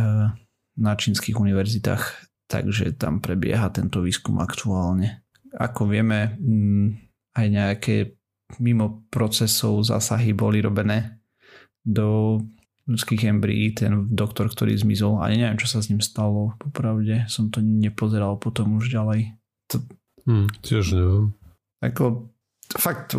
na 0.75 0.91
čínskych 0.95 1.39
univerzitách 1.39 2.24
takže 2.45 2.95
tam 2.95 3.21
prebieha 3.21 3.69
tento 3.73 4.01
výskum 4.01 4.37
aktuálne. 4.41 5.25
Ako 5.55 5.87
vieme, 5.87 6.35
mm, 6.37 6.87
aj 7.35 7.45
nejaké 7.49 7.95
mimo 8.61 9.07
procesov 9.09 9.81
zásahy 9.81 10.31
boli 10.35 10.61
robené 10.61 11.19
do 11.81 12.39
ľudských 12.85 13.25
embryí, 13.25 13.73
ten 13.73 14.13
doktor, 14.13 14.45
ktorý 14.45 14.77
zmizol. 14.77 15.17
Ani 15.17 15.41
neviem, 15.41 15.57
čo 15.57 15.65
sa 15.65 15.81
s 15.81 15.89
ním 15.89 16.05
stalo, 16.05 16.53
popravde. 16.61 17.25
Som 17.25 17.49
to 17.49 17.61
nepozeral 17.61 18.37
potom 18.37 18.77
už 18.77 18.93
ďalej. 18.93 19.33
To... 19.73 19.81
Hmm, 20.29 20.45
tiež 20.61 20.93
neviem. 20.93 21.33
Ako, 21.81 22.29
fakt, 22.77 23.17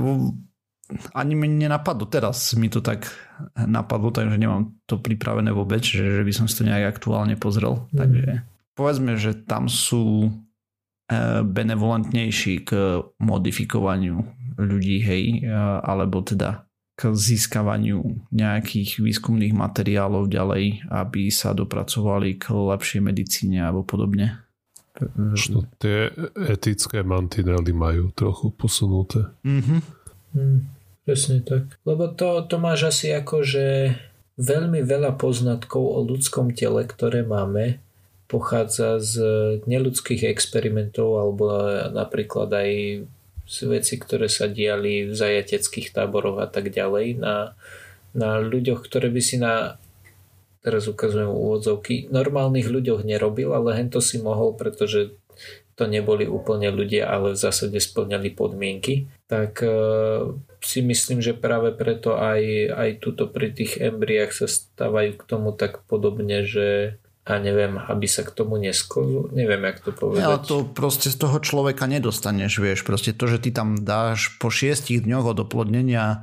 ani 1.18 1.34
mi 1.34 1.50
nenapadlo, 1.50 2.06
teraz 2.06 2.54
mi 2.54 2.70
to 2.70 2.78
tak 2.78 3.10
napadlo, 3.58 4.14
takže 4.14 4.38
nemám 4.38 4.70
to 4.86 5.02
pripravené 5.02 5.50
vôbec, 5.50 5.82
že, 5.82 6.22
že 6.22 6.22
by 6.22 6.32
som 6.32 6.46
si 6.46 6.54
to 6.54 6.62
nejak 6.62 6.98
aktuálne 6.98 7.34
pozrel. 7.34 7.90
Hmm. 7.90 7.98
Takže 8.06 8.46
povedzme, 8.76 9.16
že 9.16 9.32
tam 9.32 9.66
sú 9.66 10.28
e, 10.28 10.30
benevolentnejší 11.42 12.54
k 12.68 12.70
modifikovaniu 13.18 14.22
ľudí, 14.60 15.00
hej, 15.02 15.24
e, 15.42 15.56
alebo 15.82 16.20
teda 16.20 16.68
k 16.96 17.12
získavaniu 17.12 18.28
nejakých 18.32 19.04
výskumných 19.04 19.52
materiálov 19.52 20.32
ďalej, 20.32 20.88
aby 20.88 21.28
sa 21.28 21.52
dopracovali 21.52 22.40
k 22.40 22.52
lepšej 22.56 23.00
medicíne 23.04 23.60
alebo 23.60 23.84
podobne. 23.84 24.40
Možno 25.12 25.68
tie 25.76 26.08
etické 26.48 27.04
mantinely 27.04 27.76
majú 27.76 28.16
trochu 28.16 28.48
posunuté. 28.48 29.28
Mm-hmm. 29.44 29.80
Mm. 30.32 30.60
Presne 31.04 31.38
tak. 31.44 31.76
Lebo 31.86 32.10
to, 32.10 32.48
to 32.48 32.56
máš 32.58 32.90
asi 32.90 33.12
ako, 33.14 33.44
že 33.46 33.94
veľmi 34.40 34.82
veľa 34.82 35.14
poznatkov 35.14 35.84
o 35.84 36.00
ľudskom 36.02 36.50
tele, 36.50 36.82
ktoré 36.82 37.22
máme, 37.22 37.78
pochádza 38.26 38.98
z 38.98 39.14
neludských 39.70 40.26
experimentov 40.26 41.22
alebo 41.22 41.44
napríklad 41.94 42.50
aj 42.50 42.70
z 43.46 43.58
veci, 43.70 43.94
ktoré 43.96 44.26
sa 44.26 44.50
diali 44.50 45.06
v 45.06 45.14
zajateckých 45.14 45.94
táboroch 45.94 46.42
a 46.42 46.50
tak 46.50 46.74
ďalej 46.74 47.22
na, 47.22 47.54
na 48.10 48.42
ľuďoch, 48.42 48.82
ktoré 48.82 49.06
by 49.08 49.22
si 49.22 49.38
na 49.38 49.78
teraz 50.66 50.90
ukazujem 50.90 51.30
úvodzovky, 51.30 52.10
normálnych 52.10 52.66
ľuďoch 52.66 53.06
nerobil, 53.06 53.54
ale 53.54 53.78
hento 53.78 54.02
si 54.02 54.18
mohol, 54.18 54.58
pretože 54.58 55.14
to 55.78 55.86
neboli 55.86 56.26
úplne 56.26 56.74
ľudia, 56.74 57.06
ale 57.06 57.36
v 57.36 57.38
zásade 57.38 57.78
splňali 57.78 58.34
podmienky, 58.34 59.06
tak 59.30 59.62
e, 59.62 59.70
si 60.58 60.82
myslím, 60.82 61.22
že 61.22 61.38
práve 61.38 61.70
preto 61.70 62.18
aj, 62.18 62.42
aj 62.72 62.90
tuto 62.98 63.30
pri 63.30 63.54
tých 63.54 63.78
embriách 63.78 64.32
sa 64.34 64.50
stávajú 64.50 65.20
k 65.20 65.22
tomu 65.28 65.54
tak 65.54 65.86
podobne, 65.86 66.42
že 66.42 66.98
a 67.26 67.42
neviem, 67.42 67.74
aby 67.74 68.06
sa 68.06 68.22
k 68.22 68.30
tomu 68.30 68.54
neskozul, 68.54 69.34
neviem, 69.34 69.58
jak 69.66 69.82
to 69.82 69.90
povedať. 69.90 70.22
Ale 70.22 70.38
to 70.46 70.62
proste 70.62 71.10
z 71.10 71.18
toho 71.18 71.42
človeka 71.42 71.90
nedostaneš, 71.90 72.62
vieš, 72.62 72.86
proste 72.86 73.10
to, 73.10 73.26
že 73.26 73.42
ty 73.42 73.50
tam 73.50 73.82
dáš 73.82 74.38
po 74.38 74.46
šiestich 74.46 75.02
dňoch 75.02 75.34
od 75.34 75.38
oplodnenia 75.42 76.22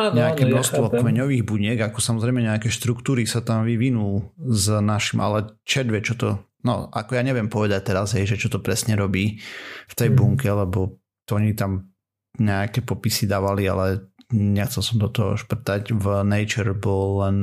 ano, 0.00 0.16
nejaké 0.16 0.48
ano, 0.48 0.56
množstvo 0.56 0.88
ja 0.88 1.04
kmeňových 1.04 1.44
buniek, 1.44 1.76
ako 1.76 2.00
samozrejme 2.00 2.40
nejaké 2.40 2.72
štruktúry 2.72 3.28
sa 3.28 3.44
tam 3.44 3.68
vyvinú 3.68 4.24
s 4.40 4.72
našim, 4.80 5.20
ale 5.20 5.52
čedve, 5.68 6.00
čo 6.00 6.16
to 6.16 6.28
No, 6.58 6.90
ako 6.90 7.14
ja 7.14 7.22
neviem 7.22 7.46
povedať 7.46 7.94
teraz, 7.94 8.18
hej, 8.18 8.34
že 8.34 8.34
čo 8.34 8.50
to 8.50 8.58
presne 8.58 8.98
robí 8.98 9.38
v 9.86 9.94
tej 9.94 10.10
mm. 10.10 10.16
bunke, 10.18 10.50
lebo 10.50 10.98
to 11.22 11.38
oni 11.38 11.54
tam 11.54 11.94
nejaké 12.34 12.82
popisy 12.82 13.30
dávali, 13.30 13.70
ale 13.70 14.10
nechcel 14.34 14.82
som 14.82 14.98
do 14.98 15.06
toho 15.06 15.38
šprtať. 15.38 15.94
V 15.94 16.06
Nature 16.26 16.74
bol 16.74 17.22
len 17.24 17.36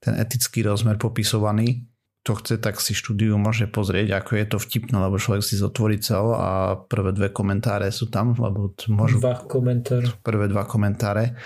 ten 0.00 0.16
etický 0.16 0.64
rozmer 0.64 0.96
popisovaný. 0.96 1.84
To 2.24 2.32
chce, 2.32 2.56
tak 2.56 2.80
si 2.80 2.96
štúdiu 2.96 3.36
môže 3.36 3.68
pozrieť, 3.68 4.16
ako 4.16 4.30
je 4.40 4.46
to 4.48 4.56
vtipné, 4.56 4.96
lebo 4.96 5.20
človek 5.20 5.44
si 5.44 5.60
zotvorí 5.60 6.00
cel 6.00 6.32
a 6.32 6.72
prvé 6.72 7.12
dve 7.12 7.28
komentáre 7.28 7.92
sú 7.92 8.08
tam, 8.08 8.32
lebo 8.32 8.72
môžu... 8.88 9.20
Dva 9.20 9.44
komentáre. 9.44 10.08
Prvé 10.24 10.48
dva 10.48 10.64
komentáre. 10.64 11.36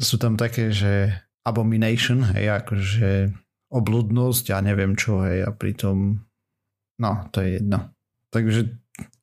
Sú 0.00 0.16
tam 0.16 0.40
také, 0.40 0.72
že 0.72 1.12
abomination, 1.44 2.24
hej, 2.32 2.64
akože 2.64 3.28
obludnosť 3.68 4.56
a 4.56 4.64
neviem 4.64 4.96
čo, 4.96 5.20
hej, 5.20 5.44
a 5.44 5.52
pritom, 5.52 6.16
no, 6.96 7.12
to 7.28 7.44
je 7.44 7.60
jedno. 7.60 7.92
Takže, 8.32 8.72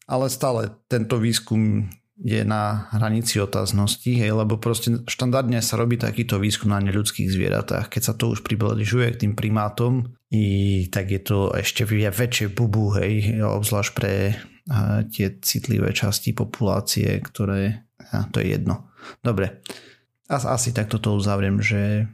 ale 0.06 0.26
stále 0.30 0.70
tento 0.86 1.18
výskum 1.18 1.90
je 2.16 2.48
na 2.48 2.88
hranici 2.96 3.44
otáznosti, 3.44 4.08
hej, 4.08 4.32
lebo 4.32 4.56
proste 4.56 5.04
štandardne 5.04 5.60
sa 5.60 5.76
robí 5.76 6.00
takýto 6.00 6.40
výskum 6.40 6.72
na 6.72 6.80
neľudských 6.80 7.28
zvieratách. 7.28 7.92
Keď 7.92 8.02
sa 8.02 8.14
to 8.16 8.32
už 8.32 8.44
približuje 8.48 9.12
k 9.12 9.22
tým 9.28 9.34
primátom, 9.36 10.16
i 10.32 10.88
tak 10.88 11.12
je 11.12 11.22
to 11.22 11.52
ešte 11.52 11.84
väčšie 11.88 12.56
bubu, 12.56 12.96
hej, 12.96 13.44
obzvlášť 13.44 13.92
pre 13.92 14.14
a, 14.72 15.04
tie 15.06 15.36
citlivé 15.44 15.92
časti 15.92 16.32
populácie, 16.32 17.20
ktoré, 17.20 17.84
a, 18.00 18.26
to 18.32 18.40
je 18.40 18.56
jedno. 18.56 18.88
Dobre, 19.20 19.60
asi 20.32 20.72
takto 20.72 20.98
to 20.98 21.20
uzavriem, 21.20 21.60
že 21.60 22.10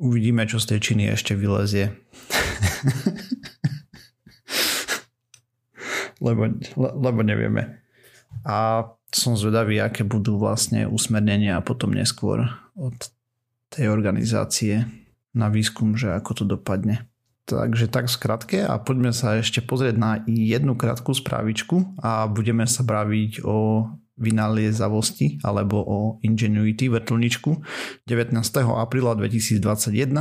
Uvidíme, 0.00 0.48
čo 0.48 0.56
z 0.56 0.72
tej 0.72 0.80
činy 0.80 1.12
ešte 1.12 1.36
vylezie. 1.36 1.92
lebo, 6.24 6.48
le, 6.56 6.88
lebo 6.96 7.20
nevieme. 7.20 7.84
A 8.48 8.88
som 9.10 9.34
zvedavý, 9.34 9.82
aké 9.82 10.06
budú 10.06 10.38
vlastne 10.38 10.86
usmernenia 10.86 11.58
a 11.58 11.64
potom 11.64 11.90
neskôr 11.90 12.46
od 12.78 12.96
tej 13.70 13.90
organizácie 13.90 14.86
na 15.34 15.46
výskum, 15.46 15.94
že 15.94 16.10
ako 16.10 16.42
to 16.42 16.44
dopadne. 16.46 17.06
Takže 17.46 17.90
tak 17.90 18.06
skratke 18.06 18.62
a 18.62 18.78
poďme 18.78 19.10
sa 19.10 19.38
ešte 19.42 19.58
pozrieť 19.58 19.96
na 19.98 20.22
jednu 20.26 20.78
krátku 20.78 21.10
správičku 21.10 21.98
a 21.98 22.30
budeme 22.30 22.62
sa 22.66 22.86
baviť 22.86 23.42
o 23.42 23.90
vynaliezavosti 24.20 25.40
alebo 25.42 25.80
o 25.80 25.98
Ingenuity 26.20 26.92
vrtulničku 26.92 27.50
19. 28.04 28.36
apríla 28.60 29.16
2021 29.16 30.12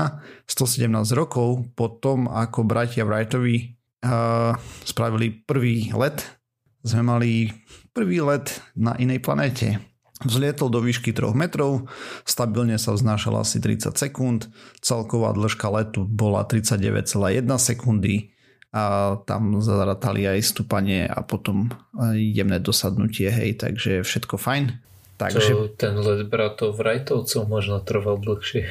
117 0.48 1.20
rokov 1.20 1.68
po 1.76 1.92
tom, 2.00 2.32
ako 2.32 2.64
bratia 2.64 3.04
Wrightovi 3.04 3.76
uh, 4.08 4.56
spravili 4.88 5.44
prvý 5.44 5.92
let 5.92 6.39
sme 6.84 7.02
mali 7.04 7.52
prvý 7.92 8.24
let 8.24 8.62
na 8.76 8.96
inej 8.96 9.24
planéte. 9.24 9.80
Vzlietol 10.20 10.68
do 10.68 10.84
výšky 10.84 11.16
3 11.16 11.32
metrov, 11.32 11.88
stabilne 12.28 12.76
sa 12.76 12.92
vznášal 12.92 13.40
asi 13.40 13.64
30 13.64 13.96
sekúnd, 13.96 14.52
celková 14.84 15.32
dĺžka 15.32 15.72
letu 15.72 16.04
bola 16.04 16.44
39,1 16.44 17.48
sekundy, 17.56 18.36
a 18.70 19.18
tam 19.26 19.58
zaratali 19.66 20.30
aj 20.30 20.46
stúpanie 20.46 21.10
a 21.10 21.26
potom 21.26 21.74
jemné 22.14 22.62
dosadnutie, 22.62 23.34
hej, 23.34 23.58
takže 23.58 24.06
všetko 24.06 24.38
fajn. 24.38 24.78
Takže... 25.18 25.52
To 25.52 25.74
ten 25.74 25.98
let 25.98 26.30
bratov 26.30 26.78
Wrightovcov 26.78 27.50
možno 27.50 27.82
trval 27.82 28.22
dlhšie. 28.22 28.70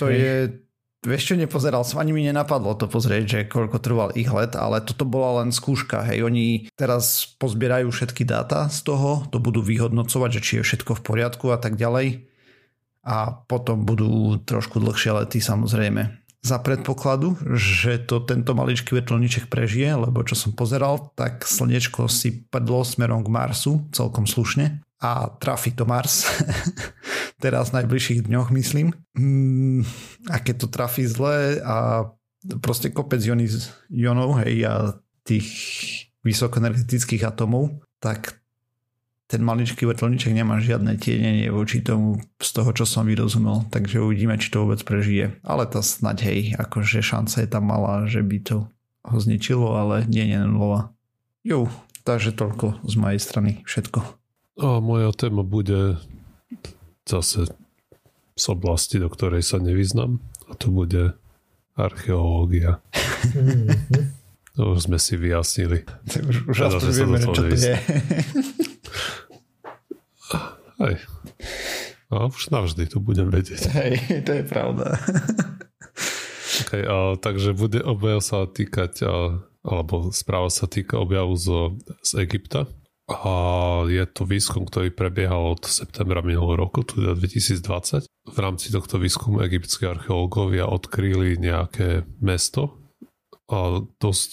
To 0.00 0.08
je, 0.08 0.64
vieš 1.06 1.32
čo, 1.32 1.34
nepozeral 1.38 1.86
som, 1.86 2.02
ani 2.02 2.10
mi 2.10 2.26
nenapadlo 2.26 2.74
to 2.74 2.90
pozrieť, 2.90 3.24
že 3.26 3.48
koľko 3.50 3.78
trval 3.78 4.10
ich 4.18 4.30
let, 4.30 4.58
ale 4.58 4.82
toto 4.82 5.06
bola 5.06 5.42
len 5.42 5.54
skúška, 5.54 6.02
hej, 6.08 6.26
oni 6.26 6.66
teraz 6.74 7.34
pozbierajú 7.38 7.90
všetky 7.90 8.26
dáta 8.26 8.66
z 8.66 8.82
toho, 8.82 9.26
to 9.30 9.38
budú 9.38 9.62
vyhodnocovať, 9.62 10.30
že 10.38 10.44
či 10.44 10.52
je 10.58 10.66
všetko 10.66 10.98
v 10.98 11.04
poriadku 11.04 11.54
a 11.54 11.58
tak 11.58 11.78
ďalej. 11.78 12.26
A 13.08 13.32
potom 13.46 13.88
budú 13.88 14.36
trošku 14.42 14.82
dlhšie 14.84 15.16
lety 15.16 15.40
samozrejme. 15.40 16.28
Za 16.38 16.62
predpokladu, 16.62 17.34
že 17.58 17.98
to 17.98 18.22
tento 18.22 18.54
maličký 18.54 18.94
vrtulníček 18.94 19.50
prežije, 19.50 20.06
lebo 20.06 20.22
čo 20.22 20.38
som 20.38 20.54
pozeral, 20.54 21.10
tak 21.18 21.42
slnečko 21.42 22.06
si 22.06 22.46
padlo 22.46 22.86
smerom 22.86 23.26
k 23.26 23.32
Marsu 23.32 23.82
celkom 23.90 24.28
slušne 24.28 24.78
a 25.02 25.30
trafi 25.38 25.74
to 25.74 25.82
Mars. 25.86 26.26
Teraz 27.38 27.70
v 27.70 27.82
najbližších 27.82 28.26
dňoch 28.26 28.50
myslím. 28.50 28.90
Mm, 29.14 29.86
a 30.26 30.36
keď 30.42 30.66
to 30.66 30.68
trafi 30.74 31.06
zle 31.06 31.62
a 31.62 32.10
proste 32.58 32.90
kopec 32.90 33.22
ionov 33.90 34.42
hej, 34.42 34.66
a 34.66 34.74
tých 35.22 35.48
vysokoenergetických 36.26 37.22
atomov, 37.22 37.78
tak 38.02 38.38
ten 39.28 39.44
maličký 39.44 39.84
vrtulníček 39.84 40.32
nemá 40.32 40.56
žiadne 40.56 40.96
tienenie 40.96 41.52
voči 41.52 41.84
tomu 41.84 42.16
z 42.40 42.48
toho, 42.48 42.72
čo 42.72 42.88
som 42.88 43.04
vyrozumel, 43.04 43.68
takže 43.68 44.00
uvidíme, 44.00 44.40
či 44.40 44.48
to 44.48 44.64
vôbec 44.64 44.80
prežije. 44.80 45.36
Ale 45.44 45.68
to 45.68 45.84
snaď 45.84 46.32
hej, 46.32 46.40
akože 46.56 47.04
šanca 47.04 47.44
je 47.44 47.48
tam 47.48 47.68
malá, 47.68 48.08
že 48.08 48.24
by 48.24 48.38
to 48.40 48.56
ho 49.04 49.16
zničilo, 49.20 49.76
ale 49.76 50.08
nie 50.08 50.32
je 50.32 50.40
nulová. 50.48 50.96
Jo, 51.44 51.68
takže 52.08 52.32
toľko 52.32 52.80
z 52.88 52.94
mojej 52.96 53.20
strany 53.20 53.50
všetko. 53.68 54.00
A 54.58 54.80
moja 54.80 55.12
téma 55.12 55.44
bude 55.44 56.00
zase 57.08 57.48
z 58.38 58.44
oblasti, 58.46 59.02
do 59.02 59.10
ktorej 59.10 59.42
sa 59.42 59.58
nevyznam 59.58 60.22
a 60.46 60.54
to 60.54 60.70
bude 60.70 61.18
archeológia. 61.74 62.78
to 64.54 64.62
už 64.74 64.90
sme 64.90 64.98
si 64.98 65.18
vyjasnili. 65.18 65.86
Už, 66.06 66.36
už 66.50 66.56
aspoň 66.70 66.90
vieme, 66.94 67.18
čo 67.18 67.30
to 67.34 67.42
je. 67.50 67.74
Hej. 70.78 70.96
A 72.08 72.30
už 72.30 72.48
navždy 72.54 72.88
to 72.88 73.02
budem 73.02 73.28
vedieť. 73.28 73.68
Hej, 73.74 74.24
to 74.24 74.32
je 74.40 74.44
pravda. 74.46 74.96
okay, 76.64 76.86
a, 76.86 77.18
takže 77.18 77.52
bude 77.52 77.82
objav 77.84 78.22
sa 78.24 78.46
týkať, 78.48 79.04
a, 79.04 79.42
alebo 79.66 80.14
správa 80.14 80.48
sa 80.48 80.64
týka 80.70 80.96
objavu 80.96 81.36
zo, 81.36 81.76
z 82.00 82.24
Egypta. 82.24 82.64
A 83.08 83.32
je 83.88 84.04
to 84.04 84.28
výskum, 84.28 84.68
ktorý 84.68 84.92
prebiehal 84.92 85.56
od 85.56 85.64
septembra 85.64 86.20
minulého 86.20 86.60
roku, 86.60 86.84
teda 86.84 87.16
2020. 87.16 88.04
V 88.08 88.38
rámci 88.38 88.68
tohto 88.68 89.00
výskumu 89.00 89.40
egyptské 89.40 89.88
archeológovia 89.88 90.68
odkryli 90.68 91.40
nejaké 91.40 92.04
mesto, 92.20 92.78
a 93.48 93.80
dosť, 93.80 94.30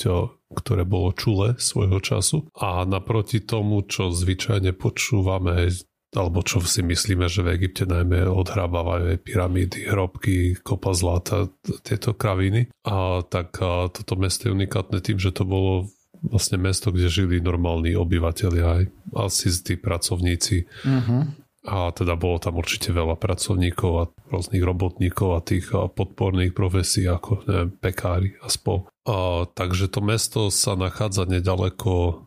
ktoré 0.51 0.83
bolo 0.83 1.15
čule 1.15 1.55
svojho 1.55 2.03
času. 2.03 2.51
A 2.59 2.83
naproti 2.83 3.39
tomu, 3.39 3.79
čo 3.87 4.11
zvyčajne 4.11 4.75
počúvame 4.75 5.71
alebo 6.15 6.39
čo 6.47 6.63
si 6.63 6.79
myslíme, 6.79 7.27
že 7.27 7.43
v 7.43 7.59
Egypte 7.59 7.83
najmä 7.83 8.23
odhrábavajú 8.23 9.19
pyramídy, 9.19 9.91
hrobky, 9.91 10.55
kopa 10.63 10.95
zlata, 10.95 11.51
tieto 11.83 12.15
kraviny. 12.15 12.71
A 12.87 13.19
tak 13.27 13.59
a 13.59 13.91
toto 13.91 14.15
mesto 14.15 14.47
je 14.47 14.55
unikátne 14.55 15.03
tým, 15.03 15.19
že 15.19 15.35
to 15.35 15.43
bolo 15.43 15.91
vlastne 16.29 16.57
mesto, 16.57 16.89
kde 16.89 17.11
žili 17.11 17.43
normálni 17.43 17.93
obyvateľia, 17.95 18.65
aj 18.65 18.83
asi 19.15 19.47
tí 19.61 19.73
pracovníci. 19.77 20.65
Uh-huh. 20.85 21.29
A 21.65 21.89
teda 21.93 22.13
bolo 22.13 22.37
tam 22.37 22.61
určite 22.61 22.93
veľa 22.93 23.17
pracovníkov 23.17 23.91
a 23.97 24.03
rôznych 24.29 24.61
robotníkov 24.61 25.29
a 25.33 25.41
tých 25.41 25.73
podporných 25.73 26.53
profesí 26.53 27.09
ako 27.09 27.41
neviem, 27.49 27.69
pekári 27.73 28.37
a 28.41 28.49
spol. 28.53 28.85
A, 29.09 29.49
takže 29.49 29.89
to 29.89 30.05
mesto 30.05 30.53
sa 30.53 30.77
nachádza 30.77 31.25
nedaleko 31.25 32.21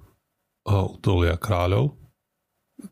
údolia 0.66 1.38
kráľov 1.38 1.98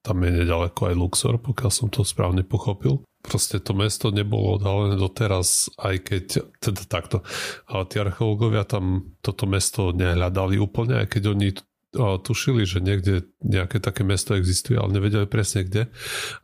tam 0.02 0.22
je 0.22 0.30
nedaleko 0.42 0.90
aj 0.90 0.94
Luxor, 0.98 1.34
pokiaľ 1.38 1.70
som 1.70 1.88
to 1.90 2.02
správne 2.02 2.42
pochopil. 2.42 3.05
Proste 3.26 3.58
to 3.58 3.74
mesto 3.74 4.14
nebolo 4.14 4.56
odhalené 4.56 4.94
doteraz, 4.94 5.66
aj 5.82 6.06
keď, 6.06 6.24
teda 6.62 6.82
takto, 6.86 7.26
ale 7.66 7.82
tí 7.90 7.98
archeológovia 7.98 8.62
tam 8.62 9.12
toto 9.18 9.50
mesto 9.50 9.90
nehľadali 9.90 10.62
úplne, 10.62 11.02
aj 11.02 11.10
keď 11.10 11.22
oni 11.34 11.48
tušili, 11.96 12.68
že 12.68 12.84
niekde 12.84 13.24
nejaké 13.40 13.80
také 13.80 14.04
mesto 14.04 14.36
existuje, 14.36 14.76
ale 14.76 14.94
nevedeli 14.94 15.24
presne 15.24 15.64
kde. 15.64 15.88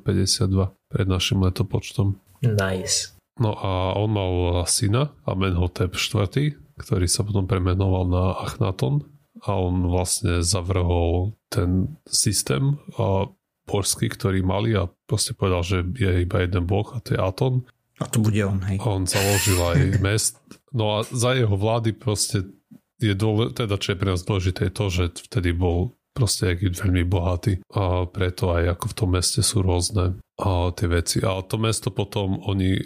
1352 0.00 0.72
pred 0.88 1.06
našim 1.06 1.44
letopočtom. 1.44 2.16
Nice. 2.40 3.12
No 3.36 3.52
a 3.52 3.92
on 4.00 4.16
mal 4.16 4.64
syna 4.64 5.12
Amenhotep 5.28 5.92
IV, 5.92 6.56
ktorý 6.78 7.06
sa 7.06 7.22
potom 7.22 7.46
premenoval 7.46 8.04
na 8.08 8.24
Achnaton 8.42 9.06
a 9.44 9.54
on 9.58 9.86
vlastne 9.90 10.40
zavrhol 10.40 11.36
ten 11.50 11.98
systém 12.06 12.78
a 12.98 13.28
božský, 13.64 14.12
ktorý 14.12 14.44
mali 14.44 14.76
a 14.76 14.88
proste 15.08 15.32
povedal, 15.32 15.64
že 15.64 15.78
je 15.96 16.24
iba 16.24 16.44
jeden 16.44 16.64
boh 16.68 16.84
a 16.92 17.00
to 17.00 17.16
je 17.16 17.18
Aton. 17.20 17.54
A 18.02 18.10
to 18.10 18.20
bude 18.20 18.40
on, 18.44 18.60
hej. 18.66 18.76
A 18.82 18.86
on 18.90 19.04
založil 19.08 19.58
aj 19.58 19.80
mest. 20.06 20.36
No 20.74 21.00
a 21.00 21.06
za 21.06 21.32
jeho 21.32 21.54
vlády 21.54 21.96
proste 21.96 22.44
je 22.98 23.14
dôležité, 23.14 23.66
teda 23.66 23.76
čo 23.78 23.88
je 23.92 24.00
pre 24.00 24.10
nás 24.10 24.22
dôležité, 24.22 24.60
je 24.68 24.74
to, 24.74 24.86
že 24.90 25.04
vtedy 25.30 25.50
bol 25.54 25.94
proste 26.14 26.54
Egypt 26.54 26.78
veľmi 26.78 27.02
bohatý 27.10 27.58
a 27.74 28.06
preto 28.06 28.54
aj 28.54 28.78
ako 28.78 28.84
v 28.86 28.96
tom 28.96 29.10
meste 29.18 29.42
sú 29.42 29.66
rôzne 29.66 30.14
a 30.38 30.70
tie 30.70 30.86
veci. 30.86 31.18
A 31.26 31.42
to 31.42 31.58
mesto 31.58 31.90
potom 31.90 32.38
oni 32.46 32.78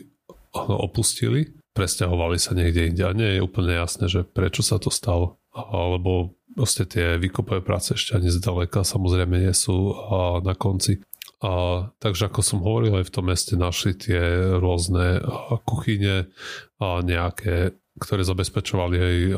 opustili 0.56 1.57
presťahovali 1.78 2.42
sa 2.42 2.58
niekde 2.58 2.90
inde 2.90 3.06
a 3.06 3.14
nie 3.14 3.38
je 3.38 3.44
úplne 3.46 3.78
jasné, 3.78 4.10
že 4.10 4.26
prečo 4.26 4.66
sa 4.66 4.82
to 4.82 4.90
stalo. 4.90 5.38
Alebo 5.54 6.34
proste 6.58 6.82
tie 6.82 7.14
výkopové 7.22 7.62
práce 7.62 7.94
ešte 7.94 8.18
ani 8.18 8.34
zďaleka 8.34 8.82
samozrejme 8.82 9.38
nie 9.38 9.54
sú 9.54 9.94
na 10.42 10.58
konci. 10.58 10.98
A, 11.38 11.86
takže 12.02 12.26
ako 12.26 12.42
som 12.42 12.66
hovoril, 12.66 12.98
aj 12.98 13.06
v 13.06 13.14
tom 13.14 13.30
meste 13.30 13.54
našli 13.54 13.94
tie 13.94 14.18
rôzne 14.58 15.22
kuchyne 15.62 16.34
a 16.82 16.98
nejaké, 16.98 17.78
ktoré 17.94 18.26
zabezpečovali 18.26 18.96
aj 18.98 19.16
a, 19.22 19.34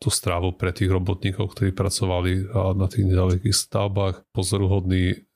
tú 0.00 0.08
strávu 0.08 0.56
pre 0.56 0.72
tých 0.72 0.88
robotníkov, 0.88 1.52
ktorí 1.52 1.76
pracovali 1.76 2.48
a, 2.48 2.72
na 2.72 2.88
tých 2.88 3.12
nedalekých 3.12 3.52
stavbách. 3.52 4.24
Pozoruhodný 4.32 5.27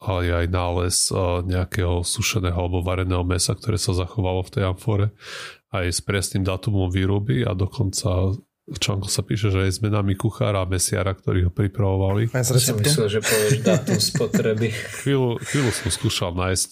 je 0.00 0.32
aj 0.32 0.46
nález 0.48 1.12
nejakého 1.44 2.00
sušeného 2.00 2.56
alebo 2.56 2.80
vareného 2.80 3.20
mesa, 3.20 3.52
ktoré 3.52 3.76
sa 3.76 3.92
zachovalo 3.92 4.40
v 4.40 4.52
tej 4.56 4.62
amfore 4.72 5.06
aj 5.70 5.86
s 5.86 6.00
presným 6.02 6.42
datumom 6.42 6.90
výroby 6.90 7.46
a 7.46 7.54
dokonca 7.54 8.34
v 8.70 8.78
článku 8.78 9.10
sa 9.10 9.26
píše, 9.26 9.50
že 9.50 9.66
aj 9.66 9.72
s 9.76 9.82
menami 9.82 10.14
kuchára 10.14 10.62
a 10.62 10.70
mesiara, 10.70 11.10
ktorí 11.10 11.46
ho 11.46 11.52
pripravovali. 11.52 12.30
Ja 12.30 12.46
som 12.46 12.78
myslel, 12.78 13.08
že 13.10 13.20
povieš 13.22 13.54
datum 13.66 13.98
spotreby. 14.14 14.70
chvíľu, 15.02 15.42
chvíľu 15.42 15.70
som 15.74 15.90
skúšal 15.90 16.30
nájsť 16.38 16.70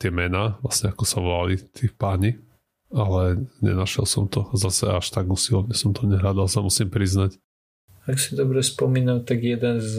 tie 0.00 0.08
mená, 0.08 0.56
vlastne 0.64 0.96
ako 0.96 1.04
sa 1.04 1.20
volali 1.20 1.60
tí 1.76 1.92
páni, 1.92 2.40
ale 2.88 3.44
nenašiel 3.60 4.08
som 4.08 4.24
to. 4.32 4.48
Zase 4.56 4.88
až 4.88 5.12
tak 5.12 5.28
usilovne 5.28 5.76
som 5.76 5.92
to 5.92 6.08
nehľadal, 6.08 6.48
sa 6.48 6.64
musím 6.64 6.88
priznať. 6.88 7.36
Ak 8.08 8.16
si 8.16 8.32
dobre 8.32 8.64
spomínam, 8.64 9.22
tak 9.22 9.44
jeden 9.44 9.80
z 9.80 9.96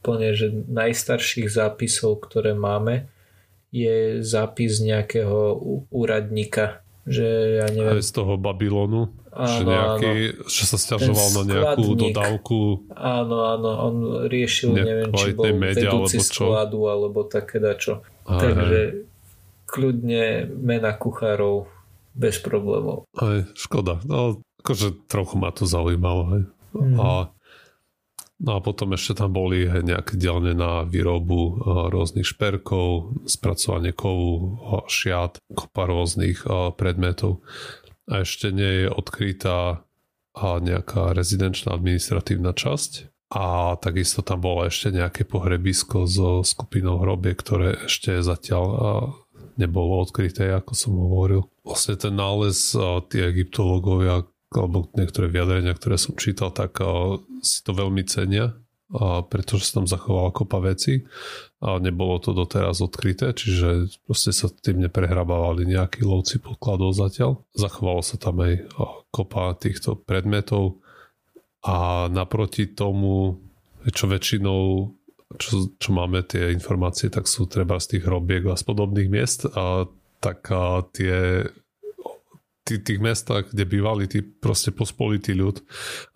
úplne 0.00 0.30
že 0.32 0.52
najstarších 0.52 1.50
zápisov, 1.50 2.22
ktoré 2.22 2.54
máme, 2.54 3.10
je 3.74 4.22
zápis 4.22 4.78
nejakého 4.78 5.58
úradníka 5.90 6.86
že 7.06 7.26
ja 7.62 7.66
neviem... 7.70 7.96
Aj 7.96 8.02
z 8.02 8.12
toho 8.18 8.34
Babylonu, 8.34 9.14
áno, 9.30 9.46
že, 9.46 9.62
nejaký, 9.62 10.12
áno. 10.42 10.50
že 10.50 10.64
sa 10.66 10.76
stiažoval 10.76 11.28
na 11.38 11.42
nejakú 11.46 11.94
dodávku. 11.94 12.58
Áno, 12.98 13.46
áno, 13.46 13.70
on 13.86 13.96
riešil, 14.26 14.74
neviem, 14.74 15.14
či 15.14 15.30
bol 15.38 15.54
media, 15.54 15.94
vedúci 15.94 16.18
alebo 16.18 16.26
čo. 16.26 16.42
skladu, 16.42 16.78
alebo 16.90 17.18
také 17.30 17.62
dačo. 17.62 18.02
Aj, 18.26 18.42
Takže 18.42 18.80
aj. 18.82 18.92
kľudne 19.70 20.50
mena 20.50 20.90
kuchárov 20.98 21.70
bez 22.18 22.42
problémov. 22.42 23.06
Aj, 23.14 23.46
škoda. 23.54 24.02
No, 24.02 24.42
akože 24.66 25.06
trochu 25.06 25.38
ma 25.38 25.54
to 25.54 25.62
zaujímalo. 25.62 26.22
Hej. 26.34 26.42
Mm. 26.76 27.00
A 27.00 27.36
No 28.36 28.60
a 28.60 28.60
potom 28.60 28.92
ešte 28.92 29.16
tam 29.16 29.32
boli 29.32 29.64
nejaké 29.64 30.20
dielne 30.20 30.52
na 30.52 30.84
výrobu 30.84 31.40
eh, 31.40 31.52
rôznych 31.88 32.28
šperkov, 32.28 33.16
spracovanie 33.24 33.96
kovu, 33.96 34.60
eh, 34.60 34.84
šiat, 34.84 35.40
kopa 35.56 35.88
rôznych 35.88 36.44
eh, 36.44 36.52
predmetov. 36.76 37.40
A 38.06 38.22
ešte 38.22 38.52
nie 38.52 38.86
je 38.86 38.88
odkrytá 38.92 39.82
nejaká 40.36 41.16
rezidenčná 41.16 41.72
administratívna 41.72 42.52
časť. 42.52 43.08
A 43.32 43.74
takisto 43.80 44.20
tam 44.20 44.44
bolo 44.44 44.68
ešte 44.68 44.92
nejaké 44.92 45.24
pohrebisko 45.24 46.04
so 46.04 46.44
skupinou 46.44 47.00
hrobie, 47.00 47.32
ktoré 47.32 47.88
ešte 47.88 48.20
zatiaľ 48.20 48.64
nebolo 49.56 50.04
odkryté, 50.04 50.52
ako 50.52 50.72
som 50.76 50.92
hovoril. 50.92 51.48
Vlastne 51.64 51.96
ten 51.96 52.14
nález 52.14 52.76
tí 53.08 53.18
egyptológovia 53.24 54.28
alebo 54.56 54.88
niektoré 54.96 55.28
vyjadrenia, 55.28 55.76
ktoré 55.76 56.00
som 56.00 56.16
čítal, 56.16 56.50
tak 56.50 56.80
si 57.44 57.60
to 57.62 57.76
veľmi 57.76 58.02
cenia, 58.08 58.56
pretože 59.28 59.68
sa 59.68 59.82
tam 59.82 59.86
zachovala 59.90 60.30
kopa 60.30 60.62
veci 60.62 61.02
a 61.58 61.82
nebolo 61.82 62.22
to 62.22 62.30
doteraz 62.32 62.78
odkryté, 62.80 63.34
čiže 63.34 63.90
proste 64.06 64.30
sa 64.30 64.46
tým 64.48 64.82
neprehrabávali 64.86 65.66
nejakí 65.66 66.06
lovci 66.06 66.38
podkladov 66.38 66.94
zatiaľ. 66.94 67.42
Zachovalo 67.52 68.00
sa 68.00 68.16
tam 68.16 68.40
aj 68.40 68.70
kopa 69.10 69.58
týchto 69.58 69.98
predmetov 69.98 70.78
a 71.66 72.06
naproti 72.06 72.70
tomu, 72.70 73.42
čo 73.90 74.06
väčšinou 74.06 74.94
čo, 75.26 75.74
čo 75.82 75.90
máme 75.90 76.22
tie 76.22 76.54
informácie, 76.54 77.10
tak 77.10 77.26
sú 77.26 77.50
treba 77.50 77.82
z 77.82 77.98
tých 77.98 78.06
hrobiek 78.06 78.46
a 78.46 78.54
z 78.54 78.62
podobných 78.62 79.10
miest 79.10 79.50
a 79.58 79.90
tak 80.22 80.46
a 80.54 80.86
tie 80.94 81.42
tých, 82.66 82.82
tých 82.82 83.00
mestách, 83.00 83.54
kde 83.54 83.62
bývali 83.62 84.10
tí 84.10 84.26
proste 84.26 84.74
pospolitý 84.74 85.38
ľud, 85.38 85.62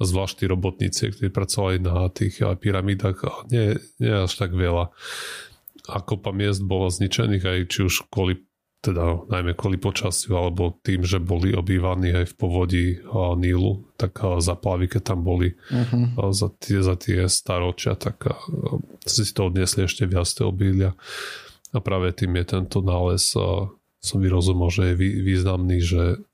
zvlášť 0.03 0.42
tí 0.42 0.44
robotníci, 0.51 1.03
ktorí 1.14 1.30
pracovali 1.30 1.78
na 1.78 2.11
tých 2.11 2.42
pyramídach, 2.59 3.22
nie, 3.55 3.78
nie 4.03 4.11
až 4.11 4.34
tak 4.34 4.51
veľa. 4.51 4.90
A 5.86 5.96
kopa 6.03 6.34
miest 6.34 6.66
bolo 6.66 6.90
zničených 6.90 7.44
aj 7.46 7.59
či 7.70 7.86
už 7.86 8.11
kvôli 8.11 8.42
teda 8.80 9.28
najmä 9.28 9.53
kvôli 9.61 9.76
počasiu 9.76 10.40
alebo 10.40 10.80
tým, 10.80 11.05
že 11.05 11.20
boli 11.20 11.53
obývaní 11.53 12.16
aj 12.16 12.32
v 12.32 12.34
povodí 12.40 12.86
Nílu, 13.12 13.92
tak 14.01 14.24
zaplavy, 14.40 14.88
keď 14.88 15.03
tam 15.12 15.20
boli 15.20 15.53
uh-huh. 15.68 16.32
za, 16.32 16.48
tie, 16.57 16.80
za 16.80 16.96
tie 16.96 17.28
staročia, 17.28 17.92
tak 17.92 18.24
si 19.05 19.28
to 19.36 19.53
odniesli 19.53 19.84
ešte 19.84 20.09
viac 20.09 20.24
tie 20.32 20.48
obília. 20.48 20.96
A 21.76 21.78
práve 21.84 22.16
tým 22.16 22.32
je 22.40 22.44
tento 22.57 22.80
nález 22.80 23.36
som 24.01 24.16
vyrozumel, 24.16 24.72
že 24.72 24.82
je 24.90 24.94
významný, 25.28 25.78
že 25.84 26.24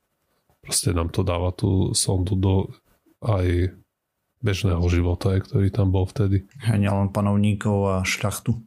proste 0.67 0.91
nám 0.91 1.15
to 1.15 1.23
dáva 1.23 1.55
tú 1.55 1.95
sondu 1.95 2.35
do 2.35 2.55
aj 3.23 3.71
bežného 4.43 4.83
života, 4.91 5.33
ktorý 5.39 5.71
tam 5.71 5.95
bol 5.95 6.05
vtedy. 6.05 6.45
A 6.67 6.77
nielen 6.77 7.15
panovníkov 7.15 7.77
a 7.87 7.97
šľachtu. 8.03 8.59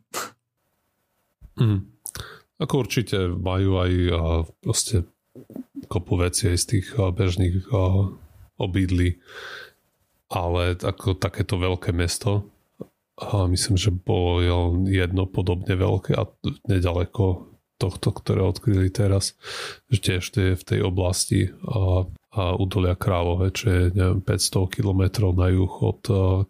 Mm. 1.60 1.84
Ako 2.60 2.74
určite 2.88 3.32
majú 3.36 3.80
aj 3.80 3.92
a, 3.92 4.20
proste 4.64 5.08
kopu 5.88 6.20
veci 6.20 6.52
aj 6.52 6.58
z 6.58 6.66
tých 6.76 6.88
a, 6.96 7.12
bežných 7.12 7.68
a, 7.72 8.12
obydlí, 8.60 9.20
ale 10.32 10.76
ako 10.76 11.16
takéto 11.16 11.56
veľké 11.56 11.96
mesto 11.96 12.48
a 13.20 13.48
myslím, 13.48 13.76
že 13.76 13.92
bolo 13.92 14.40
jedno 14.88 15.28
podobne 15.28 15.76
veľké 15.76 16.16
a 16.16 16.28
nedaleko 16.68 17.49
tohto, 17.80 18.12
ktoré 18.12 18.44
odkryli 18.44 18.92
teraz, 18.92 19.40
že 19.88 19.98
tiež 20.04 20.24
to 20.36 20.38
je 20.44 20.54
v 20.60 20.68
tej 20.68 20.80
oblasti 20.84 21.56
a, 21.64 22.04
a 22.36 22.42
údolia 22.60 23.00
Kráľové, 23.00 23.56
čo 23.56 23.72
je 23.72 23.82
neviem, 23.96 24.20
500 24.20 24.68
km 24.68 25.32
na 25.32 25.48
juh 25.48 25.74
od 25.80 26.02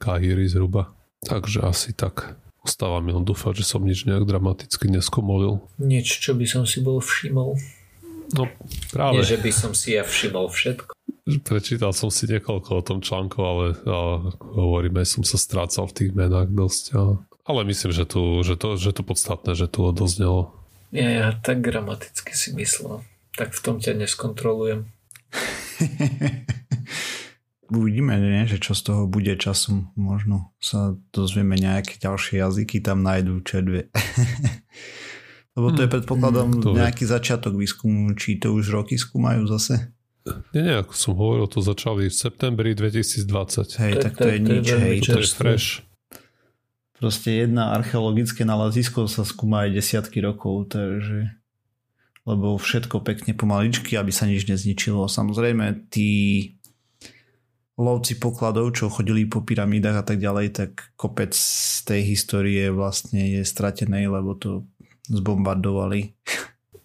Kahíry 0.01 0.49
zhruba. 0.49 0.91
Takže 1.23 1.61
asi 1.61 1.93
tak. 1.93 2.39
Ostáva 2.59 2.99
mi 2.99 3.15
len 3.15 3.23
dúfať, 3.23 3.63
že 3.63 3.65
som 3.69 3.85
nič 3.85 4.03
nejak 4.03 4.27
dramaticky 4.27 4.91
neskomolil. 4.91 5.63
Nič, 5.79 6.19
čo 6.19 6.35
by 6.35 6.43
som 6.43 6.63
si 6.67 6.83
bol 6.83 6.99
všimol. 6.99 7.55
No 8.35 8.43
práve. 8.93 9.19
Nie, 9.19 9.25
že 9.25 9.39
by 9.41 9.51
som 9.53 9.71
si 9.73 9.95
ja 9.97 10.03
všimol 10.05 10.51
všetko. 10.51 10.91
Prečítal 11.45 11.93
som 11.93 12.09
si 12.09 12.25
niekoľko 12.25 12.69
o 12.73 12.85
tom 12.85 12.99
článkov, 13.01 13.41
ale 13.41 13.65
a, 13.85 13.97
hovoríme, 14.41 15.01
som 15.05 15.21
sa 15.21 15.37
strácal 15.37 15.85
v 15.89 15.95
tých 15.95 16.11
menách 16.13 16.49
dosť. 16.49 16.83
A, 16.97 17.21
ale 17.45 17.61
myslím, 17.69 17.91
že, 17.93 18.05
tu, 18.05 18.41
že, 18.45 18.57
to, 18.57 18.77
že 18.77 18.93
to 18.93 19.01
podstatné, 19.01 19.53
že 19.57 19.69
tu 19.69 19.85
odoznelo. 19.85 20.58
Ja, 20.89 21.07
ja 21.09 21.27
tak 21.37 21.61
gramaticky 21.61 22.33
si 22.33 22.53
myslel. 22.57 23.05
Tak 23.37 23.53
v 23.53 23.61
tom 23.61 23.77
ťa 23.77 23.93
neskontrolujem. 23.93 24.89
Uvidíme, 27.69 28.17
nie? 28.17 28.49
že 28.49 28.57
čo 28.57 28.73
z 28.73 28.81
toho 28.89 29.05
bude 29.05 29.37
časom. 29.37 29.93
Možno 29.93 30.57
sa 30.57 30.97
dozvieme 31.13 31.53
nejaké 31.53 32.01
ďalšie 32.01 32.41
jazyky 32.41 32.81
tam 32.81 33.05
nájdú, 33.05 33.45
čo 33.45 33.61
dve. 33.61 33.93
Lebo 35.55 35.75
to 35.77 35.85
je 35.85 35.89
hm. 35.89 35.93
predpokladom 35.93 36.49
hmm, 36.57 36.73
nejaký 36.81 37.05
je. 37.05 37.11
začiatok 37.13 37.53
výskumu, 37.53 38.17
či 38.17 38.41
to 38.41 38.57
už 38.57 38.73
roky 38.73 38.97
skúmajú 38.97 39.45
zase. 39.45 39.93
Nie, 40.53 40.61
nie, 40.61 40.75
ako 40.77 40.93
som 40.93 41.13
hovoril, 41.17 41.45
to 41.49 41.61
začali 41.61 42.09
v 42.09 42.15
septembri 42.15 42.73
2020. 42.73 43.81
Hej, 43.81 43.93
to, 43.97 44.01
tak 44.01 44.13
to, 44.17 44.23
to 44.25 44.27
je 44.29 44.37
nič, 44.41 44.65
hej. 44.73 44.95
To 45.05 45.21
je 45.21 45.29
fresh. 45.29 45.88
Proste 46.99 47.47
jedna 47.47 47.71
archeologické 47.71 48.43
nalazisko 48.43 49.07
sa 49.07 49.23
skúma 49.23 49.63
aj 49.63 49.79
desiatky 49.79 50.19
rokov, 50.19 50.75
takže 50.75 51.31
lebo 52.27 52.59
všetko 52.59 53.01
pekne 53.01 53.33
pomaličky, 53.33 53.97
aby 53.97 54.11
sa 54.13 54.29
nič 54.29 54.45
nezničilo. 54.45 55.09
Samozrejme, 55.09 55.89
tí 55.89 56.09
lovci 57.79 58.19
pokladov, 58.19 58.75
čo 58.75 58.91
chodili 58.91 59.25
po 59.25 59.41
pyramídach 59.41 60.03
a 60.03 60.05
tak 60.05 60.19
ďalej, 60.19 60.47
tak 60.51 60.71
kopec 60.99 61.31
z 61.31 61.87
tej 61.87 62.01
histórie 62.03 62.67
vlastne 62.69 63.39
je 63.39 63.41
stratený, 63.47 64.11
lebo 64.11 64.35
to 64.35 64.67
zbombardovali. 65.07 66.13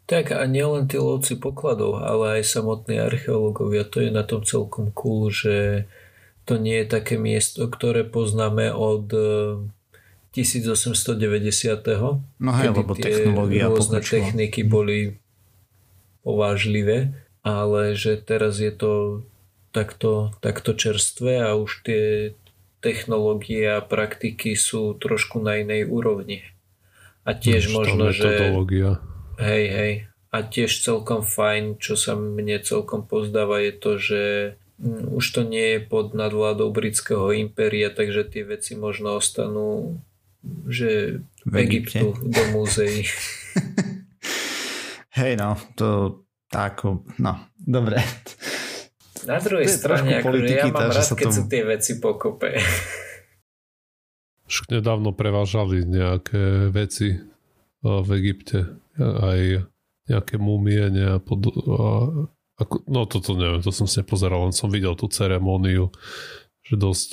Tak 0.07 0.33
a 0.33 0.45
nielen 0.47 0.87
tí 0.87 0.97
lovci 0.97 1.37
pokladov, 1.37 2.01
ale 2.01 2.41
aj 2.41 2.55
samotní 2.55 3.03
archeológovia. 3.03 3.89
To 3.91 3.99
je 4.01 4.11
na 4.15 4.23
tom 4.23 4.47
celkom 4.47 4.95
cool, 4.95 5.29
že 5.29 5.89
to 6.45 6.61
nie 6.61 6.85
je 6.85 6.87
také 6.89 7.17
miesto, 7.17 7.67
ktoré 7.67 8.05
poznáme 8.05 8.69
od 8.71 9.09
1890. 10.35 11.87
No 12.43 12.51
hej, 12.59 12.75
lebo 12.75 12.93
technológia 12.99 13.71
rôzne 13.71 14.03
pokročila. 14.03 14.11
techniky 14.19 14.61
boli 14.67 14.99
povážlivé, 16.27 17.15
ale 17.47 17.95
že 17.95 18.19
teraz 18.19 18.59
je 18.59 18.75
to 18.75 19.23
takto, 19.71 20.35
takto 20.43 20.75
čerstvé 20.75 21.45
a 21.47 21.55
už 21.55 21.87
tie 21.87 22.03
technológie 22.83 23.65
a 23.71 23.81
praktiky 23.81 24.59
sú 24.59 24.99
trošku 24.99 25.39
na 25.39 25.63
inej 25.63 25.89
úrovni. 25.89 26.45
A 27.25 27.33
tiež 27.33 27.73
už 27.73 27.75
možno, 27.75 28.13
že... 28.13 28.53
Hej, 29.41 29.65
hej. 29.73 29.93
A 30.35 30.43
tiež 30.43 30.69
celkom 30.83 31.23
fajn, 31.25 31.81
čo 31.81 31.97
sa 31.97 32.19
mne 32.19 32.61
celkom 32.61 33.07
pozdáva, 33.07 33.63
je 33.63 33.73
to, 33.73 33.93
že 33.97 34.23
mm, 34.83 35.15
už 35.15 35.25
to 35.31 35.41
nie 35.47 35.79
je 35.79 35.81
pod 35.81 36.13
nadvládou 36.13 36.69
britského 36.75 37.33
impéria, 37.33 37.89
takže 37.89 38.29
tie 38.29 38.43
veci 38.45 38.77
možno 38.77 39.17
ostanú 39.17 40.03
že 40.69 41.21
v 41.45 41.55
Egyptu 41.65 42.17
do 42.21 42.43
múzeí. 42.53 43.05
Hej 45.19 45.39
no, 45.39 45.55
to 45.79 46.21
ako, 46.55 47.07
no, 47.19 47.51
dobre. 47.59 47.99
Na 49.25 49.41
druhej 49.41 49.67
strane, 49.71 50.21
ako, 50.21 50.27
politiky, 50.31 50.69
ja 50.69 50.75
mám 50.75 50.91
rád, 50.93 51.09
keď 51.17 51.27
tomu... 51.31 51.37
sú 51.39 51.43
tie 51.49 51.63
veci 51.65 51.93
pokope. 51.99 52.49
Už 54.45 54.69
nedávno 54.69 55.17
prevážali 55.17 55.89
nejaké 55.89 56.69
veci 56.69 57.17
v 57.81 58.09
Egypte. 58.21 58.77
Aj 59.01 59.41
nejaké 60.05 60.37
múmie, 60.37 60.93
ne, 60.93 61.17
pod, 61.19 61.49
a, 61.49 61.89
ako, 62.61 62.75
no 62.87 63.09
toto 63.09 63.35
neviem, 63.35 63.65
to 63.65 63.73
som 63.73 63.89
si 63.89 64.05
nepozeral, 64.05 64.47
len 64.47 64.55
som 64.55 64.69
videl 64.69 64.93
tú 64.95 65.09
ceremóniu, 65.09 65.89
že 66.61 66.77
dosť 66.77 67.09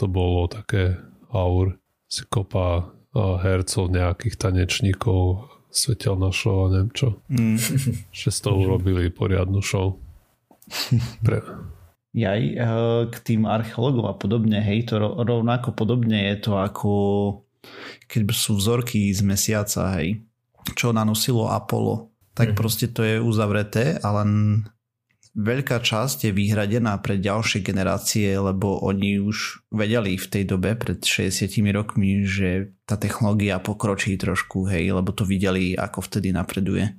to 0.00 0.06
bolo 0.08 0.48
také 0.48 0.96
aur 1.28 1.76
si 2.12 2.28
kopa 2.28 2.92
hercov, 3.16 3.88
nejakých 3.88 4.36
tanečníkov, 4.36 5.48
svetelná 5.72 6.28
show 6.28 6.68
a 6.68 6.76
neviem 6.76 6.92
čo. 6.92 7.08
Mm. 7.32 7.56
Že 8.20 8.28
z 8.28 8.38
toho 8.44 8.56
urobili 8.60 9.08
poriadnu 9.08 9.64
show. 9.64 9.96
Pre... 11.24 11.40
Jaj, 12.12 12.40
eh, 12.44 13.00
k 13.08 13.16
tým 13.24 13.48
archeologom 13.48 14.04
a 14.04 14.12
podobne, 14.12 14.60
hej, 14.60 14.92
to 14.92 15.00
rovnako 15.00 15.72
podobne 15.72 16.28
je 16.28 16.36
to 16.44 16.60
ako 16.60 16.92
keď 18.04 18.28
sú 18.34 18.60
vzorky 18.60 19.08
z 19.14 19.24
mesiaca, 19.24 19.96
hej, 19.96 20.20
čo 20.76 20.92
nanosilo 20.92 21.48
Apollo, 21.48 22.12
tak 22.36 22.52
mm. 22.52 22.56
proste 22.58 22.86
to 22.92 23.00
je 23.00 23.16
uzavreté 23.22 23.96
a 24.02 24.08
len 24.20 24.60
veľká 25.32 25.80
časť 25.80 26.28
je 26.28 26.32
vyhradená 26.36 27.00
pre 27.00 27.16
ďalšie 27.16 27.64
generácie, 27.64 28.36
lebo 28.36 28.84
oni 28.84 29.16
už 29.16 29.64
vedeli 29.72 30.20
v 30.20 30.26
tej 30.28 30.44
dobe 30.44 30.76
pred 30.76 31.00
60 31.00 31.48
rokmi, 31.72 32.28
že 32.28 32.76
tá 32.84 33.00
technológia 33.00 33.56
pokročí 33.56 34.20
trošku, 34.20 34.68
hej, 34.68 34.92
lebo 34.92 35.08
to 35.16 35.24
videli, 35.24 35.72
ako 35.72 36.04
vtedy 36.04 36.36
napreduje 36.36 36.92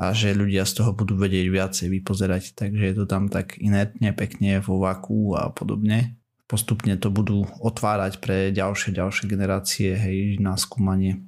a 0.00 0.16
že 0.16 0.34
ľudia 0.34 0.64
z 0.64 0.82
toho 0.82 0.96
budú 0.96 1.14
vedieť 1.14 1.46
viacej 1.52 1.86
vypozerať, 1.92 2.56
takže 2.56 2.84
je 2.90 2.94
to 2.96 3.04
tam 3.06 3.28
tak 3.28 3.60
inertne, 3.60 4.10
pekne 4.16 4.58
vo 4.64 4.80
vaku 4.82 5.36
a 5.36 5.52
podobne. 5.52 6.16
Postupne 6.48 6.96
to 6.98 7.12
budú 7.12 7.46
otvárať 7.60 8.18
pre 8.18 8.50
ďalšie, 8.50 8.96
ďalšie 8.96 9.24
generácie, 9.30 9.94
hej, 9.94 10.40
na 10.42 10.56
skúmanie, 10.58 11.22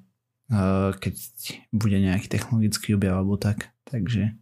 keď 0.99 1.15
bude 1.71 1.97
nejaký 2.01 2.27
technologický 2.27 2.97
objav 2.97 3.21
alebo 3.21 3.37
tak. 3.39 3.71
Takže... 3.87 4.35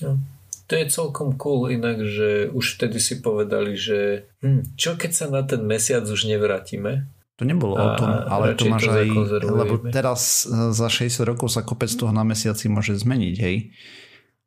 No 0.00 0.16
to 0.64 0.72
je 0.80 0.84
celkom 0.88 1.36
cool 1.36 1.68
inak, 1.68 2.00
že 2.00 2.48
už 2.48 2.80
vtedy 2.80 2.96
si 2.96 3.20
povedali, 3.20 3.76
že 3.76 4.28
hm, 4.40 4.76
čo 4.80 4.96
keď 4.96 5.10
sa 5.12 5.26
na 5.28 5.44
ten 5.44 5.60
mesiac 5.64 6.08
už 6.08 6.24
nevrátime? 6.24 7.08
To 7.34 7.42
nebolo 7.42 7.74
o 7.74 7.88
tom, 7.98 8.06
ale 8.30 8.54
to 8.54 8.70
máš 8.70 8.86
to 8.86 8.94
aj, 8.94 9.08
lebo 9.42 9.74
teraz 9.90 10.46
e, 10.46 10.70
za 10.70 10.86
60 10.86 11.26
rokov 11.26 11.50
sa 11.50 11.66
kopec 11.66 11.90
toho 11.90 12.14
na 12.14 12.22
mesiaci 12.22 12.70
môže 12.70 12.94
zmeniť, 12.94 13.34
hej. 13.42 13.74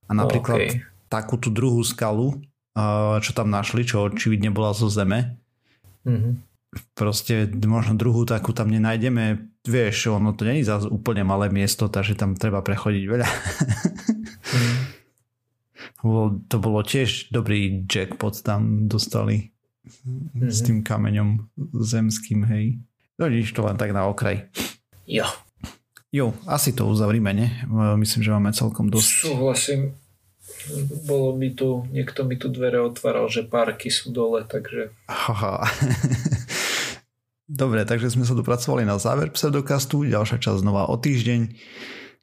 A 0.08 0.16
napríklad 0.16 0.72
okay. 0.72 0.88
takú 1.12 1.36
tú 1.36 1.52
druhú 1.52 1.84
skalu, 1.84 2.40
e, 2.72 2.80
čo 3.20 3.36
tam 3.36 3.52
našli, 3.52 3.84
čo 3.84 4.08
očividne 4.08 4.56
bola 4.56 4.72
zo 4.72 4.88
zeme, 4.88 5.36
mm-hmm. 6.08 6.34
proste 6.96 7.52
možno 7.68 8.00
druhú 8.00 8.24
takú 8.24 8.56
tam 8.56 8.72
nenájdeme, 8.72 9.52
vieš, 9.68 10.16
ono 10.16 10.32
to 10.32 10.48
není 10.48 10.64
zase 10.64 10.88
úplne 10.88 11.28
malé 11.28 11.52
miesto, 11.52 11.92
takže 11.92 12.16
tam 12.16 12.40
treba 12.40 12.64
prechodiť 12.64 13.04
veľa. 13.04 13.28
To 16.04 16.58
bolo 16.62 16.86
tiež 16.86 17.34
dobrý 17.34 17.86
jackpot 17.90 18.38
tam 18.46 18.86
dostali 18.86 19.50
mm-hmm. 19.88 20.50
s 20.50 20.58
tým 20.62 20.86
kameňom 20.86 21.50
zemským, 21.74 22.46
hej. 22.46 22.78
No 23.18 23.26
nič, 23.26 23.50
to 23.50 23.66
len 23.66 23.82
tak 23.82 23.98
na 23.98 24.06
okraj. 24.06 24.46
Jo. 25.10 25.26
Jo, 26.14 26.32
asi 26.48 26.72
to 26.72 26.88
uzavrime, 26.88 27.34
ne? 27.34 27.66
Myslím, 27.98 28.22
že 28.24 28.32
máme 28.32 28.54
celkom 28.54 28.88
dosť. 28.88 29.28
Súhlasím. 29.28 29.98
Bolo 31.08 31.36
mi 31.36 31.52
tu, 31.52 31.88
niekto 31.92 32.24
mi 32.24 32.40
tu 32.40 32.48
dvere 32.48 32.80
otváral, 32.80 33.28
že 33.28 33.44
parky 33.44 33.92
sú 33.92 34.12
dole, 34.12 34.44
takže... 34.48 34.92
Haha. 35.08 35.64
Dobre, 37.48 37.88
takže 37.88 38.12
sme 38.12 38.28
sa 38.28 38.36
dopracovali 38.36 38.84
na 38.84 39.00
záver 39.00 39.32
pseudokastu, 39.32 40.04
ďalšia 40.04 40.40
časť 40.40 40.60
znova 40.64 40.92
o 40.92 40.96
týždeň. 41.00 41.56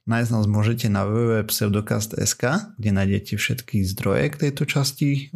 Nájsť 0.05 0.31
nás 0.37 0.45
môžete 0.45 0.93
na 0.93 1.09
www.pseudokast.sk, 1.09 2.77
kde 2.77 2.91
nájdete 2.93 3.41
všetky 3.41 3.89
zdroje 3.89 4.37
k 4.37 4.41
tejto 4.49 4.69
časti, 4.69 5.33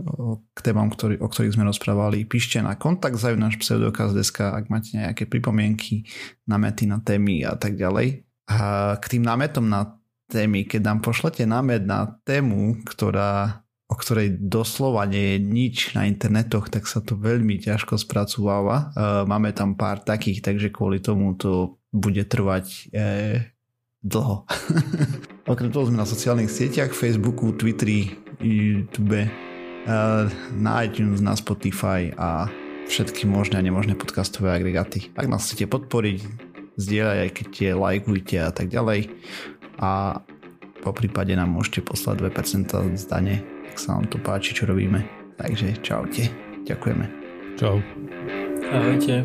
k 0.52 0.58
témam, 0.60 0.92
ktorý, 0.92 1.24
o 1.24 1.28
ktorých 1.32 1.56
sme 1.56 1.64
rozprávali. 1.64 2.28
Píšte 2.28 2.60
na 2.60 2.76
kontakt 2.76 3.16
náš 3.16 3.56
pseudokast.sk, 3.56 4.38
ak 4.44 4.68
máte 4.68 5.00
nejaké 5.00 5.24
pripomienky, 5.24 6.04
námety 6.44 6.84
na 6.84 7.00
témy 7.00 7.48
a 7.48 7.56
tak 7.56 7.80
ďalej. 7.80 8.28
A 8.52 8.96
k 9.00 9.04
tým 9.16 9.24
námetom 9.24 9.64
na 9.64 9.96
témy, 10.28 10.68
keď 10.68 10.92
nám 10.92 10.98
pošlete 11.00 11.48
námet 11.48 11.88
na 11.88 12.20
tému, 12.28 12.84
ktorá 12.84 13.64
o 13.88 13.96
ktorej 13.96 14.36
doslova 14.36 15.08
nie 15.08 15.32
je 15.32 15.38
nič 15.40 15.76
na 15.96 16.04
internetoch, 16.04 16.68
tak 16.68 16.84
sa 16.84 17.00
to 17.00 17.16
veľmi 17.16 17.56
ťažko 17.56 17.96
spracováva. 17.96 18.92
Máme 19.24 19.56
tam 19.56 19.80
pár 19.80 20.04
takých, 20.04 20.44
takže 20.44 20.68
kvôli 20.68 21.00
tomu 21.00 21.32
to 21.40 21.80
bude 21.88 22.20
trvať 22.28 22.92
e, 22.92 23.08
dlho. 24.02 24.46
Okrem 25.52 25.70
toho 25.72 25.88
sme 25.88 25.98
na 25.98 26.06
sociálnych 26.06 26.52
sieťach, 26.52 26.94
Facebooku, 26.94 27.50
Twitteri, 27.56 28.14
YouTube, 28.38 29.26
na 30.52 30.72
iTunes, 30.84 31.24
na 31.24 31.32
Spotify 31.32 32.12
a 32.14 32.46
všetky 32.88 33.24
možné 33.24 33.60
a 33.60 33.64
nemožné 33.64 33.96
podcastové 33.96 34.52
agregáty. 34.52 35.08
Ak 35.16 35.28
nás 35.28 35.48
chcete 35.48 35.68
podporiť, 35.68 36.18
zdieľajte, 36.76 37.74
lajkujte 37.74 38.36
a 38.44 38.50
tak 38.52 38.68
ďalej. 38.68 39.08
A 39.80 40.20
po 40.84 40.90
prípade 40.94 41.34
nám 41.34 41.50
môžete 41.50 41.82
poslať 41.82 42.28
2% 42.28 42.96
z 42.96 43.04
dane, 43.08 43.42
ak 43.68 43.76
sa 43.80 43.98
vám 43.98 44.06
to 44.08 44.20
páči, 44.20 44.54
čo 44.54 44.68
robíme. 44.68 45.04
Takže 45.38 45.80
čaute. 45.80 46.28
Ďakujeme. 46.66 47.06
Čau. 47.56 47.80
Ahojte. 48.68 49.24